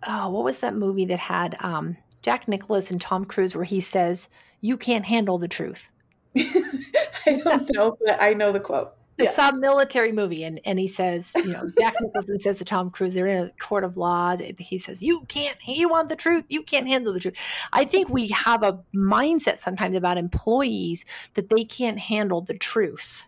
oh, 0.05 0.29
what 0.31 0.43
was 0.43 0.59
that 0.59 0.75
movie 0.75 1.05
that 1.05 1.21
had 1.21 1.57
um, 1.61 1.99
Jack 2.21 2.49
Nicklaus 2.49 2.91
and 2.91 3.01
Tom 3.01 3.27
Cruise 3.27 3.55
where 3.55 3.63
he 3.65 3.81
says, 3.81 4.29
You 4.61 4.77
can't 4.77 5.05
handle 5.05 5.39
the 5.39 5.49
truth? 5.49 5.89
I 6.37 7.41
don't 7.45 7.75
know, 7.75 7.97
but 8.05 8.21
I 8.21 8.35
know 8.35 8.53
the 8.53 8.61
quote 8.61 8.95
it's 9.19 9.37
yeah. 9.37 9.51
some 9.51 9.61
military 9.61 10.13
movie, 10.13 10.45
and 10.45 10.61
and 10.65 10.79
he 10.79 10.87
says, 10.87 11.33
you 11.37 11.49
know, 11.49 11.65
Jack 11.79 11.95
Nicholson 12.01 12.39
says 12.39 12.59
to 12.59 12.65
Tom 12.65 12.91
Cruise, 12.91 13.15
they're 13.15 13.27
in 13.27 13.45
a 13.45 13.51
court 13.61 13.83
of 13.83 13.97
law. 13.97 14.37
He 14.59 14.79
says, 14.79 15.03
"You 15.03 15.25
can't. 15.27 15.57
You 15.67 15.89
want 15.89 16.09
the 16.09 16.17
truth. 16.17 16.45
You 16.49 16.63
can't 16.63 16.87
handle 16.87 17.13
the 17.13 17.21
truth." 17.21 17.37
I 17.73 17.85
think 17.85 18.09
we 18.09 18.29
have 18.29 18.63
a 18.63 18.79
mindset 18.95 19.59
sometimes 19.59 19.97
about 19.97 20.19
employees 20.19 21.05
that 21.35 21.51
they 21.51 21.65
can't 21.65 21.99
handle 21.99 22.43
the 22.43 22.55
truth. 22.55 23.25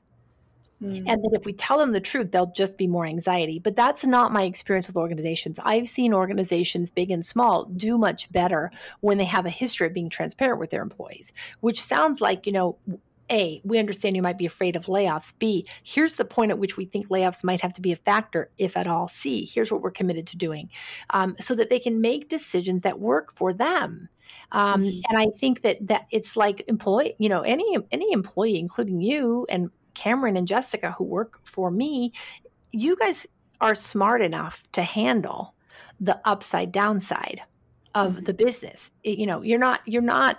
Mm. 0.82 1.04
And 1.06 1.22
that 1.22 1.30
if 1.32 1.44
we 1.44 1.52
tell 1.52 1.78
them 1.78 1.92
the 1.92 2.00
truth, 2.00 2.32
they'll 2.32 2.52
just 2.52 2.78
be 2.78 2.86
more 2.86 3.04
anxiety. 3.04 3.58
But 3.58 3.76
that's 3.76 4.04
not 4.04 4.32
my 4.32 4.44
experience 4.44 4.86
with 4.86 4.96
organizations. 4.96 5.58
I've 5.62 5.88
seen 5.88 6.14
organizations, 6.14 6.90
big 6.90 7.10
and 7.10 7.24
small, 7.24 7.66
do 7.66 7.98
much 7.98 8.32
better 8.32 8.70
when 9.00 9.18
they 9.18 9.24
have 9.24 9.46
a 9.46 9.50
history 9.50 9.86
of 9.86 9.94
being 9.94 10.08
transparent 10.08 10.58
with 10.58 10.70
their 10.70 10.82
employees, 10.82 11.32
which 11.60 11.82
sounds 11.82 12.20
like, 12.20 12.46
you 12.46 12.52
know, 12.52 12.78
a, 13.30 13.60
we 13.62 13.78
understand 13.78 14.16
you 14.16 14.22
might 14.22 14.38
be 14.38 14.46
afraid 14.46 14.74
of 14.74 14.86
layoffs. 14.86 15.32
B, 15.38 15.66
here's 15.84 16.16
the 16.16 16.24
point 16.24 16.50
at 16.50 16.58
which 16.58 16.76
we 16.76 16.84
think 16.84 17.08
layoffs 17.08 17.44
might 17.44 17.60
have 17.60 17.72
to 17.74 17.80
be 17.80 17.92
a 17.92 17.96
factor, 17.96 18.50
if 18.58 18.76
at 18.76 18.86
all. 18.86 19.06
C, 19.06 19.44
here's 19.44 19.70
what 19.70 19.82
we're 19.82 19.90
committed 19.92 20.26
to 20.28 20.36
doing, 20.36 20.68
um, 21.10 21.36
so 21.40 21.54
that 21.54 21.70
they 21.70 21.78
can 21.78 22.00
make 22.00 22.28
decisions 22.28 22.82
that 22.82 22.98
work 22.98 23.32
for 23.36 23.52
them. 23.52 24.08
Um, 24.52 24.82
mm-hmm. 24.82 25.00
And 25.08 25.18
I 25.18 25.26
think 25.38 25.62
that 25.62 25.86
that 25.86 26.06
it's 26.10 26.36
like 26.36 26.64
employee, 26.66 27.14
you 27.18 27.28
know, 27.28 27.42
any 27.42 27.78
any 27.92 28.12
employee, 28.12 28.58
including 28.58 29.00
you 29.00 29.46
and 29.48 29.70
Cameron 30.00 30.36
and 30.36 30.48
Jessica, 30.48 30.94
who 30.96 31.04
work 31.04 31.40
for 31.44 31.70
me, 31.70 32.12
you 32.72 32.96
guys 32.96 33.26
are 33.60 33.74
smart 33.74 34.22
enough 34.22 34.56
to 34.72 34.82
handle 34.82 35.54
the 36.00 36.18
upside 36.24 36.72
downside 36.72 37.42
of 37.94 38.12
mm-hmm. 38.12 38.24
the 38.24 38.32
business. 38.32 38.90
It, 39.04 39.18
you 39.18 39.26
know, 39.26 39.42
you're 39.42 39.58
not 39.58 39.80
you're 39.84 40.10
not 40.18 40.38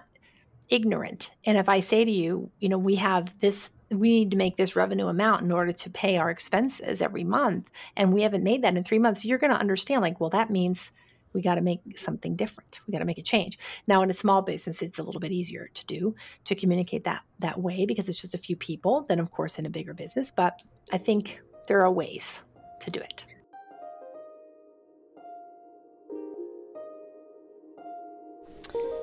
ignorant. 0.70 1.32
And 1.46 1.58
if 1.58 1.68
I 1.70 1.82
say 1.82 2.06
to 2.06 2.12
you, 2.12 2.50
you 2.60 2.70
know, 2.70 2.78
we 2.78 2.96
have 2.96 3.38
this, 3.42 3.70
we 3.90 4.10
need 4.10 4.32
to 4.32 4.38
make 4.38 4.56
this 4.56 4.76
revenue 4.76 5.08
amount 5.08 5.44
in 5.44 5.52
order 5.52 5.74
to 5.74 5.90
pay 5.90 6.18
our 6.18 6.32
expenses 6.32 7.02
every 7.02 7.26
month, 7.26 7.70
and 7.98 8.14
we 8.14 8.22
haven't 8.24 8.44
made 8.44 8.62
that 8.64 8.78
in 8.78 8.84
three 8.84 9.00
months, 9.00 9.26
you're 9.26 9.38
going 9.38 9.52
to 9.52 9.60
understand, 9.60 10.02
like, 10.02 10.20
well, 10.20 10.30
that 10.30 10.50
means 10.50 10.92
we 11.34 11.42
got 11.42 11.56
to 11.56 11.62
make 11.62 11.82
something 11.98 12.36
different. 12.36 12.80
We 12.88 12.92
got 12.92 13.00
to 13.00 13.06
make 13.06 13.18
a 13.18 13.24
change. 13.24 13.58
Now, 13.88 14.02
in 14.02 14.10
a 14.10 14.14
small 14.14 14.42
business, 14.42 14.82
it's 14.82 15.00
a 15.00 15.04
little 15.04 15.22
bit 15.22 15.32
easier 15.32 15.70
to 15.74 15.86
do 15.86 16.16
to 16.46 16.56
communicate 16.56 17.04
that 17.06 17.22
that 17.40 17.60
way 17.60 17.86
because 17.86 18.08
it's 18.10 18.22
just 18.22 18.36
a 18.36 18.40
few 18.40 18.56
people 18.56 19.06
than, 19.08 19.20
of 19.20 19.32
course, 19.32 19.58
in 19.58 19.66
a 19.66 19.70
bigger 19.70 19.94
business. 19.94 20.32
But 20.36 20.62
I 20.92 20.98
think 20.98 21.42
there 21.68 21.82
are 21.82 21.92
ways 21.92 22.42
to 22.82 22.92
do 22.92 23.00
it. 23.00 23.26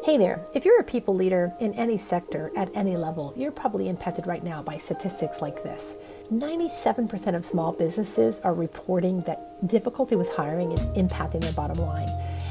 Hey 0.05 0.17
there, 0.17 0.47
if 0.55 0.65
you're 0.65 0.81
a 0.81 0.85
people 0.85 1.15
leader 1.15 1.53
in 1.61 1.75
any 1.75 1.99
sector 1.99 2.51
at 2.57 2.75
any 2.75 2.97
level, 2.97 3.35
you're 3.37 3.53
probably 3.53 3.91
impacted 3.91 4.27
right 4.27 4.43
now 4.43 4.63
by 4.63 4.79
statistics 4.79 5.43
like 5.43 5.63
this. 5.63 5.97
97% 6.33 7.35
of 7.35 7.45
small 7.45 7.73
businesses 7.73 8.39
are 8.41 8.53
reporting 8.53 9.23
that 9.23 9.67
difficulty 9.67 10.15
with 10.15 10.29
hiring 10.29 10.73
is 10.73 10.85
impacting 10.89 11.41
their 11.41 11.55
bottom 11.55 11.79
line. 11.79 12.09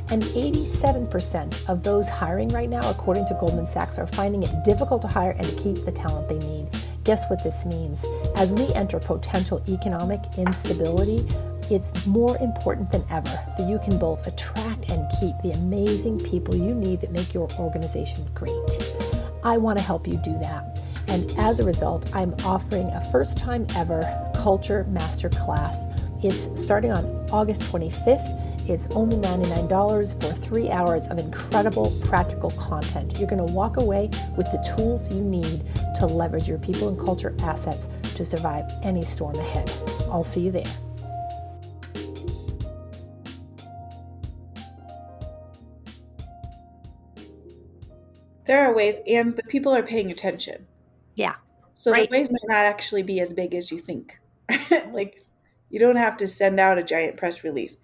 And 0.09 0.23
87% 0.23 1.69
of 1.69 1.83
those 1.83 2.09
hiring 2.09 2.49
right 2.49 2.69
now, 2.69 2.89
according 2.89 3.27
to 3.27 3.37
Goldman 3.39 3.67
Sachs, 3.67 3.99
are 3.99 4.07
finding 4.07 4.41
it 4.41 4.49
difficult 4.65 5.03
to 5.03 5.07
hire 5.07 5.31
and 5.31 5.45
to 5.45 5.55
keep 5.57 5.85
the 5.85 5.91
talent 5.91 6.27
they 6.27 6.39
need. 6.47 6.67
Guess 7.03 7.29
what 7.29 7.43
this 7.43 7.65
means? 7.67 8.03
As 8.35 8.51
we 8.51 8.73
enter 8.73 8.99
potential 8.99 9.63
economic 9.67 10.21
instability, 10.37 11.27
it's 11.69 12.07
more 12.07 12.35
important 12.39 12.91
than 12.91 13.03
ever 13.11 13.29
that 13.59 13.69
you 13.69 13.77
can 13.77 13.99
both 13.99 14.25
attract 14.25 14.89
and 14.89 15.07
keep 15.19 15.37
the 15.43 15.51
amazing 15.51 16.17
people 16.19 16.55
you 16.55 16.73
need 16.73 17.01
that 17.01 17.11
make 17.11 17.31
your 17.31 17.47
organization 17.59 18.27
great. 18.33 18.51
I 19.43 19.57
want 19.57 19.77
to 19.77 19.83
help 19.83 20.07
you 20.07 20.17
do 20.17 20.33
that. 20.39 20.79
And 21.07 21.31
as 21.37 21.59
a 21.59 21.63
result, 21.63 22.13
I'm 22.15 22.33
offering 22.43 22.87
a 22.89 23.01
first 23.11 23.37
time 23.37 23.65
ever 23.75 24.01
Culture 24.35 24.85
Masterclass. 24.89 26.23
It's 26.23 26.61
starting 26.61 26.91
on 26.91 27.05
August 27.31 27.61
25th. 27.63 28.69
It's 28.69 28.87
only 28.91 29.15
$99 29.17 30.21
for 30.21 30.33
three 30.33 30.69
hours 30.69 31.07
of 31.07 31.19
incredible 31.19 31.91
practical 32.03 32.51
content. 32.51 33.17
You're 33.19 33.29
going 33.29 33.45
to 33.45 33.53
walk 33.53 33.77
away 33.77 34.09
with 34.35 34.51
the 34.51 34.75
tools 34.75 35.13
you 35.13 35.23
need 35.23 35.63
to 35.99 36.05
leverage 36.05 36.47
your 36.47 36.57
people 36.57 36.89
and 36.89 36.99
culture 36.99 37.33
assets 37.41 37.87
to 38.15 38.25
survive 38.25 38.69
any 38.83 39.01
storm 39.01 39.35
ahead. 39.35 39.71
I'll 40.11 40.23
see 40.23 40.41
you 40.41 40.51
there. 40.51 40.63
There 48.45 48.65
are 48.65 48.73
ways, 48.73 48.97
and 49.05 49.35
the 49.35 49.43
people 49.43 49.75
are 49.75 49.83
paying 49.83 50.09
attention. 50.09 50.67
Yeah. 51.17 51.35
So 51.75 51.91
right. 51.91 52.09
the 52.09 52.17
ways 52.17 52.29
might 52.31 52.39
not 52.47 52.65
actually 52.65 53.03
be 53.03 53.19
as 53.19 53.33
big 53.33 53.53
as 53.53 53.71
you 53.71 53.77
think. 53.77 54.19
like, 54.91 55.23
you 55.69 55.79
don't 55.79 55.97
have 55.97 56.17
to 56.17 56.27
send 56.27 56.59
out 56.59 56.77
a 56.77 56.83
giant 56.83 57.17
press 57.17 57.43
release 57.43 57.77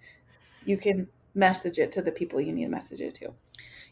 you 0.64 0.76
can 0.76 1.08
message 1.34 1.78
it 1.78 1.90
to 1.92 2.02
the 2.02 2.12
people 2.12 2.40
you 2.40 2.52
need 2.52 2.64
to 2.64 2.70
message 2.70 3.00
it 3.00 3.14
to. 3.16 3.32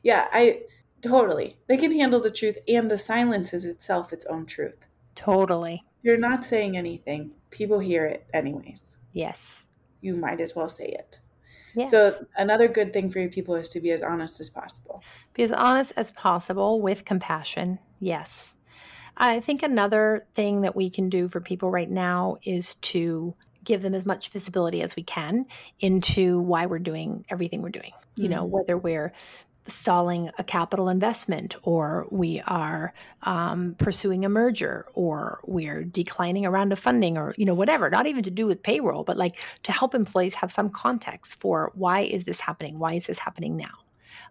Yeah, 0.02 0.28
I 0.32 0.62
totally. 1.02 1.56
They 1.68 1.76
can 1.76 1.92
handle 1.92 2.20
the 2.20 2.30
truth, 2.30 2.58
and 2.68 2.90
the 2.90 2.98
silence 2.98 3.52
is 3.52 3.64
itself 3.64 4.12
its 4.12 4.24
own 4.26 4.46
truth. 4.46 4.86
Totally. 5.14 5.84
You're 6.02 6.18
not 6.18 6.44
saying 6.44 6.76
anything. 6.76 7.32
People 7.50 7.78
hear 7.78 8.06
it 8.06 8.26
anyways. 8.32 8.96
Yes. 9.12 9.68
You 10.00 10.16
might 10.16 10.40
as 10.40 10.56
well 10.56 10.68
say 10.68 10.86
it. 10.86 11.20
Yes. 11.74 11.90
So 11.90 12.26
another 12.36 12.68
good 12.68 12.92
thing 12.92 13.10
for 13.10 13.18
your 13.18 13.30
people 13.30 13.54
is 13.54 13.68
to 13.70 13.80
be 13.80 13.92
as 13.92 14.02
honest 14.02 14.40
as 14.40 14.50
possible. 14.50 15.02
Be 15.34 15.42
as 15.42 15.52
honest 15.52 15.92
as 15.96 16.10
possible 16.10 16.80
with 16.80 17.04
compassion. 17.04 17.78
Yes. 18.00 18.54
I 19.16 19.40
think 19.40 19.62
another 19.62 20.26
thing 20.34 20.62
that 20.62 20.74
we 20.74 20.90
can 20.90 21.08
do 21.08 21.28
for 21.28 21.40
people 21.40 21.70
right 21.70 21.90
now 21.90 22.38
is 22.42 22.76
to 22.76 23.34
give 23.64 23.82
them 23.82 23.94
as 23.94 24.04
much 24.04 24.28
visibility 24.30 24.82
as 24.82 24.96
we 24.96 25.02
can 25.02 25.46
into 25.80 26.40
why 26.40 26.66
we're 26.66 26.78
doing 26.78 27.24
everything 27.28 27.62
we're 27.62 27.68
doing. 27.68 27.92
You 28.14 28.24
mm-hmm. 28.24 28.32
know, 28.32 28.44
whether 28.44 28.76
we're 28.76 29.12
stalling 29.68 30.30
a 30.38 30.44
capital 30.44 30.88
investment 30.88 31.54
or 31.62 32.08
we 32.10 32.40
are 32.46 32.92
um, 33.22 33.76
pursuing 33.78 34.24
a 34.24 34.28
merger 34.28 34.86
or 34.94 35.40
we're 35.44 35.84
declining 35.84 36.44
a 36.44 36.50
round 36.50 36.72
of 36.72 36.78
funding 36.78 37.16
or 37.16 37.32
you 37.36 37.44
know 37.44 37.54
whatever 37.54 37.88
not 37.88 38.06
even 38.06 38.24
to 38.24 38.30
do 38.30 38.46
with 38.46 38.62
payroll 38.62 39.04
but 39.04 39.16
like 39.16 39.38
to 39.62 39.70
help 39.70 39.94
employees 39.94 40.34
have 40.34 40.50
some 40.50 40.68
context 40.68 41.36
for 41.36 41.70
why 41.74 42.00
is 42.00 42.24
this 42.24 42.40
happening 42.40 42.78
why 42.78 42.94
is 42.94 43.06
this 43.06 43.20
happening 43.20 43.56
now 43.56 43.70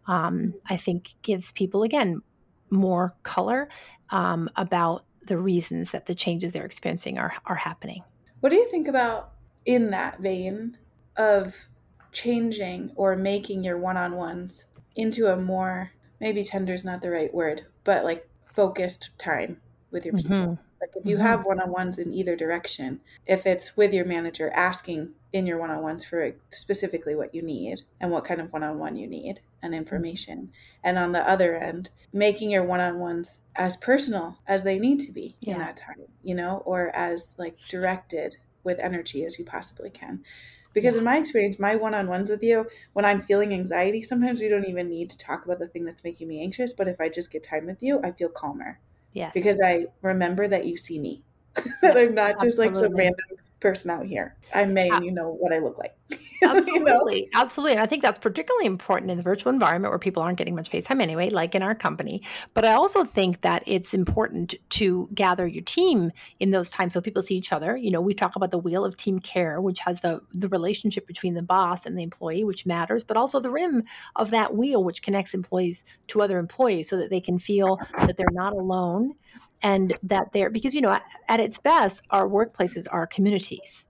um, 0.08 0.54
i 0.70 0.76
think 0.76 1.14
gives 1.22 1.52
people 1.54 1.84
again 1.84 2.22
more 2.70 3.16
color 3.24 3.70
um, 4.12 4.50
about 4.56 5.06
the 5.28 5.38
reasons 5.38 5.92
that 5.92 6.06
the 6.06 6.16
changes 6.16 6.54
they're 6.54 6.66
experiencing 6.66 7.18
are, 7.18 7.34
are 7.46 7.56
happening 7.56 8.04
what 8.42 8.50
do 8.50 8.56
you 8.56 8.68
think 8.70 8.88
about 8.88 9.32
in 9.66 9.92
that 9.92 10.20
vein 10.20 10.78
of 11.16 11.56
changing 12.12 12.92
or 12.96 13.16
making 13.16 13.64
your 13.64 13.78
one 13.78 13.98
on 13.98 14.16
ones 14.16 14.66
into 14.96 15.28
a 15.28 15.38
more, 15.38 15.92
maybe 16.20 16.44
tender 16.44 16.74
is 16.74 16.84
not 16.84 17.02
the 17.02 17.12
right 17.12 17.34
word, 17.34 17.66
but 17.84 18.04
like 18.04 18.28
focused 18.46 19.12
time 19.18 19.62
with 19.92 20.06
your 20.06 20.16
people? 20.16 20.32
Mm-hmm. 20.32 20.62
Like 20.82 20.96
if 20.96 21.06
you 21.06 21.18
mm-hmm. 21.18 21.26
have 21.26 21.46
one 21.46 21.60
on 21.60 21.70
ones 21.70 22.00
in 22.00 22.12
either 22.12 22.36
direction, 22.36 23.00
if 23.28 23.46
it's 23.46 23.78
with 23.78 23.94
your 23.94 24.06
manager 24.06 24.50
asking 24.56 25.12
in 25.32 25.46
your 25.46 25.60
one 25.60 25.70
on 25.70 25.84
ones 25.84 26.04
for 26.04 26.36
specifically 26.50 27.14
what 27.14 27.36
you 27.36 27.44
need 27.44 27.84
and 28.00 28.12
what 28.12 28.26
kind 28.26 28.42
of 28.42 28.52
one 28.52 28.64
on 28.64 28.80
one 28.80 28.96
you 28.96 29.08
need 29.08 29.40
and 29.62 29.74
mm-hmm. 29.74 29.80
information. 29.80 30.52
And 30.84 30.98
on 30.98 31.12
the 31.12 31.28
other 31.28 31.56
end, 31.56 31.92
making 32.14 32.52
your 32.52 32.64
one 32.64 32.80
on 32.80 33.00
ones 33.00 33.40
as 33.56 33.78
personal 33.78 34.38
as 34.48 34.64
they 34.64 34.80
need 34.80 35.00
to 35.02 35.12
be 35.12 35.36
yeah. 35.42 35.54
in 35.54 35.60
that 35.60 35.78
time, 35.78 36.06
you 36.24 36.36
know, 36.36 36.64
or 36.66 36.96
as 36.96 37.36
like 37.38 37.58
directed 37.70 38.38
with 38.64 38.80
energy 38.80 39.26
as 39.26 39.40
you 39.40 39.46
possibly 39.46 39.90
can. 39.90 40.24
Because 40.74 40.94
yeah. 40.94 41.00
in 41.00 41.06
my 41.06 41.18
experience, 41.18 41.60
my 41.60 41.76
one 41.76 41.94
on 41.94 42.08
ones 42.08 42.30
with 42.30 42.44
you, 42.44 42.66
when 42.94 43.06
I'm 43.06 43.20
feeling 43.20 43.54
anxiety, 43.54 44.02
sometimes 44.02 44.40
we 44.40 44.48
don't 44.48 44.68
even 44.68 44.90
need 44.90 45.10
to 45.10 45.18
talk 45.18 45.46
about 45.46 45.60
the 45.60 45.68
thing 45.68 45.84
that's 45.84 46.04
making 46.04 46.28
me 46.28 46.42
anxious. 46.42 46.74
But 46.74 46.88
if 46.88 47.02
I 47.02 47.10
just 47.10 47.32
get 47.32 47.44
time 47.44 47.66
with 47.66 47.84
you, 47.84 48.00
I 48.04 48.12
feel 48.12 48.30
calmer. 48.30 48.80
Yes. 49.14 49.32
Because 49.34 49.60
I 49.64 49.88
remember 50.02 50.48
that 50.48 50.66
you 50.66 50.78
see 50.78 51.00
me, 51.00 51.24
that 51.82 51.98
I'm 51.98 52.16
not 52.16 52.40
just 52.40 52.58
like 52.58 52.76
some 52.76 52.96
random 52.96 53.38
person 53.60 53.92
out 53.92 54.06
here. 54.06 54.36
I'm 54.54 54.74
May 54.74 54.90
and 54.90 55.06
you 55.06 55.12
know 55.12 55.30
what 55.30 55.54
I 55.54 55.60
look 55.60 55.78
like. 55.78 55.96
Absolutely. 56.42 57.16
you 57.18 57.26
know? 57.34 57.42
Absolutely. 57.42 57.74
And 57.74 57.82
I 57.82 57.86
think 57.86 58.04
that's 58.04 58.20
particularly 58.20 58.66
important 58.66 59.12
in 59.12 59.18
the 59.18 59.24
virtual 59.24 59.52
environment 59.52 59.92
where 59.92 60.00
people 60.00 60.24
aren't 60.24 60.38
getting 60.38 60.56
much 60.56 60.70
face 60.70 60.86
time 60.86 61.02
anyway, 61.02 61.30
like 61.30 61.56
in 61.56 61.64
our 61.64 61.76
company. 61.76 62.22
But 62.54 62.66
I 62.66 62.74
also 62.74 63.04
think 63.04 63.42
that 63.42 63.64
it's 63.66 63.94
important 63.94 64.56
to 64.70 65.10
gather 65.14 65.48
your 65.48 65.64
team 65.64 66.12
in 66.40 66.52
those 66.52 66.70
times 66.70 66.94
so 66.94 67.02
people 67.02 67.22
see 67.22 67.36
each 67.36 67.54
other. 67.54 67.78
You 67.78 67.92
know, 67.92 68.02
we 68.02 68.14
talk 68.14 68.36
about 68.36 68.52
the 68.52 68.58
wheel 68.58 68.86
of 68.86 68.98
team 68.98 69.20
care, 69.20 69.62
which 69.62 69.80
has 69.80 70.02
the 70.02 70.22
the 70.34 70.50
relationship 70.50 71.08
between 71.08 71.34
the 71.34 71.42
boss 71.42 71.86
and 71.86 71.98
the 71.98 72.04
employee, 72.04 72.44
which 72.44 72.66
matters, 72.66 73.04
but 73.04 73.18
also 73.18 73.40
the 73.40 73.50
rim 73.50 73.84
of 74.16 74.32
that 74.32 74.56
wheel, 74.56 74.84
which 74.84 75.02
connects 75.02 75.34
employees 75.34 75.86
to 76.08 76.22
other 76.22 76.40
employees 76.40 76.90
so 76.90 76.98
that 76.98 77.10
they 77.10 77.22
can 77.22 77.40
feel 77.40 77.78
that 78.00 78.18
they're 78.18 78.28
not 78.32 78.54
alone 78.54 79.16
and 79.62 79.98
that 80.04 80.32
they're 80.34 80.50
because 80.50 80.74
you 80.74 80.82
know 80.82 80.90
at, 80.92 81.04
at 81.28 81.40
its 81.40 81.58
best 81.58 82.02
our 82.10 82.28
workplaces 82.28 82.86
are 82.90 83.06
communities 83.06 83.86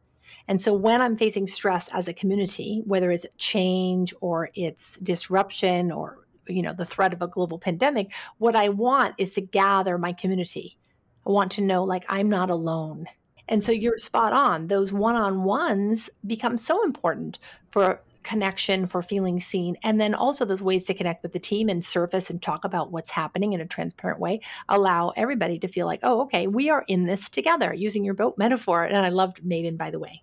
and 0.52 0.62
so 0.62 0.74
when 0.74 1.02
i'm 1.02 1.16
facing 1.16 1.48
stress 1.48 1.88
as 1.94 2.10
a 2.10 2.14
community 2.14 2.82
whether 2.86 3.10
it's 3.10 3.26
change 3.38 4.14
or 4.20 4.50
it's 4.54 4.98
disruption 4.98 5.94
or 5.94 6.28
you 6.46 6.62
know 6.62 6.74
the 6.74 6.84
threat 6.84 7.14
of 7.14 7.22
a 7.22 7.28
global 7.28 7.58
pandemic 7.58 8.12
what 8.38 8.54
i 8.54 8.68
want 8.68 9.16
is 9.18 9.32
to 9.32 9.42
gather 9.42 9.98
my 9.98 10.12
community. 10.12 10.78
I 11.26 11.30
want 11.30 11.54
to 11.54 11.62
know 11.62 11.86
like 11.86 12.06
i'm 12.10 12.30
not 12.30 12.50
alone. 12.50 13.06
And 13.48 13.64
so 13.64 13.72
you're 13.72 13.98
spot 13.98 14.32
on. 14.32 14.68
Those 14.68 14.94
one-on-ones 14.94 16.10
become 16.26 16.58
so 16.58 16.84
important 16.84 17.38
for 17.70 18.02
connection 18.24 18.88
for 18.88 19.02
feeling 19.02 19.40
seen 19.40 19.76
and 19.84 20.00
then 20.00 20.14
also 20.14 20.46
those 20.46 20.62
ways 20.62 20.84
to 20.84 20.94
connect 20.94 21.24
with 21.24 21.34
the 21.34 21.40
team 21.40 21.70
and 21.70 21.84
surface 21.84 22.30
and 22.30 22.42
talk 22.42 22.64
about 22.64 22.92
what's 22.92 23.12
happening 23.12 23.54
in 23.54 23.62
a 23.62 23.66
transparent 23.66 24.20
way 24.20 24.40
allow 24.70 25.12
everybody 25.16 25.58
to 25.58 25.68
feel 25.68 25.88
like 25.88 26.00
oh 26.04 26.22
okay 26.22 26.46
we 26.46 26.70
are 26.70 26.86
in 26.88 27.06
this 27.06 27.30
together 27.30 27.74
using 27.74 28.06
your 28.06 28.14
boat 28.14 28.38
metaphor 28.38 28.84
and 28.84 29.04
i 29.04 29.10
loved 29.10 29.44
maiden 29.44 29.76
by 29.76 29.90
the 29.90 29.98
way 29.98 30.22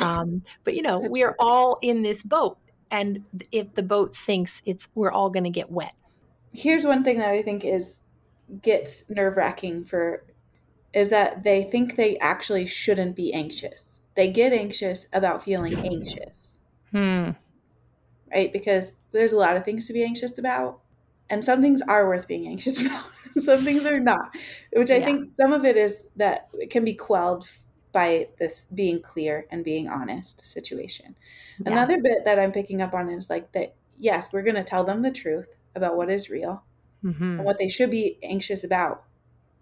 um, 0.00 0.42
but 0.64 0.74
you 0.74 0.82
know 0.82 0.98
we 0.98 1.22
are 1.22 1.36
all 1.38 1.78
in 1.82 2.02
this 2.02 2.22
boat 2.22 2.58
and 2.90 3.24
if 3.50 3.74
the 3.74 3.82
boat 3.82 4.14
sinks 4.14 4.62
it's 4.64 4.88
we're 4.94 5.12
all 5.12 5.30
going 5.30 5.44
to 5.44 5.50
get 5.50 5.70
wet 5.70 5.94
here's 6.52 6.84
one 6.84 7.02
thing 7.02 7.18
that 7.18 7.28
i 7.28 7.42
think 7.42 7.64
is 7.64 8.00
gets 8.60 9.04
nerve-wracking 9.08 9.84
for 9.84 10.24
is 10.92 11.08
that 11.08 11.42
they 11.42 11.64
think 11.64 11.96
they 11.96 12.18
actually 12.18 12.66
shouldn't 12.66 13.16
be 13.16 13.32
anxious 13.32 14.00
they 14.14 14.28
get 14.28 14.52
anxious 14.52 15.06
about 15.12 15.42
feeling 15.42 15.74
anxious 15.86 16.52
Hmm. 16.92 17.30
Right? 18.32 18.52
Because 18.52 18.94
there's 19.10 19.32
a 19.32 19.38
lot 19.38 19.56
of 19.56 19.64
things 19.64 19.86
to 19.86 19.92
be 19.92 20.04
anxious 20.04 20.38
about. 20.38 20.80
And 21.28 21.44
some 21.44 21.62
things 21.62 21.82
are 21.82 22.06
worth 22.06 22.28
being 22.28 22.46
anxious 22.46 22.84
about. 22.86 23.04
some 23.38 23.64
things 23.64 23.84
are 23.84 23.98
not. 23.98 24.36
Which 24.74 24.90
I 24.90 24.98
yeah. 24.98 25.06
think 25.06 25.30
some 25.30 25.52
of 25.52 25.64
it 25.64 25.76
is 25.76 26.06
that 26.16 26.48
it 26.54 26.70
can 26.70 26.84
be 26.84 26.94
quelled 26.94 27.50
by 27.92 28.28
this 28.38 28.66
being 28.74 29.00
clear 29.00 29.46
and 29.50 29.64
being 29.64 29.88
honest 29.88 30.44
situation. 30.44 31.14
Yeah. 31.60 31.72
Another 31.72 32.00
bit 32.00 32.24
that 32.24 32.38
I'm 32.38 32.52
picking 32.52 32.82
up 32.82 32.94
on 32.94 33.10
is 33.10 33.30
like 33.30 33.52
that, 33.52 33.74
yes, 33.96 34.28
we're 34.32 34.42
going 34.42 34.56
to 34.56 34.64
tell 34.64 34.84
them 34.84 35.02
the 35.02 35.10
truth 35.10 35.48
about 35.74 35.96
what 35.96 36.10
is 36.10 36.30
real 36.30 36.62
mm-hmm. 37.04 37.22
and 37.22 37.44
what 37.44 37.58
they 37.58 37.68
should 37.68 37.90
be 37.90 38.18
anxious 38.22 38.64
about, 38.64 39.04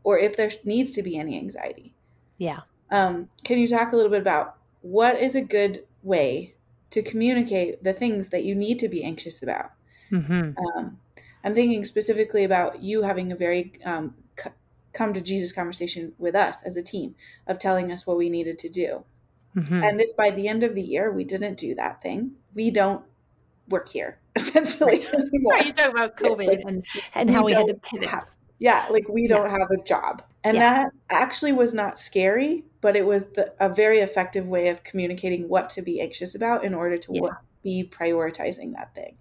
or 0.05 0.18
if 0.18 0.37
there 0.37 0.51
needs 0.64 0.93
to 0.93 1.03
be 1.03 1.18
any 1.18 1.37
anxiety. 1.37 1.95
Yeah. 2.39 2.61
Um, 2.91 3.28
can 3.45 3.59
you 3.59 3.68
talk 3.68 3.93
a 3.93 3.97
little 3.97 4.11
bit 4.11 4.20
about 4.20 4.57
what 4.83 5.18
is 5.18 5.35
a 5.35 5.41
good 5.41 5.85
way 6.03 6.55
to 6.91 7.03
communicate 7.03 7.83
the 7.83 7.93
things 7.93 8.28
that 8.28 8.45
you 8.45 8.55
need 8.55 8.78
to 8.81 8.89
be 8.89 9.03
anxious 9.03 9.43
about. 9.43 9.72
Mm-hmm. 10.11 10.53
Um, 10.59 10.99
I'm 11.45 11.55
thinking 11.55 11.85
specifically 11.85 12.45
about 12.45 12.83
you 12.83 13.03
having 13.03 13.33
a 13.33 13.37
very 13.37 13.72
um, 13.85 14.14
come 14.93 15.14
to 15.14 15.20
Jesus 15.20 15.53
conversation 15.53 16.12
with 16.18 16.34
us 16.34 16.62
as 16.64 16.76
a 16.76 16.82
team 16.82 17.14
of 17.47 17.59
telling 17.59 17.93
us 17.93 18.07
what 18.07 18.16
we 18.16 18.28
needed 18.28 18.59
to 18.59 18.68
do. 18.68 19.05
Mm-hmm. 19.57 19.82
And 19.82 20.01
if 20.01 20.16
by 20.16 20.30
the 20.30 20.49
end 20.49 20.62
of 20.62 20.74
the 20.74 20.82
year 20.82 21.12
we 21.12 21.24
didn't 21.24 21.59
do 21.59 21.74
that 21.74 22.03
thing, 22.03 22.32
we 22.55 22.70
don't 22.70 23.05
work 23.68 23.88
here 23.88 24.18
essentially. 24.36 25.07
Right. 25.07 25.30
right. 25.51 25.66
You 25.66 25.72
talk 25.72 25.91
about 25.91 26.16
COVID 26.16 26.47
like, 26.47 26.61
and, 26.66 26.84
and 27.14 27.30
how 27.30 27.45
we, 27.45 27.53
we 27.53 27.53
had 27.53 27.66
to 27.66 27.74
pivot. 27.74 28.09
Have, 28.09 28.26
yeah, 28.59 28.86
like 28.91 29.09
we 29.09 29.26
don't 29.26 29.51
yeah. 29.51 29.59
have 29.59 29.70
a 29.70 29.82
job. 29.82 30.22
And 30.45 30.57
yeah. 30.57 30.84
that 30.84 30.93
actually 31.11 31.53
was 31.53 31.74
not 31.74 31.99
scary, 31.99 32.64
but 32.80 32.97
it 32.97 33.05
was 33.05 33.26
the, 33.26 33.53
a 33.61 33.68
very 33.68 33.99
effective 33.99 34.49
way 34.49 34.68
of 34.68 34.84
communicating 34.84 35.49
what 35.49 35.68
to 35.70 35.82
be 35.82 36.01
anxious 36.01 36.34
about 36.34 36.64
in 36.64 36.74
order 36.74 36.97
to 36.97 37.12
yeah. 37.12 37.20
work, 37.20 37.43
be 37.62 37.91
prioritizing 37.91 38.72
that 38.74 38.95
thing. 38.95 39.16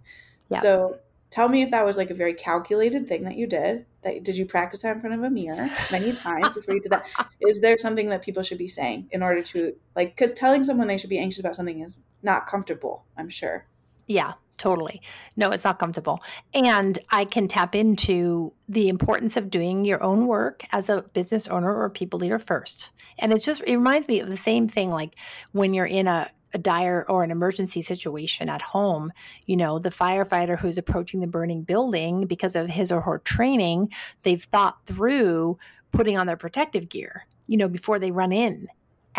Yeah. 0.49 0.61
So 0.61 0.99
tell 1.29 1.49
me 1.49 1.61
if 1.61 1.71
that 1.71 1.85
was 1.85 1.97
like 1.97 2.09
a 2.09 2.13
very 2.13 2.33
calculated 2.33 3.07
thing 3.07 3.23
that 3.23 3.35
you 3.35 3.47
did. 3.47 3.85
That 4.01 4.23
did 4.23 4.37
you 4.37 4.45
practice 4.45 4.81
that 4.83 4.95
in 4.95 5.01
front 5.01 5.15
of 5.15 5.23
a 5.23 5.29
mirror 5.29 5.69
many 5.91 6.11
times 6.13 6.53
before 6.53 6.73
you 6.73 6.81
did 6.81 6.91
that? 6.91 7.07
Is 7.41 7.61
there 7.61 7.77
something 7.77 8.09
that 8.09 8.21
people 8.21 8.43
should 8.43 8.57
be 8.57 8.67
saying 8.67 9.09
in 9.11 9.21
order 9.21 9.41
to 9.43 9.75
like 9.95 10.15
because 10.15 10.33
telling 10.33 10.63
someone 10.63 10.87
they 10.87 10.97
should 10.97 11.09
be 11.09 11.19
anxious 11.19 11.39
about 11.39 11.55
something 11.55 11.81
is 11.81 11.99
not 12.23 12.47
comfortable, 12.47 13.05
I'm 13.17 13.29
sure. 13.29 13.65
Yeah. 14.07 14.33
totally. 14.57 15.01
No, 15.37 15.51
it's 15.51 15.63
not 15.63 15.79
comfortable. 15.79 16.19
And 16.53 16.99
I 17.11 17.25
can 17.25 17.47
tap 17.47 17.75
into 17.75 18.53
the 18.67 18.89
importance 18.89 19.37
of 19.37 19.49
doing 19.49 19.85
your 19.85 20.03
own 20.03 20.27
work 20.27 20.65
as 20.71 20.89
a 20.89 21.03
business 21.13 21.47
owner 21.47 21.73
or 21.73 21.89
people 21.89 22.19
leader 22.19 22.39
first. 22.39 22.89
And 23.19 23.31
it's 23.31 23.45
just, 23.45 23.61
it 23.65 23.77
reminds 23.77 24.07
me 24.07 24.19
of 24.19 24.29
the 24.29 24.37
same 24.37 24.67
thing 24.67 24.89
like 24.89 25.15
when 25.51 25.73
you're 25.73 25.85
in 25.85 26.07
a, 26.07 26.29
a 26.53 26.57
dire 26.57 27.05
or 27.07 27.23
an 27.23 27.31
emergency 27.31 27.81
situation 27.81 28.49
at 28.49 28.61
home, 28.61 29.11
you 29.45 29.55
know, 29.55 29.79
the 29.79 29.89
firefighter 29.89 30.57
who's 30.59 30.77
approaching 30.77 31.19
the 31.19 31.27
burning 31.27 31.63
building 31.63 32.25
because 32.25 32.55
of 32.55 32.69
his 32.69 32.91
or 32.91 33.01
her 33.01 33.19
training, 33.19 33.89
they've 34.23 34.43
thought 34.43 34.77
through 34.85 35.57
putting 35.91 36.17
on 36.17 36.27
their 36.27 36.37
protective 36.37 36.89
gear, 36.89 37.25
you 37.47 37.57
know, 37.57 37.67
before 37.67 37.99
they 37.99 38.11
run 38.11 38.31
in 38.31 38.67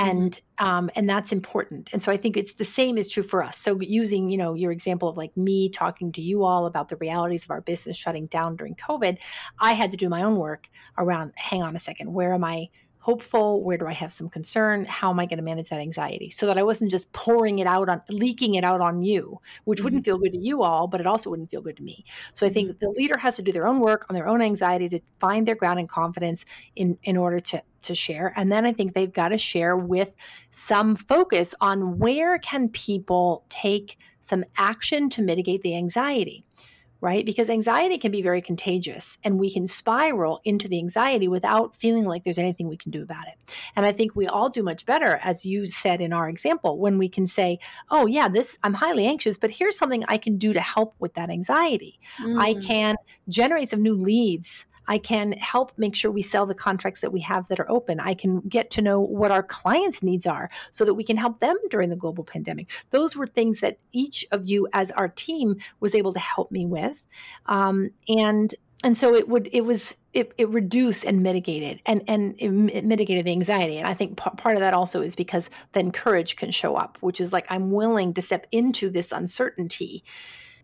Mm-hmm. 0.00 0.18
and 0.18 0.32
mm-hmm. 0.32 0.66
um, 0.66 0.90
and 0.94 1.08
that's 1.08 1.32
important 1.32 1.90
and 1.92 2.00
so 2.00 2.12
i 2.12 2.16
think 2.16 2.36
it's 2.36 2.54
the 2.54 2.64
same 2.64 2.96
is 2.96 3.10
true 3.10 3.24
for 3.24 3.42
us 3.42 3.58
so 3.58 3.80
using 3.80 4.30
you 4.30 4.38
know 4.38 4.54
your 4.54 4.70
example 4.70 5.08
of 5.08 5.16
like 5.16 5.36
me 5.36 5.68
talking 5.68 6.12
to 6.12 6.22
you 6.22 6.44
all 6.44 6.66
about 6.66 6.88
the 6.90 6.96
realities 6.96 7.42
of 7.42 7.50
our 7.50 7.60
business 7.60 7.96
shutting 7.96 8.26
down 8.26 8.54
during 8.54 8.76
covid 8.76 9.18
i 9.58 9.72
had 9.72 9.90
to 9.90 9.96
do 9.96 10.08
my 10.08 10.22
own 10.22 10.36
work 10.36 10.68
around 10.96 11.32
hang 11.34 11.62
on 11.62 11.74
a 11.74 11.80
second 11.80 12.12
where 12.12 12.32
am 12.32 12.44
i 12.44 12.68
hopeful? 13.10 13.60
Where 13.64 13.76
do 13.76 13.88
I 13.88 13.92
have 13.92 14.12
some 14.12 14.28
concern? 14.28 14.84
How 14.84 15.10
am 15.10 15.18
I 15.18 15.26
going 15.26 15.38
to 15.38 15.42
manage 15.42 15.68
that 15.70 15.80
anxiety 15.80 16.30
so 16.30 16.46
that 16.46 16.56
I 16.56 16.62
wasn't 16.62 16.92
just 16.92 17.12
pouring 17.12 17.58
it 17.58 17.66
out 17.66 17.88
on, 17.88 18.02
leaking 18.08 18.54
it 18.54 18.62
out 18.62 18.80
on 18.80 19.02
you, 19.02 19.40
which 19.64 19.78
mm-hmm. 19.78 19.84
wouldn't 19.84 20.04
feel 20.04 20.16
good 20.16 20.32
to 20.32 20.38
you 20.38 20.62
all, 20.62 20.86
but 20.86 21.00
it 21.00 21.08
also 21.08 21.28
wouldn't 21.28 21.50
feel 21.50 21.60
good 21.60 21.76
to 21.78 21.82
me. 21.82 22.04
So 22.34 22.46
I 22.46 22.50
think 22.50 22.68
mm-hmm. 22.68 22.78
the 22.80 22.90
leader 22.90 23.18
has 23.18 23.34
to 23.36 23.42
do 23.42 23.50
their 23.50 23.66
own 23.66 23.80
work 23.80 24.06
on 24.08 24.14
their 24.14 24.28
own 24.28 24.40
anxiety 24.40 24.88
to 24.90 25.00
find 25.18 25.48
their 25.48 25.56
ground 25.56 25.80
and 25.80 25.88
confidence 25.88 26.44
in, 26.76 26.98
in 27.02 27.16
order 27.16 27.40
to, 27.40 27.62
to 27.82 27.96
share. 27.96 28.32
And 28.36 28.52
then 28.52 28.64
I 28.64 28.72
think 28.72 28.94
they've 28.94 29.12
got 29.12 29.30
to 29.30 29.38
share 29.38 29.76
with 29.76 30.14
some 30.52 30.94
focus 30.94 31.52
on 31.60 31.98
where 31.98 32.38
can 32.38 32.68
people 32.68 33.44
take 33.48 33.98
some 34.20 34.44
action 34.56 35.10
to 35.10 35.22
mitigate 35.22 35.62
the 35.62 35.74
anxiety 35.74 36.44
right? 37.00 37.24
Because 37.24 37.48
anxiety 37.48 37.98
can 37.98 38.12
be 38.12 38.22
very 38.22 38.42
contagious 38.42 39.18
and 39.24 39.38
we 39.38 39.52
can 39.52 39.66
spiral 39.66 40.40
into 40.44 40.68
the 40.68 40.78
anxiety 40.78 41.28
without 41.28 41.74
feeling 41.74 42.04
like 42.04 42.24
there's 42.24 42.38
anything 42.38 42.68
we 42.68 42.76
can 42.76 42.90
do 42.90 43.02
about 43.02 43.26
it. 43.26 43.34
And 43.74 43.86
I 43.86 43.92
think 43.92 44.14
we 44.14 44.26
all 44.26 44.48
do 44.48 44.62
much 44.62 44.84
better, 44.84 45.18
as 45.22 45.46
you 45.46 45.66
said 45.66 46.00
in 46.00 46.12
our 46.12 46.28
example, 46.28 46.78
when 46.78 46.98
we 46.98 47.08
can 47.08 47.26
say, 47.26 47.58
oh, 47.90 48.06
yeah, 48.06 48.28
this, 48.28 48.58
I'm 48.62 48.74
highly 48.74 49.06
anxious, 49.06 49.38
but 49.38 49.50
here's 49.50 49.78
something 49.78 50.04
I 50.08 50.18
can 50.18 50.36
do 50.36 50.52
to 50.52 50.60
help 50.60 50.94
with 50.98 51.14
that 51.14 51.30
anxiety. 51.30 51.98
Mm. 52.18 52.40
I 52.40 52.54
can 52.54 52.96
generate 53.28 53.70
some 53.70 53.82
new 53.82 53.94
leads 53.94 54.66
I 54.90 54.98
can 54.98 55.32
help 55.34 55.72
make 55.78 55.94
sure 55.94 56.10
we 56.10 56.20
sell 56.20 56.46
the 56.46 56.54
contracts 56.54 57.00
that 57.00 57.12
we 57.12 57.20
have 57.20 57.46
that 57.46 57.60
are 57.60 57.70
open. 57.70 58.00
I 58.00 58.12
can 58.12 58.40
get 58.40 58.70
to 58.72 58.82
know 58.82 59.00
what 59.00 59.30
our 59.30 59.42
clients' 59.42 60.02
needs 60.02 60.26
are 60.26 60.50
so 60.72 60.84
that 60.84 60.94
we 60.94 61.04
can 61.04 61.16
help 61.16 61.38
them 61.38 61.56
during 61.70 61.90
the 61.90 61.96
global 61.96 62.24
pandemic. 62.24 62.68
Those 62.90 63.14
were 63.14 63.28
things 63.28 63.60
that 63.60 63.78
each 63.92 64.26
of 64.32 64.48
you, 64.48 64.66
as 64.72 64.90
our 64.90 65.06
team, 65.06 65.58
was 65.78 65.94
able 65.94 66.12
to 66.14 66.18
help 66.18 66.50
me 66.50 66.66
with. 66.66 67.06
Um, 67.46 67.90
and 68.08 68.52
and 68.82 68.96
so 68.96 69.14
it 69.14 69.28
would 69.28 69.48
it 69.52 69.60
was 69.60 69.96
it, 70.12 70.32
it 70.38 70.48
reduced 70.48 71.04
and 71.04 71.22
mitigated 71.22 71.80
and 71.86 72.02
and 72.08 72.34
it 72.38 72.84
mitigated 72.84 73.26
the 73.26 73.30
anxiety 73.30 73.76
and 73.76 73.86
i 73.86 73.92
think 73.92 74.16
p- 74.16 74.30
part 74.38 74.56
of 74.56 74.60
that 74.62 74.72
also 74.72 75.02
is 75.02 75.14
because 75.14 75.50
then 75.74 75.92
courage 75.92 76.36
can 76.36 76.50
show 76.50 76.76
up 76.76 76.96
which 77.00 77.20
is 77.20 77.30
like 77.30 77.44
i'm 77.50 77.70
willing 77.70 78.14
to 78.14 78.22
step 78.22 78.46
into 78.50 78.88
this 78.88 79.12
uncertainty 79.12 80.02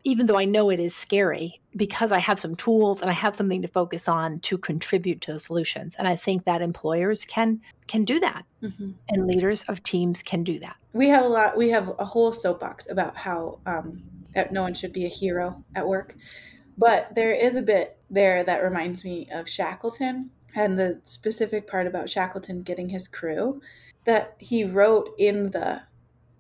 even 0.06 0.26
though 0.26 0.38
I 0.38 0.44
know 0.44 0.70
it 0.70 0.78
is 0.78 0.94
scary, 0.94 1.60
because 1.74 2.12
I 2.12 2.20
have 2.20 2.38
some 2.38 2.54
tools 2.54 3.02
and 3.02 3.10
I 3.10 3.12
have 3.12 3.34
something 3.34 3.60
to 3.62 3.68
focus 3.68 4.08
on 4.08 4.38
to 4.40 4.56
contribute 4.56 5.20
to 5.22 5.32
the 5.32 5.40
solutions. 5.40 5.96
And 5.98 6.06
I 6.06 6.14
think 6.14 6.44
that 6.44 6.62
employers 6.62 7.24
can 7.24 7.60
can 7.88 8.04
do 8.04 8.20
that, 8.20 8.44
mm-hmm. 8.62 8.92
and 9.08 9.26
leaders 9.26 9.64
of 9.64 9.82
teams 9.82 10.22
can 10.22 10.44
do 10.44 10.58
that. 10.60 10.76
We 10.92 11.08
have 11.08 11.24
a 11.24 11.28
lot. 11.28 11.56
We 11.56 11.70
have 11.70 11.92
a 11.98 12.04
whole 12.04 12.32
soapbox 12.32 12.88
about 12.88 13.16
how 13.16 13.58
um, 13.66 14.02
no 14.52 14.62
one 14.62 14.74
should 14.74 14.92
be 14.92 15.06
a 15.06 15.08
hero 15.08 15.64
at 15.74 15.86
work, 15.86 16.16
but 16.78 17.14
there 17.14 17.32
is 17.32 17.56
a 17.56 17.62
bit 17.62 17.98
there 18.08 18.44
that 18.44 18.62
reminds 18.62 19.02
me 19.02 19.28
of 19.32 19.48
Shackleton 19.48 20.30
and 20.54 20.78
the 20.78 21.00
specific 21.02 21.66
part 21.66 21.86
about 21.88 22.08
Shackleton 22.08 22.62
getting 22.62 22.88
his 22.88 23.08
crew 23.08 23.60
that 24.04 24.36
he 24.38 24.62
wrote 24.62 25.10
in 25.18 25.50
the 25.50 25.82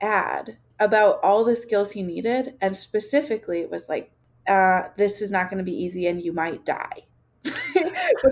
ad 0.00 0.56
about 0.78 1.20
all 1.22 1.44
the 1.44 1.56
skills 1.56 1.92
he 1.92 2.02
needed. 2.02 2.54
And 2.60 2.76
specifically, 2.76 3.60
it 3.60 3.70
was 3.70 3.88
like, 3.88 4.12
uh, 4.48 4.82
this 4.96 5.20
is 5.20 5.30
not 5.30 5.50
going 5.50 5.58
to 5.58 5.64
be 5.64 5.76
easy 5.76 6.06
and 6.06 6.22
you 6.22 6.32
might 6.32 6.64
die. 6.64 7.02
but 7.42 7.54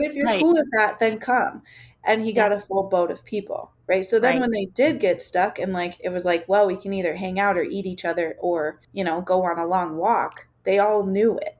if 0.01 0.15
you're 0.15 0.27
right. 0.27 0.41
cool 0.41 0.55
with 0.55 0.69
that, 0.77 0.99
then 1.01 1.19
come. 1.19 1.63
And 2.05 2.23
he 2.23 2.33
got 2.33 2.53
a 2.53 2.61
full 2.61 2.85
boat 2.85 3.11
of 3.11 3.25
people, 3.25 3.73
right? 3.87 4.05
So 4.05 4.21
then 4.21 4.35
right. 4.35 4.41
when 4.43 4.51
they 4.51 4.67
did 4.67 5.01
get 5.01 5.23
stuck 5.23 5.59
and 5.59 5.73
like, 5.73 5.97
it 6.01 6.11
was 6.11 6.25
like, 6.25 6.47
well, 6.49 6.67
we 6.67 6.77
can 6.77 6.93
either 6.93 7.15
hang 7.15 7.41
out 7.41 7.57
or 7.57 7.63
eat 7.63 7.87
each 7.87 8.05
other 8.05 8.37
or, 8.41 8.81
you 8.93 9.05
know, 9.05 9.23
go 9.23 9.43
on 9.45 9.59
a 9.59 9.67
long 9.67 9.97
walk, 9.97 10.47
they 10.65 10.79
all 10.79 11.07
knew 11.07 11.39
it. 11.39 11.57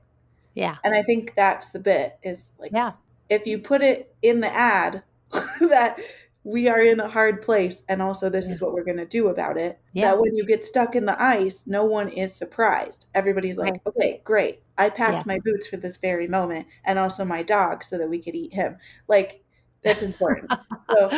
Yeah. 0.53 0.77
And 0.83 0.93
I 0.93 1.01
think 1.01 1.33
that's 1.35 1.69
the 1.69 1.79
bit 1.79 2.17
is 2.23 2.51
like, 2.59 2.71
yeah. 2.73 2.93
if 3.29 3.47
you 3.47 3.59
put 3.59 3.81
it 3.81 4.15
in 4.21 4.39
the 4.39 4.53
ad 4.53 5.03
that 5.59 5.99
we 6.45 6.69
are 6.69 6.79
in 6.79 6.99
a 6.99 7.09
hard 7.09 7.41
place 7.41 7.81
and 7.89 8.03
also 8.03 8.29
this 8.29 8.45
yeah. 8.45 8.51
is 8.53 8.61
what 8.61 8.71
we're 8.71 8.83
going 8.83 8.97
to 8.97 9.05
do 9.05 9.29
about 9.29 9.57
it 9.57 9.79
yeah. 9.93 10.11
that 10.11 10.19
when 10.19 10.35
you 10.35 10.45
get 10.45 10.63
stuck 10.63 10.95
in 10.95 11.05
the 11.05 11.21
ice 11.21 11.63
no 11.65 11.83
one 11.83 12.07
is 12.07 12.33
surprised 12.33 13.07
everybody's 13.15 13.57
like 13.57 13.73
right. 13.73 13.81
okay 13.87 14.21
great 14.23 14.61
i 14.77 14.87
packed 14.87 15.13
yes. 15.13 15.25
my 15.25 15.39
boots 15.43 15.67
for 15.67 15.77
this 15.77 15.97
very 15.97 16.27
moment 16.27 16.67
and 16.85 16.99
also 16.99 17.25
my 17.25 17.41
dog 17.41 17.83
so 17.83 17.97
that 17.97 18.07
we 18.07 18.21
could 18.21 18.35
eat 18.35 18.53
him 18.53 18.77
like 19.07 19.43
that's 19.83 20.03
important 20.03 20.49
so 20.89 21.09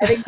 i 0.00 0.06
think 0.06 0.24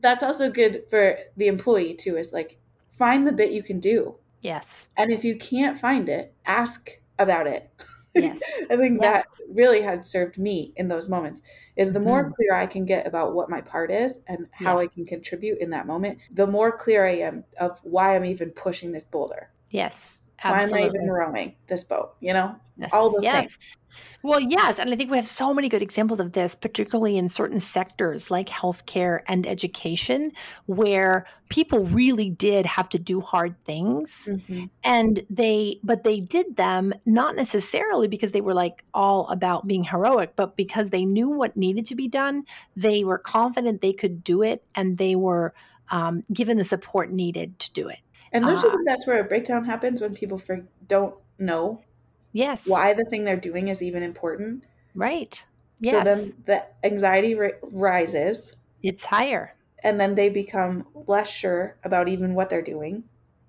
that's 0.00 0.22
also 0.22 0.50
good 0.50 0.84
for 0.90 1.16
the 1.38 1.48
employee 1.48 1.94
too 1.94 2.16
is 2.16 2.32
like 2.32 2.58
find 2.90 3.26
the 3.26 3.32
bit 3.32 3.52
you 3.52 3.62
can 3.62 3.80
do 3.80 4.14
yes 4.42 4.86
and 4.98 5.10
if 5.10 5.24
you 5.24 5.34
can't 5.34 5.80
find 5.80 6.10
it 6.10 6.34
ask 6.44 7.00
about 7.18 7.46
it 7.46 7.70
Yes. 8.14 8.40
I 8.70 8.76
think 8.76 9.00
yes. 9.00 9.24
that 9.24 9.26
really 9.48 9.80
had 9.80 10.04
served 10.04 10.38
me 10.38 10.72
in 10.76 10.88
those 10.88 11.08
moments 11.08 11.42
is 11.76 11.92
the 11.92 12.00
more 12.00 12.24
mm. 12.24 12.32
clear 12.34 12.54
I 12.54 12.66
can 12.66 12.84
get 12.84 13.06
about 13.06 13.34
what 13.34 13.50
my 13.50 13.60
part 13.60 13.90
is 13.90 14.18
and 14.26 14.46
how 14.52 14.78
yeah. 14.78 14.84
I 14.84 14.86
can 14.86 15.04
contribute 15.04 15.58
in 15.58 15.70
that 15.70 15.86
moment, 15.86 16.18
the 16.32 16.46
more 16.46 16.76
clear 16.76 17.06
I 17.06 17.16
am 17.16 17.44
of 17.58 17.80
why 17.82 18.14
I'm 18.14 18.24
even 18.24 18.50
pushing 18.50 18.92
this 18.92 19.04
boulder. 19.04 19.50
Yes. 19.70 20.22
Absolutely. 20.44 20.72
Why 20.72 20.78
am 20.78 20.84
I 20.84 20.88
even 20.88 21.10
rowing 21.10 21.54
this 21.68 21.84
boat? 21.84 22.14
You 22.20 22.32
know? 22.32 22.56
Yes. 22.76 22.90
All 22.92 23.10
the 23.10 23.22
yes. 23.22 23.40
things. 23.40 23.58
Well, 24.22 24.40
yes. 24.40 24.78
And 24.78 24.92
I 24.92 24.96
think 24.96 25.10
we 25.10 25.16
have 25.16 25.26
so 25.26 25.52
many 25.52 25.68
good 25.68 25.82
examples 25.82 26.20
of 26.20 26.32
this, 26.32 26.54
particularly 26.54 27.16
in 27.16 27.28
certain 27.28 27.58
sectors 27.58 28.30
like 28.30 28.48
healthcare 28.48 29.20
and 29.26 29.46
education, 29.46 30.32
where 30.66 31.26
people 31.48 31.80
really 31.80 32.30
did 32.30 32.64
have 32.64 32.88
to 32.90 32.98
do 32.98 33.20
hard 33.20 33.56
things. 33.64 34.28
Mm-hmm. 34.30 34.66
And 34.84 35.24
they, 35.28 35.80
but 35.82 36.04
they 36.04 36.16
did 36.16 36.56
them 36.56 36.92
not 37.04 37.34
necessarily 37.34 38.06
because 38.06 38.32
they 38.32 38.40
were 38.40 38.54
like 38.54 38.84
all 38.94 39.28
about 39.28 39.66
being 39.66 39.84
heroic, 39.84 40.34
but 40.36 40.56
because 40.56 40.90
they 40.90 41.04
knew 41.04 41.30
what 41.30 41.56
needed 41.56 41.86
to 41.86 41.96
be 41.96 42.06
done. 42.06 42.44
They 42.76 43.02
were 43.02 43.18
confident 43.18 43.80
they 43.80 43.92
could 43.92 44.22
do 44.22 44.42
it 44.42 44.64
and 44.74 44.98
they 44.98 45.16
were 45.16 45.52
um, 45.90 46.22
given 46.32 46.58
the 46.58 46.64
support 46.64 47.10
needed 47.10 47.58
to 47.58 47.72
do 47.72 47.88
it. 47.88 47.98
And 48.32 48.44
don't 48.46 48.56
uh, 48.56 48.62
you 48.62 48.70
think 48.70 48.86
that's 48.86 49.06
where 49.06 49.20
a 49.20 49.24
breakdown 49.24 49.64
happens 49.64 50.00
when 50.00 50.14
people 50.14 50.38
for, 50.38 50.64
don't 50.86 51.14
know 51.38 51.82
Yes. 52.32 52.64
Why 52.66 52.94
the 52.94 53.04
thing 53.04 53.24
they're 53.24 53.36
doing 53.36 53.68
is 53.68 53.82
even 53.82 54.02
important. 54.02 54.64
Right. 54.94 55.42
Yes. 55.80 55.92
So 55.92 56.14
then 56.14 56.34
the 56.46 56.64
anxiety 56.86 57.36
rises. 57.62 58.52
It's 58.82 59.04
higher. 59.04 59.54
And 59.84 60.00
then 60.00 60.14
they 60.14 60.28
become 60.28 60.86
less 61.06 61.30
sure 61.30 61.76
about 61.84 62.08
even 62.08 62.34
what 62.34 62.50
they're 62.50 62.62
doing. 62.62 63.04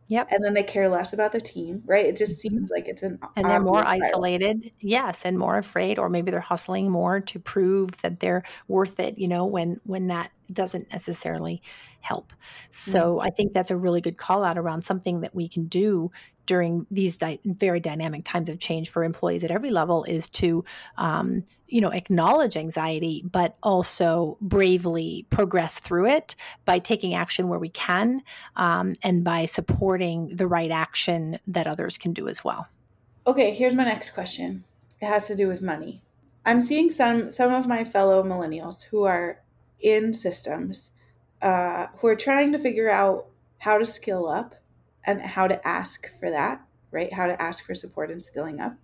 Yep. 0.10 0.28
And 0.32 0.44
then 0.44 0.54
they 0.54 0.64
care 0.64 0.90
less 0.90 1.14
about 1.14 1.32
the 1.32 1.40
team, 1.40 1.82
right? 1.86 2.06
It 2.06 2.18
just 2.18 2.34
mm-hmm. 2.34 2.56
seems 2.56 2.72
like 2.72 2.88
it's 2.88 3.04
an 3.04 3.20
and 3.36 3.46
they're 3.46 3.62
more 3.62 3.84
isolated, 3.88 4.72
yes, 4.80 5.22
and 5.24 5.40
more 5.40 5.58
afraid, 5.58 5.98
or 5.98 6.10
maybe 6.10 6.30
they're 6.30 6.42
hustling 6.42 6.90
more 6.90 7.22
to 7.22 7.40
prove 7.40 8.02
that 8.02 8.20
they're 8.20 8.44
worth 8.68 9.00
it. 9.00 9.18
You 9.18 9.28
know, 9.28 9.46
when 9.46 9.80
when 9.86 10.08
that 10.08 10.32
doesn't 10.52 10.92
necessarily 10.92 11.62
help. 12.02 12.34
So 12.70 13.16
mm-hmm. 13.16 13.28
I 13.28 13.30
think 13.30 13.54
that's 13.54 13.72
a 13.72 13.78
really 13.78 14.02
good 14.02 14.18
call 14.18 14.44
out 14.44 14.58
around 14.58 14.84
something 14.84 15.22
that 15.22 15.34
we 15.34 15.48
can 15.48 15.68
do 15.68 16.12
during 16.46 16.86
these 16.92 17.18
di- 17.18 17.40
very 17.46 17.80
dynamic 17.80 18.26
times 18.26 18.50
of 18.50 18.60
change 18.60 18.90
for 18.90 19.04
employees 19.04 19.44
at 19.44 19.52
every 19.52 19.70
level 19.70 20.04
is 20.04 20.28
to 20.30 20.64
um, 20.98 21.44
you 21.68 21.82
know 21.82 21.90
acknowledge 21.90 22.58
anxiety 22.58 23.24
but 23.26 23.56
also 23.64 24.38
bravely 24.42 25.26
progress 25.30 25.80
through 25.80 26.08
it 26.08 26.36
by 26.66 26.80
taking 26.80 27.14
action 27.14 27.48
where 27.48 27.60
we 27.60 27.70
can 27.70 28.22
um, 28.56 28.94
and 29.04 29.24
by 29.24 29.46
supporting 29.46 30.28
the 30.36 30.48
right 30.48 30.72
action 30.72 31.40
that 31.48 31.68
others 31.68 31.98
can 31.98 32.14
do 32.14 32.28
as 32.28 32.44
well. 32.44 32.68
Okay 33.26 33.54
here's 33.54 33.76
my 33.76 33.86
next 33.86 34.12
question. 34.12 34.64
It 35.02 35.06
has 35.06 35.28
to 35.28 35.36
do 35.36 35.48
with 35.48 35.62
money. 35.62 36.02
I'm 36.46 36.62
seeing 36.62 36.90
some 36.90 37.30
some 37.30 37.54
of 37.54 37.68
my 37.68 37.84
fellow 37.84 38.24
millennials 38.24 38.84
who 38.84 39.04
are 39.04 39.40
in 39.80 40.14
systems 40.14 40.92
uh, 41.42 41.88
who 41.98 42.08
are 42.08 42.16
trying 42.16 42.54
to 42.54 42.60
figure 42.60 42.90
out 42.90 43.28
how 43.58 43.78
to 43.78 43.86
skill 43.86 44.28
up 44.28 44.56
and 45.06 45.22
how 45.22 45.48
to 45.48 45.68
ask 45.68 46.10
for 46.20 46.30
that, 46.30 46.62
right? 46.92 47.12
How 47.12 47.28
to 47.28 47.42
ask 47.42 47.66
for 47.66 47.76
support 47.76 48.12
and 48.12 48.24
skilling 48.24 48.60
up 48.60 48.76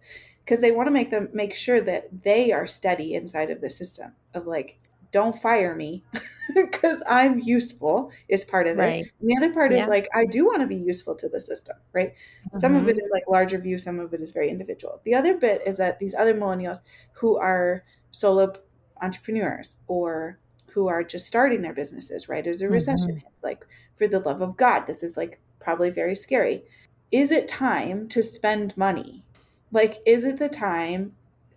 because 0.50 0.62
they 0.62 0.72
want 0.72 0.88
to 0.88 0.92
make 0.92 1.12
them 1.12 1.30
make 1.32 1.54
sure 1.54 1.80
that 1.82 2.24
they 2.24 2.52
are 2.52 2.66
steady 2.66 3.14
inside 3.14 3.52
of 3.52 3.62
the 3.62 3.70
system 3.70 4.14
of 4.34 4.48
like 4.48 4.80
don't 5.12 5.40
fire 5.40 5.76
me 5.76 6.04
because 6.56 7.02
I'm 7.08 7.40
useful 7.40 8.12
is 8.28 8.46
part 8.46 8.68
of 8.68 8.78
right. 8.78 9.06
it. 9.06 9.12
And 9.20 9.30
the 9.30 9.38
other 9.38 9.54
part 9.54 9.72
yeah. 9.72 9.84
is 9.84 9.88
like 9.88 10.08
I 10.16 10.26
do 10.26 10.46
want 10.46 10.62
to 10.62 10.68
be 10.68 10.76
useful 10.76 11.16
to 11.16 11.30
the 11.30 11.40
system, 11.40 11.78
right? 11.94 12.10
Mm-hmm. 12.12 12.60
Some 12.60 12.76
of 12.76 12.88
it 12.88 12.98
mm-hmm. 12.98 13.12
like 13.12 13.24
larger 13.28 13.60
view, 13.60 13.78
some 13.80 14.00
of 14.00 14.14
it 14.14 14.22
is 14.22 14.32
very 14.32 14.50
individual. 14.50 15.02
The 15.06 15.16
other 15.16 15.38
bit 15.38 15.62
is 15.66 15.78
that 15.78 16.00
these 16.00 16.14
other 16.14 16.34
millennials 16.34 16.82
who 17.14 17.38
are 17.38 17.84
solo 18.12 18.54
entrepreneurs 19.02 19.78
or 19.88 20.40
who 20.72 20.88
are 20.88 21.04
just 21.04 21.26
starting 21.26 21.62
their 21.62 21.74
businesses, 21.74 22.30
right? 22.30 22.46
As 22.46 22.62
a 22.62 22.70
recession 22.70 23.12
mm-hmm. 23.12 23.28
like 23.44 23.66
for 23.98 24.08
the 24.08 24.20
love 24.20 24.42
of 24.42 24.58
God, 24.58 24.86
this 24.86 25.04
is 25.04 25.18
like 25.18 25.40
probably 25.60 25.90
very 25.90 26.16
scary. 26.16 26.64
Is 27.12 27.32
it 27.32 27.48
time 27.48 28.08
to 28.10 28.22
spend 28.22 28.78
money? 28.78 29.24
Like, 29.72 29.98
is 30.06 30.24
it 30.24 30.38
the 30.38 30.50
time 30.50 31.14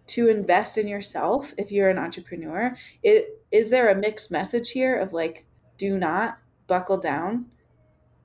to 0.08 0.28
invest 0.28 0.78
in 0.78 0.88
yourself 0.88 1.52
if 1.56 1.70
you're 1.70 1.90
an 1.90 1.98
entrepreneur? 1.98 2.76
It, 3.02 3.42
is 3.50 3.70
there 3.70 3.90
a 3.90 3.94
mixed 3.94 4.30
message 4.30 4.70
here 4.70 4.98
of 4.98 5.12
like, 5.12 5.46
do 5.78 5.98
not 5.98 6.38
buckle 6.66 6.98
down? 6.98 7.46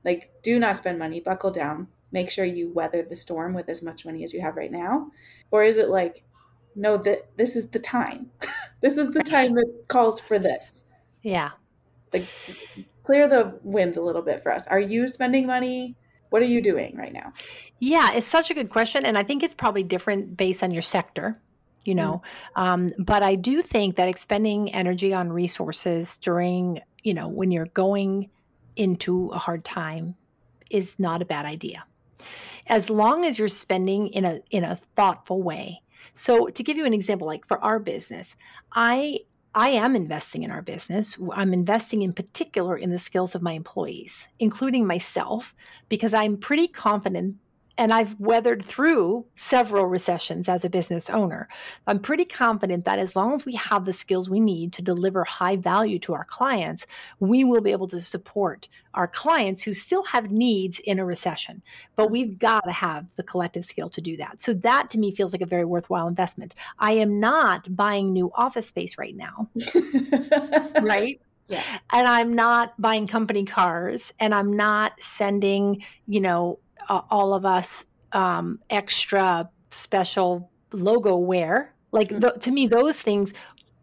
Like, 0.04 0.32
do 0.42 0.60
not 0.60 0.78
spend 0.78 1.00
money, 1.00 1.20
buckle 1.20 1.52
down. 1.52 1.88
Make 2.12 2.30
sure 2.30 2.46
you 2.46 2.72
weather 2.72 3.04
the 3.04 3.16
storm 3.16 3.54
with 3.54 3.68
as 3.68 3.82
much 3.82 4.06
money 4.06 4.24
as 4.24 4.34
you 4.34 4.42
have 4.42 4.56
right 4.56 4.72
now. 4.72 5.12
Or 5.52 5.64
is 5.64 5.78
it 5.78 5.90
like, 5.90 6.24
no, 6.76 6.96
that 6.98 7.36
this 7.38 7.56
is 7.56 7.68
the 7.68 7.80
time. 7.80 8.32
this 8.82 8.98
is 8.98 9.10
the 9.10 9.24
time 9.24 9.54
that 9.56 9.84
calls 9.88 10.22
for 10.22 10.40
this. 10.40 10.86
Yeah. 11.24 11.52
Like 12.14 12.28
clear 13.04 13.28
the 13.28 13.60
winds 13.64 13.98
a 13.98 14.02
little 14.02 14.22
bit 14.22 14.42
for 14.44 14.52
us. 14.52 14.68
Are 14.68 14.80
you 14.80 15.08
spending 15.08 15.46
money? 15.46 15.96
What 16.30 16.42
are 16.42 16.46
you 16.46 16.62
doing 16.62 16.96
right 16.98 17.14
now? 17.14 17.34
Yeah, 17.80 18.14
it's 18.14 18.28
such 18.28 18.52
a 18.52 18.54
good 18.54 18.70
question. 18.70 19.06
And 19.06 19.18
I 19.18 19.24
think 19.24 19.44
it's 19.44 19.54
probably 19.54 19.84
different 19.84 20.36
based 20.36 20.64
on 20.64 20.72
your 20.72 20.82
sector 20.82 21.40
you 21.88 21.96
know 21.96 22.22
mm-hmm. 22.56 22.62
um, 22.62 22.90
but 23.00 23.24
i 23.24 23.34
do 23.34 23.64
think 23.64 23.96
that 23.96 24.08
expending 24.08 24.72
energy 24.74 25.14
on 25.14 25.32
resources 25.32 26.18
during 26.18 26.80
you 27.02 27.14
know 27.14 27.28
when 27.28 27.50
you're 27.50 27.68
going 27.68 28.30
into 28.76 29.30
a 29.30 29.40
hard 29.40 29.66
time 29.66 30.16
is 30.70 31.00
not 31.00 31.22
a 31.22 31.26
bad 31.26 31.46
idea 31.46 31.86
as 32.68 32.90
long 32.90 33.26
as 33.26 33.40
you're 33.40 33.48
spending 33.48 34.10
in 34.10 34.26
a 34.26 34.42
in 34.52 34.64
a 34.64 34.76
thoughtful 34.76 35.42
way 35.42 35.82
so 36.14 36.48
to 36.48 36.62
give 36.62 36.78
you 36.78 36.86
an 36.86 36.94
example 36.94 37.26
like 37.26 37.48
for 37.48 37.64
our 37.64 37.80
business 37.80 38.36
i 38.74 39.20
I 39.58 39.70
am 39.70 39.96
investing 39.96 40.44
in 40.44 40.52
our 40.52 40.62
business. 40.62 41.18
I'm 41.34 41.52
investing 41.52 42.04
in 42.04 42.14
particular 42.14 42.78
in 42.78 42.92
the 42.92 43.00
skills 43.00 43.34
of 43.34 43.42
my 43.42 43.54
employees, 43.54 44.28
including 44.38 44.86
myself, 44.86 45.56
because 45.90 46.14
I'm 46.14 46.38
pretty 46.38 46.68
confident 46.68 47.38
and 47.78 47.94
I've 47.94 48.20
weathered 48.20 48.66
through 48.66 49.26
several 49.36 49.86
recessions 49.86 50.50
as 50.50 50.66
a 50.66 50.70
business 50.70 51.10
owner. 51.10 51.48
I'm 51.86 52.00
pretty 52.00 52.26
confident 52.26 52.86
that 52.86 53.00
as 53.00 53.16
long 53.16 53.34
as 53.34 53.46
we 53.46 53.54
have 53.56 53.86
the 53.86 53.94
skills 53.94 54.30
we 54.30 54.40
need 54.40 54.74
to 54.74 54.82
deliver 54.82 55.24
high 55.24 55.56
value 55.56 56.00
to 56.00 56.14
our 56.14 56.26
clients, 56.26 56.88
we 57.20 57.44
will 57.44 57.62
be 57.62 57.72
able 57.72 57.88
to 57.90 58.02
support 58.02 58.68
our 58.94 59.08
clients 59.08 59.64
who 59.64 59.74
still 59.74 60.04
have 60.04 60.32
needs 60.32 60.80
in 60.80 60.98
a 60.98 61.06
recession. 61.06 61.62
But 61.96 62.10
we've 62.10 62.40
got 62.40 62.62
to 62.62 62.72
have 62.72 63.06
the 63.16 63.24
collective 63.24 63.64
skill 63.64 63.90
to 63.92 64.02
do 64.02 64.18
that. 64.18 64.42
So 64.42 64.54
that 64.56 64.90
to 64.92 64.98
me 64.98 65.12
feels 65.12 65.32
like 65.32 65.42
a 65.42 65.46
very 65.46 65.66
worthwhile 65.66 66.08
investment. 66.08 66.56
I 66.80 66.94
am 66.94 67.20
not 67.20 67.76
buying 67.76 68.12
new 68.12 68.32
office 68.34 68.68
space 68.68 68.98
right 68.98 69.16
now. 69.16 69.50
right? 70.82 71.22
Yeah. 71.48 71.64
And 71.92 72.08
I'm 72.08 72.36
not 72.36 72.74
buying 72.80 73.08
company 73.08 73.46
cars 73.46 74.12
and 74.20 74.34
I'm 74.34 74.54
not 74.54 74.94
sending, 75.00 75.84
you 76.08 76.20
know, 76.20 76.60
uh, 76.90 77.02
all 77.10 77.34
of 77.34 77.46
us 77.46 77.86
um, 78.12 78.60
extra 78.70 79.50
special 79.70 80.50
logo 80.72 81.16
wear. 81.16 81.74
Like 81.92 82.10
mm-hmm. 82.10 82.22
th- 82.22 82.40
to 82.42 82.52
me, 82.52 82.68
those 82.68 83.00
things, 83.02 83.34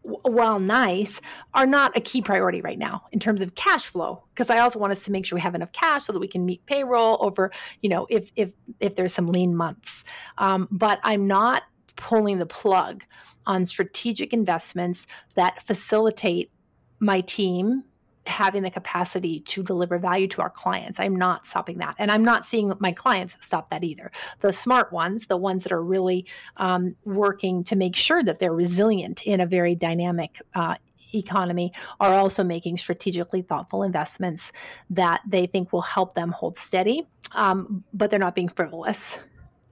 while 0.03 0.59
nice, 0.59 1.21
are 1.55 1.67
not 1.67 1.97
a 1.97 2.01
key 2.01 2.21
priority 2.21 2.61
right 2.61 2.79
now 2.79 3.05
in 3.13 3.21
terms 3.21 3.41
of 3.43 3.55
cash 3.55 3.87
flow. 3.87 4.25
Because 4.35 4.51
I 4.51 4.59
also 4.59 4.79
want 4.79 4.93
us 4.93 5.05
to 5.05 5.13
make 5.13 5.25
sure 5.25 5.37
we 5.37 5.41
have 5.43 5.55
enough 5.55 5.73
cash 5.73 6.05
so 6.05 6.13
that 6.13 6.19
we 6.19 6.29
can 6.29 6.45
meet 6.45 6.65
payroll 6.67 7.19
over, 7.21 7.51
you 7.81 7.89
know, 7.89 8.07
if 8.11 8.31
if 8.37 8.53
if 8.81 8.97
there's 8.97 9.15
some 9.15 9.29
lean 9.29 9.57
months. 9.57 10.05
Um, 10.39 10.69
but 10.71 10.99
I'm 11.03 11.27
not 11.27 11.63
pulling 11.97 12.39
the 12.39 12.47
plug 12.47 13.05
on 13.47 13.67
strategic 13.67 14.33
investments 14.33 15.07
that 15.35 15.67
facilitate 15.67 16.51
my 16.99 17.21
team 17.21 17.85
having 18.27 18.63
the 18.63 18.71
capacity 18.71 19.41
to 19.41 19.63
deliver 19.63 19.99
value 19.99 20.27
to 20.29 20.41
our 20.43 20.51
clients. 20.51 20.99
I'm 20.99 21.17
not 21.17 21.47
stopping 21.47 21.79
that. 21.79 21.95
And 21.99 22.11
I'm 22.11 22.25
not 22.25 22.47
seeing 22.47 22.73
my 22.79 22.93
clients 22.93 23.37
stop 23.41 23.71
that 23.71 23.85
either. 23.85 24.11
The 24.41 24.53
smart 24.53 24.93
ones, 24.93 25.27
the 25.27 25.37
ones 25.37 25.63
that 25.65 25.73
are 25.73 25.83
really 25.83 26.27
um, 26.57 26.97
working 27.05 27.65
to 27.65 27.77
make 27.77 27.97
sure 27.97 28.23
that 28.23 28.39
they're 28.39 28.55
resilient 28.55 29.23
in 29.23 29.41
a 29.41 29.47
very 29.47 29.75
dynamic 29.75 30.41
uh, 30.55 30.77
economy 31.15 31.73
are 32.01 32.15
also 32.15 32.43
making 32.43 32.79
strategically 32.79 33.43
thoughtful 33.43 33.83
investments 33.83 34.53
that 34.91 35.21
they 35.27 35.47
think 35.47 35.73
will 35.73 35.83
help 35.83 36.15
them 36.15 36.31
hold 36.31 36.57
steady, 36.57 37.07
um, 37.33 37.85
but 37.93 38.11
they're 38.11 38.19
not 38.19 38.35
being 38.35 38.49
frivolous 38.49 39.19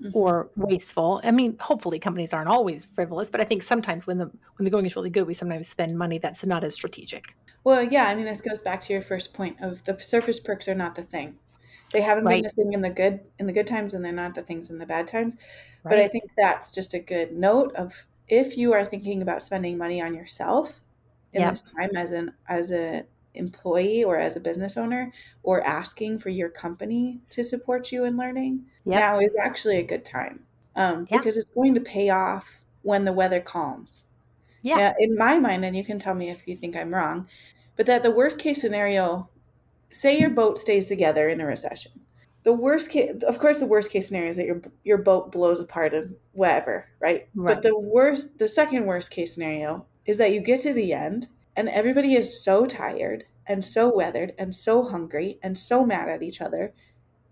mm-hmm. 0.01 0.17
or 0.17 0.51
wasteful. 0.57 1.21
I 1.25 1.31
mean, 1.31 1.57
hopefully 1.59 1.99
companies 1.99 2.33
aren't 2.33 2.49
always 2.49 2.87
frivolous, 2.95 3.31
but 3.31 3.41
I 3.41 3.45
think 3.45 3.63
sometimes 3.63 4.07
when 4.07 4.19
the 4.19 4.31
when 4.57 4.65
the 4.65 4.71
going 4.71 4.87
is 4.87 4.97
really 4.97 5.11
good, 5.11 5.27
we 5.27 5.35
sometimes 5.35 5.69
spend 5.69 5.99
money 5.99 6.19
that's 6.19 6.45
not 6.45 6.65
as 6.65 6.75
strategic. 6.75 7.35
Well, 7.65 7.83
yeah, 7.83 8.07
I 8.07 8.15
mean, 8.15 8.25
this 8.25 8.41
goes 8.41 8.61
back 8.61 8.81
to 8.83 8.93
your 8.93 9.03
first 9.03 9.33
point 9.33 9.57
of 9.61 9.85
the 9.85 9.99
surface 10.01 10.41
perks 10.41 10.69
are 10.69 10.75
not 10.75 10.95
the 10.95 11.03
thing. 11.03 11.37
They 11.93 12.01
haven't 12.01 12.25
right. 12.25 12.43
been 12.43 12.43
the 12.43 12.63
thing 12.63 12.73
in 12.73 12.81
the 12.81 12.91
good 12.91 13.21
in 13.39 13.47
the 13.47 13.53
good 13.53 13.67
times, 13.67 13.95
and 13.95 14.05
they're 14.05 14.13
not 14.13 14.35
the 14.35 14.43
things 14.43 14.71
in 14.71 14.79
the 14.79 14.87
bad 14.87 15.07
times. 15.07 15.37
Right. 15.85 15.91
But 15.91 15.99
I 16.01 16.09
think 16.09 16.25
that's 16.37 16.75
just 16.75 16.95
a 16.95 16.99
good 16.99 17.33
note 17.33 17.75
of 17.75 18.05
if 18.29 18.57
you 18.57 18.73
are 18.73 18.85
thinking 18.85 19.23
about 19.23 19.43
spending 19.43 19.77
money 19.77 20.01
on 20.01 20.15
yourself 20.15 20.81
in 21.33 21.43
yep. 21.43 21.51
this 21.51 21.63
time 21.63 21.91
as 21.97 22.13
an 22.13 22.33
as 22.49 22.73
a 22.73 23.05
employee 23.35 24.05
or 24.05 24.19
as 24.19 24.37
a 24.37 24.41
business 24.41 24.77
owner 24.77 25.13
or 25.43 25.63
asking 25.67 26.19
for 26.19 26.29
your 26.29 26.51
company 26.51 27.21
to 27.31 27.43
support 27.43 27.91
you 27.91 28.05
in 28.05 28.17
learning 28.17 28.63
yep. 28.85 29.01
now 29.01 29.19
is 29.19 29.35
actually 29.43 29.79
a 29.79 29.83
good 29.83 30.05
time 30.05 30.41
um, 30.77 31.07
because 31.11 31.39
it's 31.39 31.49
going 31.49 31.75
to 31.75 31.81
pay 31.81 32.11
off 32.11 32.61
when 32.83 33.05
the 33.05 33.13
weather 33.13 33.41
calms 33.41 34.05
yeah. 34.63 34.79
yeah. 34.79 34.95
In 34.99 35.17
my 35.17 35.39
mind, 35.39 35.65
and 35.65 35.77
you 35.77 35.85
can 35.85 35.99
tell 35.99 36.15
me 36.15 36.31
if 36.31 36.47
you 36.47 36.57
think 36.57 36.77
I'm 36.77 36.95
wrong, 36.95 37.29
but 37.77 37.87
that 37.87 38.03
the 38.03 38.11
worst 38.11 38.39
case 38.39 38.61
scenario, 38.61 39.29
say 39.91 40.19
your 40.19 40.31
boat 40.31 40.59
stays 40.59 40.89
together 40.89 41.29
in 41.29 41.41
a 41.41 41.47
recession. 41.47 41.93
The 42.45 42.53
worst 42.53 42.91
case, 42.91 43.23
of 43.23 43.39
course, 43.39 43.61
the 43.61 43.67
worst 43.67 43.91
case 43.91 44.09
scenario 44.09 44.31
is 44.31 44.37
that 44.37 44.47
your 44.47 44.61
your 44.83 44.99
boat 44.99 45.31
blows 45.31 45.61
apart 45.61 45.95
and 45.95 46.15
whatever, 46.33 46.89
right? 47.01 47.29
right? 47.35 47.55
But 47.55 47.63
the 47.63 47.79
worst, 47.79 48.37
the 48.39 48.49
second 48.49 48.87
worst 48.87 49.11
case 49.11 49.35
scenario 49.35 49.87
is 50.07 50.19
that 50.19 50.33
you 50.33 50.41
get 50.41 50.61
to 50.63 50.73
the 50.73 50.93
end 50.93 51.29
and 51.57 51.69
everybody 51.69 52.15
is 52.15 52.43
so 52.43 52.67
tired 52.67 53.25
and 53.47 53.65
so 53.65 53.95
weathered 53.95 54.33
and 54.39 54.55
so 54.55 54.83
hungry 54.83 55.39
and 55.43 55.57
so 55.57 55.85
mad 55.85 56.09
at 56.09 56.23
each 56.23 56.41
other 56.41 56.73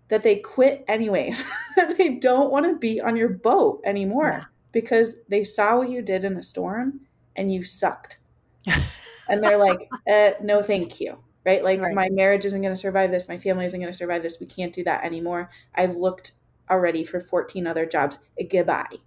that 0.07 0.21
they 0.21 0.37
quit 0.37 0.83
anyways. 0.87 1.43
they 1.97 2.09
don't 2.09 2.51
want 2.51 2.65
to 2.65 2.77
be 2.77 3.01
on 3.01 3.15
your 3.15 3.29
boat 3.29 3.81
anymore 3.85 4.39
yeah. 4.39 4.45
because 4.71 5.15
they 5.27 5.43
saw 5.43 5.77
what 5.77 5.89
you 5.89 6.01
did 6.01 6.23
in 6.23 6.37
a 6.37 6.43
storm 6.43 7.01
and 7.35 7.51
you 7.53 7.63
sucked. 7.63 8.19
and 9.29 9.43
they're 9.43 9.57
like, 9.57 9.89
uh, 10.11 10.31
no, 10.41 10.61
thank 10.61 10.99
you. 10.99 11.17
Right? 11.45 11.63
Like, 11.63 11.81
right. 11.81 11.95
my 11.95 12.09
marriage 12.09 12.45
isn't 12.45 12.61
going 12.61 12.73
to 12.73 12.79
survive 12.79 13.11
this. 13.11 13.27
My 13.27 13.37
family 13.37 13.65
isn't 13.65 13.79
going 13.79 13.91
to 13.91 13.97
survive 13.97 14.21
this. 14.21 14.39
We 14.39 14.45
can't 14.45 14.73
do 14.73 14.83
that 14.83 15.03
anymore. 15.03 15.49
I've 15.73 15.95
looked 15.95 16.33
already 16.69 17.03
for 17.03 17.19
14 17.19 17.65
other 17.65 17.85
jobs. 17.85 18.19
Goodbye. 18.49 18.97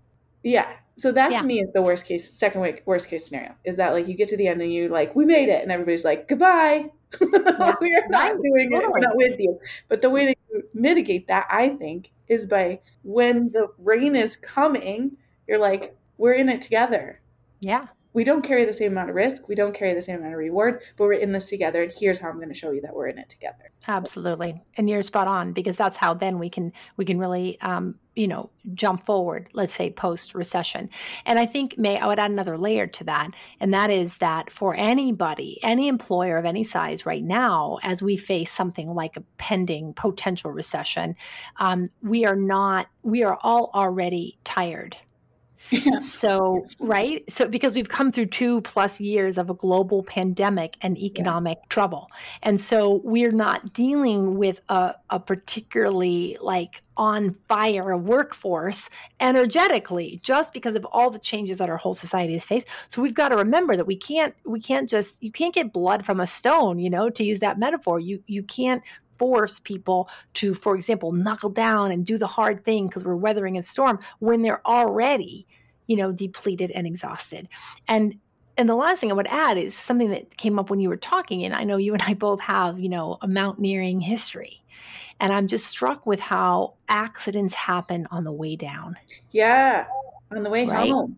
Yeah. 0.42 0.68
So 0.96 1.12
that 1.12 1.32
yeah. 1.32 1.40
to 1.40 1.46
me 1.46 1.60
is 1.60 1.72
the 1.72 1.82
worst 1.82 2.06
case, 2.06 2.28
second 2.28 2.80
worst 2.86 3.08
case 3.08 3.26
scenario 3.26 3.54
is 3.64 3.76
that 3.78 3.92
like 3.92 4.06
you 4.06 4.14
get 4.14 4.28
to 4.28 4.36
the 4.36 4.46
end 4.46 4.62
and 4.62 4.72
you 4.72 4.88
like, 4.88 5.14
we 5.14 5.24
made 5.24 5.48
it. 5.48 5.62
And 5.62 5.70
everybody's 5.70 6.04
like, 6.04 6.28
goodbye. 6.28 6.90
Yeah. 7.20 7.74
we 7.80 7.94
are 7.94 8.08
not 8.08 8.32
doing 8.42 8.72
it. 8.72 8.90
We're 8.90 8.98
not 8.98 9.14
with 9.14 9.38
you. 9.38 9.60
But 9.88 10.00
the 10.00 10.10
way 10.10 10.26
that 10.26 10.36
you 10.50 10.64
mitigate 10.74 11.28
that, 11.28 11.46
I 11.48 11.68
think, 11.68 12.10
is 12.26 12.44
by 12.44 12.80
when 13.04 13.52
the 13.52 13.68
rain 13.78 14.16
is 14.16 14.34
coming, 14.34 15.16
you're 15.46 15.60
like, 15.60 15.96
we're 16.18 16.32
in 16.32 16.48
it 16.48 16.60
together. 16.60 17.20
Yeah 17.60 17.86
we 18.14 18.24
don't 18.24 18.42
carry 18.42 18.64
the 18.64 18.72
same 18.72 18.92
amount 18.92 19.10
of 19.10 19.16
risk 19.16 19.48
we 19.48 19.54
don't 19.54 19.74
carry 19.74 19.92
the 19.92 20.02
same 20.02 20.16
amount 20.16 20.32
of 20.32 20.38
reward 20.38 20.80
but 20.96 21.04
we're 21.04 21.12
in 21.12 21.32
this 21.32 21.48
together 21.48 21.82
and 21.82 21.92
here's 21.98 22.18
how 22.18 22.30
i'm 22.30 22.36
going 22.36 22.48
to 22.48 22.54
show 22.54 22.70
you 22.70 22.80
that 22.80 22.94
we're 22.94 23.08
in 23.08 23.18
it 23.18 23.28
together. 23.28 23.70
Absolutely. 23.86 24.62
And 24.76 24.88
you're 24.88 25.02
spot 25.02 25.28
on 25.28 25.52
because 25.52 25.76
that's 25.76 25.96
how 25.96 26.14
then 26.14 26.38
we 26.38 26.48
can 26.48 26.72
we 26.96 27.04
can 27.04 27.18
really 27.18 27.60
um, 27.60 27.96
you 28.14 28.28
know 28.28 28.48
jump 28.74 29.04
forward 29.04 29.48
let's 29.52 29.74
say 29.74 29.90
post 29.90 30.36
recession 30.36 30.88
and 31.26 31.36
i 31.36 31.44
think 31.44 31.76
may 31.76 31.98
i 31.98 32.06
would 32.06 32.20
add 32.20 32.30
another 32.30 32.56
layer 32.56 32.86
to 32.86 33.02
that 33.02 33.28
and 33.58 33.74
that 33.74 33.90
is 33.90 34.18
that 34.18 34.50
for 34.50 34.76
anybody 34.76 35.58
any 35.64 35.88
employer 35.88 36.38
of 36.38 36.44
any 36.44 36.62
size 36.62 37.04
right 37.04 37.24
now 37.24 37.76
as 37.82 38.02
we 38.02 38.16
face 38.16 38.52
something 38.52 38.94
like 38.94 39.16
a 39.16 39.22
pending 39.36 39.92
potential 39.94 40.52
recession 40.52 41.16
um, 41.56 41.88
we 42.02 42.24
are 42.24 42.36
not 42.36 42.86
we 43.02 43.24
are 43.24 43.36
all 43.42 43.72
already 43.74 44.38
tired 44.44 44.96
Yeah. 45.74 45.98
So, 46.00 46.64
right? 46.80 47.24
So, 47.30 47.48
because 47.48 47.74
we've 47.74 47.88
come 47.88 48.12
through 48.12 48.26
two 48.26 48.60
plus 48.62 49.00
years 49.00 49.38
of 49.38 49.50
a 49.50 49.54
global 49.54 50.02
pandemic 50.02 50.76
and 50.80 50.96
economic 50.98 51.58
yeah. 51.60 51.66
trouble. 51.68 52.10
And 52.42 52.60
so 52.60 53.00
we're 53.04 53.32
not 53.32 53.72
dealing 53.72 54.38
with 54.38 54.60
a, 54.68 54.94
a 55.10 55.20
particularly 55.20 56.38
like 56.40 56.82
on 56.96 57.34
fire 57.48 57.96
workforce 57.96 58.88
energetically 59.18 60.20
just 60.22 60.52
because 60.52 60.76
of 60.76 60.84
all 60.92 61.10
the 61.10 61.18
changes 61.18 61.58
that 61.58 61.68
our 61.68 61.76
whole 61.76 61.92
society 61.92 62.34
has 62.34 62.44
faced 62.44 62.68
so 62.88 63.02
we've 63.02 63.14
got 63.14 63.30
to 63.30 63.36
remember 63.36 63.76
that 63.76 63.84
we 63.84 63.96
can't 63.96 64.32
we 64.44 64.60
can't 64.60 64.88
just 64.88 65.20
you 65.20 65.32
can't 65.32 65.52
get 65.52 65.72
blood 65.72 66.04
from 66.04 66.20
a 66.20 66.26
stone 66.26 66.78
you 66.78 66.88
know 66.88 67.10
to 67.10 67.24
use 67.24 67.40
that 67.40 67.58
metaphor 67.58 67.98
you 67.98 68.22
you 68.28 68.44
can't 68.44 68.80
force 69.18 69.58
people 69.58 70.08
to, 70.34 70.54
for 70.54 70.74
example, 70.74 71.12
knuckle 71.12 71.50
down 71.50 71.90
and 71.90 72.04
do 72.04 72.18
the 72.18 72.26
hard 72.26 72.64
thing 72.64 72.86
because 72.86 73.04
we're 73.04 73.16
weathering 73.16 73.58
a 73.58 73.62
storm 73.62 73.98
when 74.18 74.42
they're 74.42 74.66
already, 74.66 75.46
you 75.86 75.96
know, 75.96 76.12
depleted 76.12 76.70
and 76.70 76.86
exhausted. 76.86 77.48
And 77.88 78.18
and 78.56 78.68
the 78.68 78.76
last 78.76 79.00
thing 79.00 79.10
I 79.10 79.14
would 79.14 79.26
add 79.26 79.58
is 79.58 79.76
something 79.76 80.10
that 80.10 80.36
came 80.36 80.58
up 80.58 80.70
when 80.70 80.78
you 80.78 80.88
were 80.88 80.96
talking, 80.96 81.44
and 81.44 81.54
I 81.54 81.64
know 81.64 81.76
you 81.76 81.92
and 81.92 82.02
I 82.02 82.14
both 82.14 82.40
have, 82.40 82.78
you 82.78 82.88
know, 82.88 83.18
a 83.20 83.26
mountaineering 83.26 84.00
history. 84.00 84.62
And 85.20 85.32
I'm 85.32 85.48
just 85.48 85.66
struck 85.66 86.06
with 86.06 86.20
how 86.20 86.74
accidents 86.88 87.54
happen 87.54 88.06
on 88.10 88.24
the 88.24 88.32
way 88.32 88.56
down. 88.56 88.96
Yeah. 89.30 89.86
On 90.30 90.42
the 90.42 90.50
way 90.50 90.66
right? 90.66 90.90
home 90.90 91.16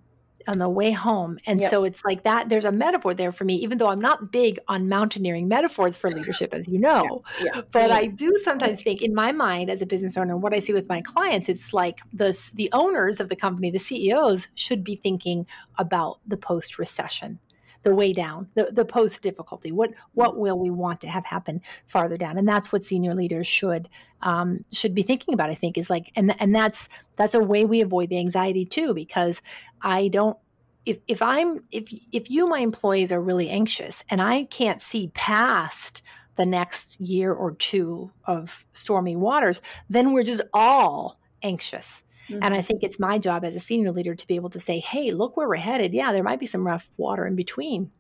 on 0.49 0.59
the 0.59 0.69
way 0.69 0.93
home. 0.93 1.39
And 1.47 1.61
yep. 1.61 1.71
so 1.71 1.85
it's 1.85 2.05
like 2.05 2.25
that 2.25 2.49
there's 2.49 2.65
a 2.65 2.73
metaphor 2.73 3.15
there 3.15 3.33
for 3.33 3.45
me, 3.45 3.57
even 3.57 3.79
though 3.79 3.89
I'm 3.89 4.01
not 4.01 4.31
big 4.31 4.59
on 4.69 4.89
mountaineering 4.89 5.49
metaphors 5.49 5.97
for 5.97 6.11
leadership, 6.11 6.55
as 6.55 6.69
you 6.69 6.79
know. 6.79 7.23
Yeah. 7.43 7.63
But 7.73 7.91
I 7.91 8.07
do 8.07 8.33
sometimes 8.43 8.81
think 8.81 9.03
in 9.03 9.15
my 9.15 9.33
mind 9.33 9.71
as 9.71 9.83
a 9.83 9.87
business 9.87 10.17
owner, 10.17 10.37
what 10.37 10.55
I 10.55 10.61
see 10.61 10.73
with 10.73 10.89
my 10.89 11.03
clients, 11.03 11.49
it's 11.49 11.75
like 11.75 11.99
the, 12.13 12.37
the 12.55 12.71
owners 12.73 13.21
of 13.21 13.29
the 13.29 13.37
company, 13.37 13.71
the 13.71 13.79
CEOs 13.79 14.49
should 14.55 14.83
be 14.83 14.97
thinking 14.97 15.47
about 15.79 16.21
the 16.27 16.37
post 16.37 16.79
recession 16.79 17.39
the 17.83 17.95
way 17.95 18.13
down, 18.13 18.49
the, 18.55 18.71
the 18.73 18.85
post 18.85 19.23
difficulty. 19.23 19.73
What 19.73 19.91
what 20.15 20.37
will 20.37 20.59
we 20.59 20.71
want 20.71 21.01
to 21.03 21.09
have 21.09 21.25
happen 21.25 21.61
farther 21.87 22.17
down? 22.17 22.39
And 22.39 22.49
that's 22.49 22.73
what 22.73 22.85
senior 22.85 23.15
leaders 23.15 23.47
should 23.47 23.89
um, 24.23 24.65
should 24.73 24.95
be 24.95 25.03
thinking 25.03 25.35
about. 25.35 25.51
I 25.51 25.55
think 25.55 25.79
is 25.79 25.91
like, 25.91 26.11
and 26.17 26.35
and 26.41 26.55
that's 26.55 26.89
that's 27.17 27.35
a 27.35 27.41
way 27.41 27.65
we 27.65 27.81
avoid 27.81 28.09
the 28.09 28.19
anxiety 28.19 28.65
too, 28.65 28.95
because 28.95 29.43
I 29.83 30.09
don't. 30.09 30.37
If, 30.85 30.99
if 31.09 31.21
I'm 31.21 31.65
if 31.73 31.93
if 32.13 32.31
you 32.31 32.47
my 32.47 32.61
employees 32.61 33.11
are 33.11 33.21
really 33.21 33.51
anxious 33.51 34.05
and 34.09 34.23
I 34.23 34.45
can't 34.45 34.81
see 34.81 35.09
past 35.15 36.01
the 36.37 36.47
next 36.47 37.01
year 37.01 37.33
or 37.33 37.53
two 37.53 38.13
of 38.25 38.67
stormy 38.73 39.17
waters, 39.17 39.61
then 39.91 40.13
we're 40.13 40.23
just 40.23 40.43
all 40.53 41.19
anxious 41.43 42.05
Mm-hmm. 42.29 42.43
And 42.43 42.55
I 42.55 42.59
mm-hmm. 42.59 42.67
think 42.67 42.83
it's 42.83 42.99
my 42.99 43.19
job 43.19 43.45
as 43.45 43.55
a 43.55 43.61
senior 43.61 43.93
leader 43.93 44.15
to 44.15 44.27
be 44.27 44.37
able 44.37 44.51
to 44.51 44.61
say, 44.61 44.81
hey, 44.81 45.11
look 45.11 45.37
where 45.37 45.49
we're 45.49 45.57
headed. 45.57 45.93
Yeah, 45.93 46.13
there 46.13 46.23
might 46.23 46.41
be 46.41 46.47
some 46.47 46.67
rough 46.67 46.89
water 46.97 47.27
in 47.27 47.37
between, 47.37 47.91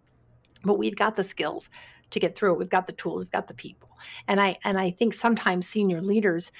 but 0.64 0.78
we've 0.78 0.96
got 0.96 1.16
the 1.16 1.22
skills 1.22 1.68
to 2.10 2.20
get 2.20 2.36
through 2.36 2.54
it. 2.54 2.58
We've 2.58 2.68
got 2.68 2.86
the 2.86 2.92
tools, 2.92 3.20
we've 3.20 3.30
got 3.30 3.48
the 3.48 3.54
people. 3.54 3.90
And 4.28 4.40
I 4.40 4.56
and 4.64 4.78
I 4.78 4.90
think 4.90 5.14
sometimes 5.14 5.66
senior 5.66 6.00
leaders 6.00 6.52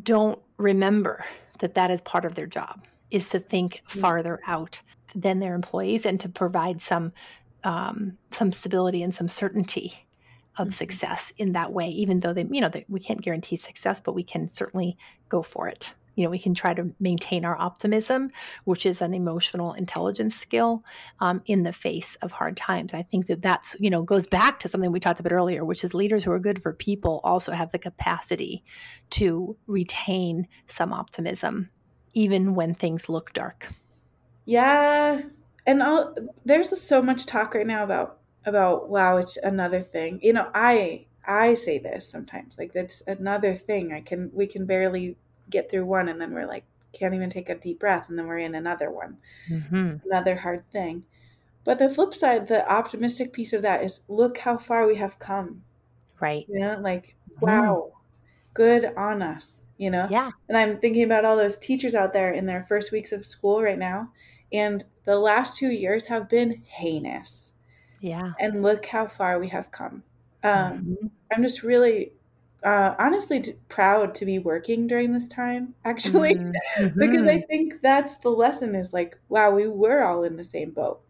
don't 0.00 0.40
remember 0.56 1.24
that 1.60 1.74
that 1.74 1.90
is 1.90 2.00
part 2.00 2.24
of 2.24 2.34
their 2.34 2.46
job 2.46 2.84
is 3.10 3.28
to 3.30 3.40
think 3.40 3.82
mm-hmm. 3.88 4.00
farther 4.00 4.40
out 4.46 4.80
than 5.14 5.40
their 5.40 5.54
employees 5.54 6.04
and 6.04 6.20
to 6.20 6.28
provide 6.28 6.80
some 6.82 7.12
um, 7.64 8.18
some 8.30 8.52
stability 8.52 9.02
and 9.02 9.14
some 9.14 9.28
certainty 9.28 10.06
of 10.56 10.68
mm-hmm. 10.68 10.72
success 10.72 11.32
in 11.36 11.52
that 11.52 11.72
way 11.72 11.88
even 11.88 12.20
though 12.20 12.32
they 12.32 12.46
you 12.50 12.60
know 12.60 12.68
they, 12.68 12.84
we 12.88 13.00
can't 13.00 13.22
guarantee 13.22 13.56
success 13.56 14.00
but 14.00 14.14
we 14.14 14.22
can 14.22 14.48
certainly 14.48 14.96
go 15.28 15.42
for 15.42 15.68
it 15.68 15.90
you 16.18 16.24
know 16.24 16.30
we 16.30 16.38
can 16.38 16.52
try 16.52 16.74
to 16.74 16.90
maintain 16.98 17.44
our 17.44 17.56
optimism 17.56 18.30
which 18.64 18.84
is 18.84 19.00
an 19.00 19.14
emotional 19.14 19.72
intelligence 19.74 20.34
skill 20.34 20.82
um, 21.20 21.40
in 21.46 21.62
the 21.62 21.72
face 21.72 22.16
of 22.22 22.32
hard 22.32 22.56
times. 22.56 22.92
I 22.92 23.02
think 23.02 23.28
that 23.28 23.40
that's 23.40 23.76
you 23.78 23.88
know 23.88 24.02
goes 24.02 24.26
back 24.26 24.58
to 24.60 24.68
something 24.68 24.90
we 24.90 25.00
talked 25.00 25.20
about 25.20 25.32
earlier 25.32 25.64
which 25.64 25.84
is 25.84 25.94
leaders 25.94 26.24
who 26.24 26.32
are 26.32 26.40
good 26.40 26.60
for 26.60 26.72
people 26.72 27.20
also 27.22 27.52
have 27.52 27.70
the 27.70 27.78
capacity 27.78 28.64
to 29.10 29.56
retain 29.66 30.48
some 30.66 30.92
optimism 30.92 31.70
even 32.14 32.54
when 32.56 32.74
things 32.74 33.08
look 33.08 33.32
dark. 33.32 33.68
Yeah 34.44 35.22
and 35.66 35.82
I'll, 35.82 36.16
there's 36.44 36.80
so 36.80 37.00
much 37.00 37.26
talk 37.26 37.54
right 37.54 37.66
now 37.66 37.84
about 37.84 38.18
about 38.44 38.88
wow 38.88 39.18
it's 39.18 39.36
another 39.36 39.82
thing. 39.82 40.18
You 40.22 40.32
know 40.32 40.50
i 40.52 41.06
i 41.26 41.54
say 41.54 41.78
this 41.78 42.08
sometimes 42.08 42.58
like 42.58 42.72
that's 42.72 43.02
another 43.06 43.54
thing. 43.54 43.92
I 43.92 44.00
can 44.00 44.30
we 44.34 44.48
can 44.48 44.66
barely 44.66 45.16
get 45.50 45.70
through 45.70 45.86
one 45.86 46.08
and 46.08 46.20
then 46.20 46.32
we're 46.32 46.46
like 46.46 46.64
can't 46.92 47.14
even 47.14 47.30
take 47.30 47.48
a 47.48 47.54
deep 47.54 47.78
breath 47.80 48.08
and 48.08 48.18
then 48.18 48.26
we're 48.26 48.38
in 48.38 48.54
another 48.54 48.90
one. 48.90 49.18
Mm-hmm. 49.50 49.96
another 50.10 50.36
hard 50.36 50.64
thing. 50.70 51.04
But 51.64 51.78
the 51.78 51.90
flip 51.90 52.14
side 52.14 52.46
the 52.46 52.70
optimistic 52.70 53.32
piece 53.32 53.52
of 53.52 53.62
that 53.62 53.84
is 53.84 54.00
look 54.08 54.38
how 54.38 54.56
far 54.56 54.86
we 54.86 54.96
have 54.96 55.18
come. 55.18 55.62
Right. 56.20 56.46
You 56.48 56.60
know 56.60 56.78
like 56.80 57.14
mm-hmm. 57.30 57.46
wow 57.46 57.92
good 58.54 58.92
on 58.96 59.22
us 59.22 59.64
you 59.76 59.90
know? 59.90 60.08
Yeah. 60.10 60.30
And 60.48 60.58
i'm 60.58 60.78
thinking 60.78 61.04
about 61.04 61.24
all 61.24 61.36
those 61.36 61.58
teachers 61.58 61.94
out 61.94 62.12
there 62.12 62.32
in 62.32 62.46
their 62.46 62.64
first 62.64 62.90
weeks 62.90 63.12
of 63.12 63.24
school 63.24 63.62
right 63.62 63.78
now 63.78 64.10
and 64.52 64.84
the 65.04 65.18
last 65.18 65.56
two 65.56 65.70
years 65.70 66.06
have 66.06 66.28
been 66.28 66.62
heinous. 66.66 67.52
Yeah. 68.00 68.32
And 68.38 68.62
look 68.62 68.86
how 68.86 69.06
far 69.06 69.38
we 69.38 69.48
have 69.48 69.70
come. 69.70 70.02
Um, 70.44 70.52
mm-hmm. 70.52 71.06
i'm 71.32 71.42
just 71.42 71.64
really 71.64 72.12
uh, 72.64 72.94
honestly 72.98 73.40
t- 73.40 73.54
proud 73.68 74.14
to 74.14 74.24
be 74.24 74.38
working 74.38 74.86
during 74.86 75.12
this 75.12 75.28
time 75.28 75.74
actually. 75.84 76.34
Mm-hmm. 76.34 76.98
because 76.98 77.26
i 77.26 77.40
think 77.42 77.80
that's 77.82 78.16
the 78.16 78.30
lesson 78.30 78.74
is 78.74 78.92
like 78.92 79.18
wow 79.28 79.50
we 79.50 79.68
were 79.68 80.02
all 80.02 80.24
in 80.24 80.36
the 80.36 80.44
same 80.44 80.70
boat. 80.70 81.00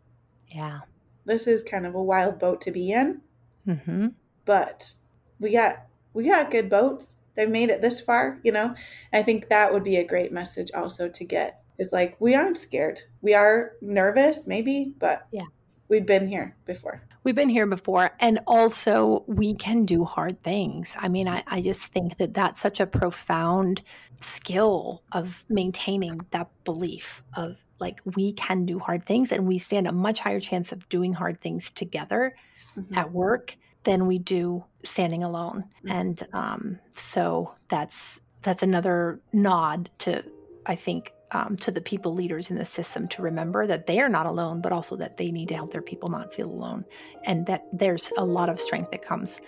Yeah. 0.48 0.80
This 1.24 1.46
is 1.46 1.62
kind 1.62 1.86
of 1.86 1.94
a 1.94 2.02
wild 2.02 2.38
boat 2.38 2.60
to 2.62 2.70
be 2.70 2.92
in. 2.92 3.20
Mm-hmm. 3.66 4.08
but 4.46 4.94
we 5.40 5.52
got 5.52 5.82
we 6.14 6.28
got 6.28 6.50
good 6.50 6.70
boats. 6.70 7.12
They've 7.34 7.50
made 7.50 7.68
it 7.70 7.82
this 7.82 8.00
far 8.00 8.38
you 8.42 8.52
know? 8.52 8.74
I 9.12 9.22
think 9.22 9.48
that 9.48 9.72
would 9.72 9.84
be 9.84 9.96
a 9.96 10.06
great 10.06 10.32
message 10.32 10.70
also 10.74 11.08
to 11.08 11.24
get 11.24 11.62
is 11.78 11.92
like 11.92 12.16
we 12.18 12.34
aren't 12.34 12.58
scared. 12.58 13.00
We 13.22 13.34
are 13.34 13.72
nervous 13.80 14.46
maybe 14.46 14.94
but 14.98 15.26
yeah. 15.32 15.46
we've 15.88 16.06
been 16.06 16.28
here 16.28 16.56
before 16.66 17.02
We've 17.28 17.34
been 17.34 17.50
here 17.50 17.66
before. 17.66 18.12
And 18.20 18.40
also, 18.46 19.22
we 19.26 19.52
can 19.52 19.84
do 19.84 20.06
hard 20.06 20.42
things. 20.42 20.94
I 20.98 21.08
mean, 21.08 21.28
I, 21.28 21.44
I 21.46 21.60
just 21.60 21.84
think 21.88 22.16
that 22.16 22.32
that's 22.32 22.58
such 22.58 22.80
a 22.80 22.86
profound 22.86 23.82
skill 24.18 25.02
of 25.12 25.44
maintaining 25.50 26.22
that 26.30 26.48
belief 26.64 27.22
of 27.36 27.58
like 27.80 28.00
we 28.16 28.32
can 28.32 28.64
do 28.64 28.78
hard 28.78 29.04
things 29.04 29.30
and 29.30 29.46
we 29.46 29.58
stand 29.58 29.86
a 29.86 29.92
much 29.92 30.20
higher 30.20 30.40
chance 30.40 30.72
of 30.72 30.88
doing 30.88 31.12
hard 31.12 31.42
things 31.42 31.70
together 31.70 32.34
mm-hmm. 32.74 32.96
at 32.96 33.12
work 33.12 33.58
than 33.84 34.06
we 34.06 34.18
do 34.18 34.64
standing 34.82 35.22
alone. 35.22 35.64
Mm-hmm. 35.84 35.90
And 35.90 36.26
um, 36.32 36.78
so 36.94 37.52
that's 37.68 38.22
that's 38.40 38.62
another 38.62 39.20
nod 39.34 39.90
to 39.98 40.24
I 40.64 40.76
think 40.76 41.12
um, 41.32 41.56
to 41.56 41.70
the 41.70 41.80
people 41.80 42.14
leaders 42.14 42.50
in 42.50 42.56
the 42.56 42.64
system 42.64 43.08
to 43.08 43.22
remember 43.22 43.66
that 43.66 43.86
they 43.86 44.00
are 44.00 44.08
not 44.08 44.26
alone, 44.26 44.60
but 44.60 44.72
also 44.72 44.96
that 44.96 45.16
they 45.16 45.30
need 45.30 45.48
to 45.48 45.54
help 45.54 45.72
their 45.72 45.82
people 45.82 46.08
not 46.08 46.34
feel 46.34 46.48
alone. 46.48 46.84
And 47.24 47.46
that 47.46 47.64
there's 47.72 48.10
a 48.16 48.24
lot 48.24 48.48
of 48.48 48.60
strength 48.60 48.90
that 48.92 49.02
comes 49.02 49.40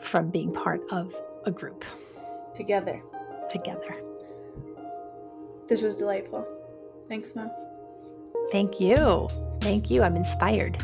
from 0.00 0.30
being 0.30 0.52
part 0.52 0.80
of 0.90 1.14
a 1.44 1.50
group. 1.50 1.84
Together. 2.54 3.02
Together. 3.50 3.94
This 5.68 5.82
was 5.82 5.96
delightful. 5.96 6.46
Thanks, 7.08 7.34
Mom. 7.34 7.50
Thank 8.52 8.80
you. 8.80 9.28
Thank 9.60 9.90
you. 9.90 10.02
I'm 10.02 10.16
inspired. 10.16 10.82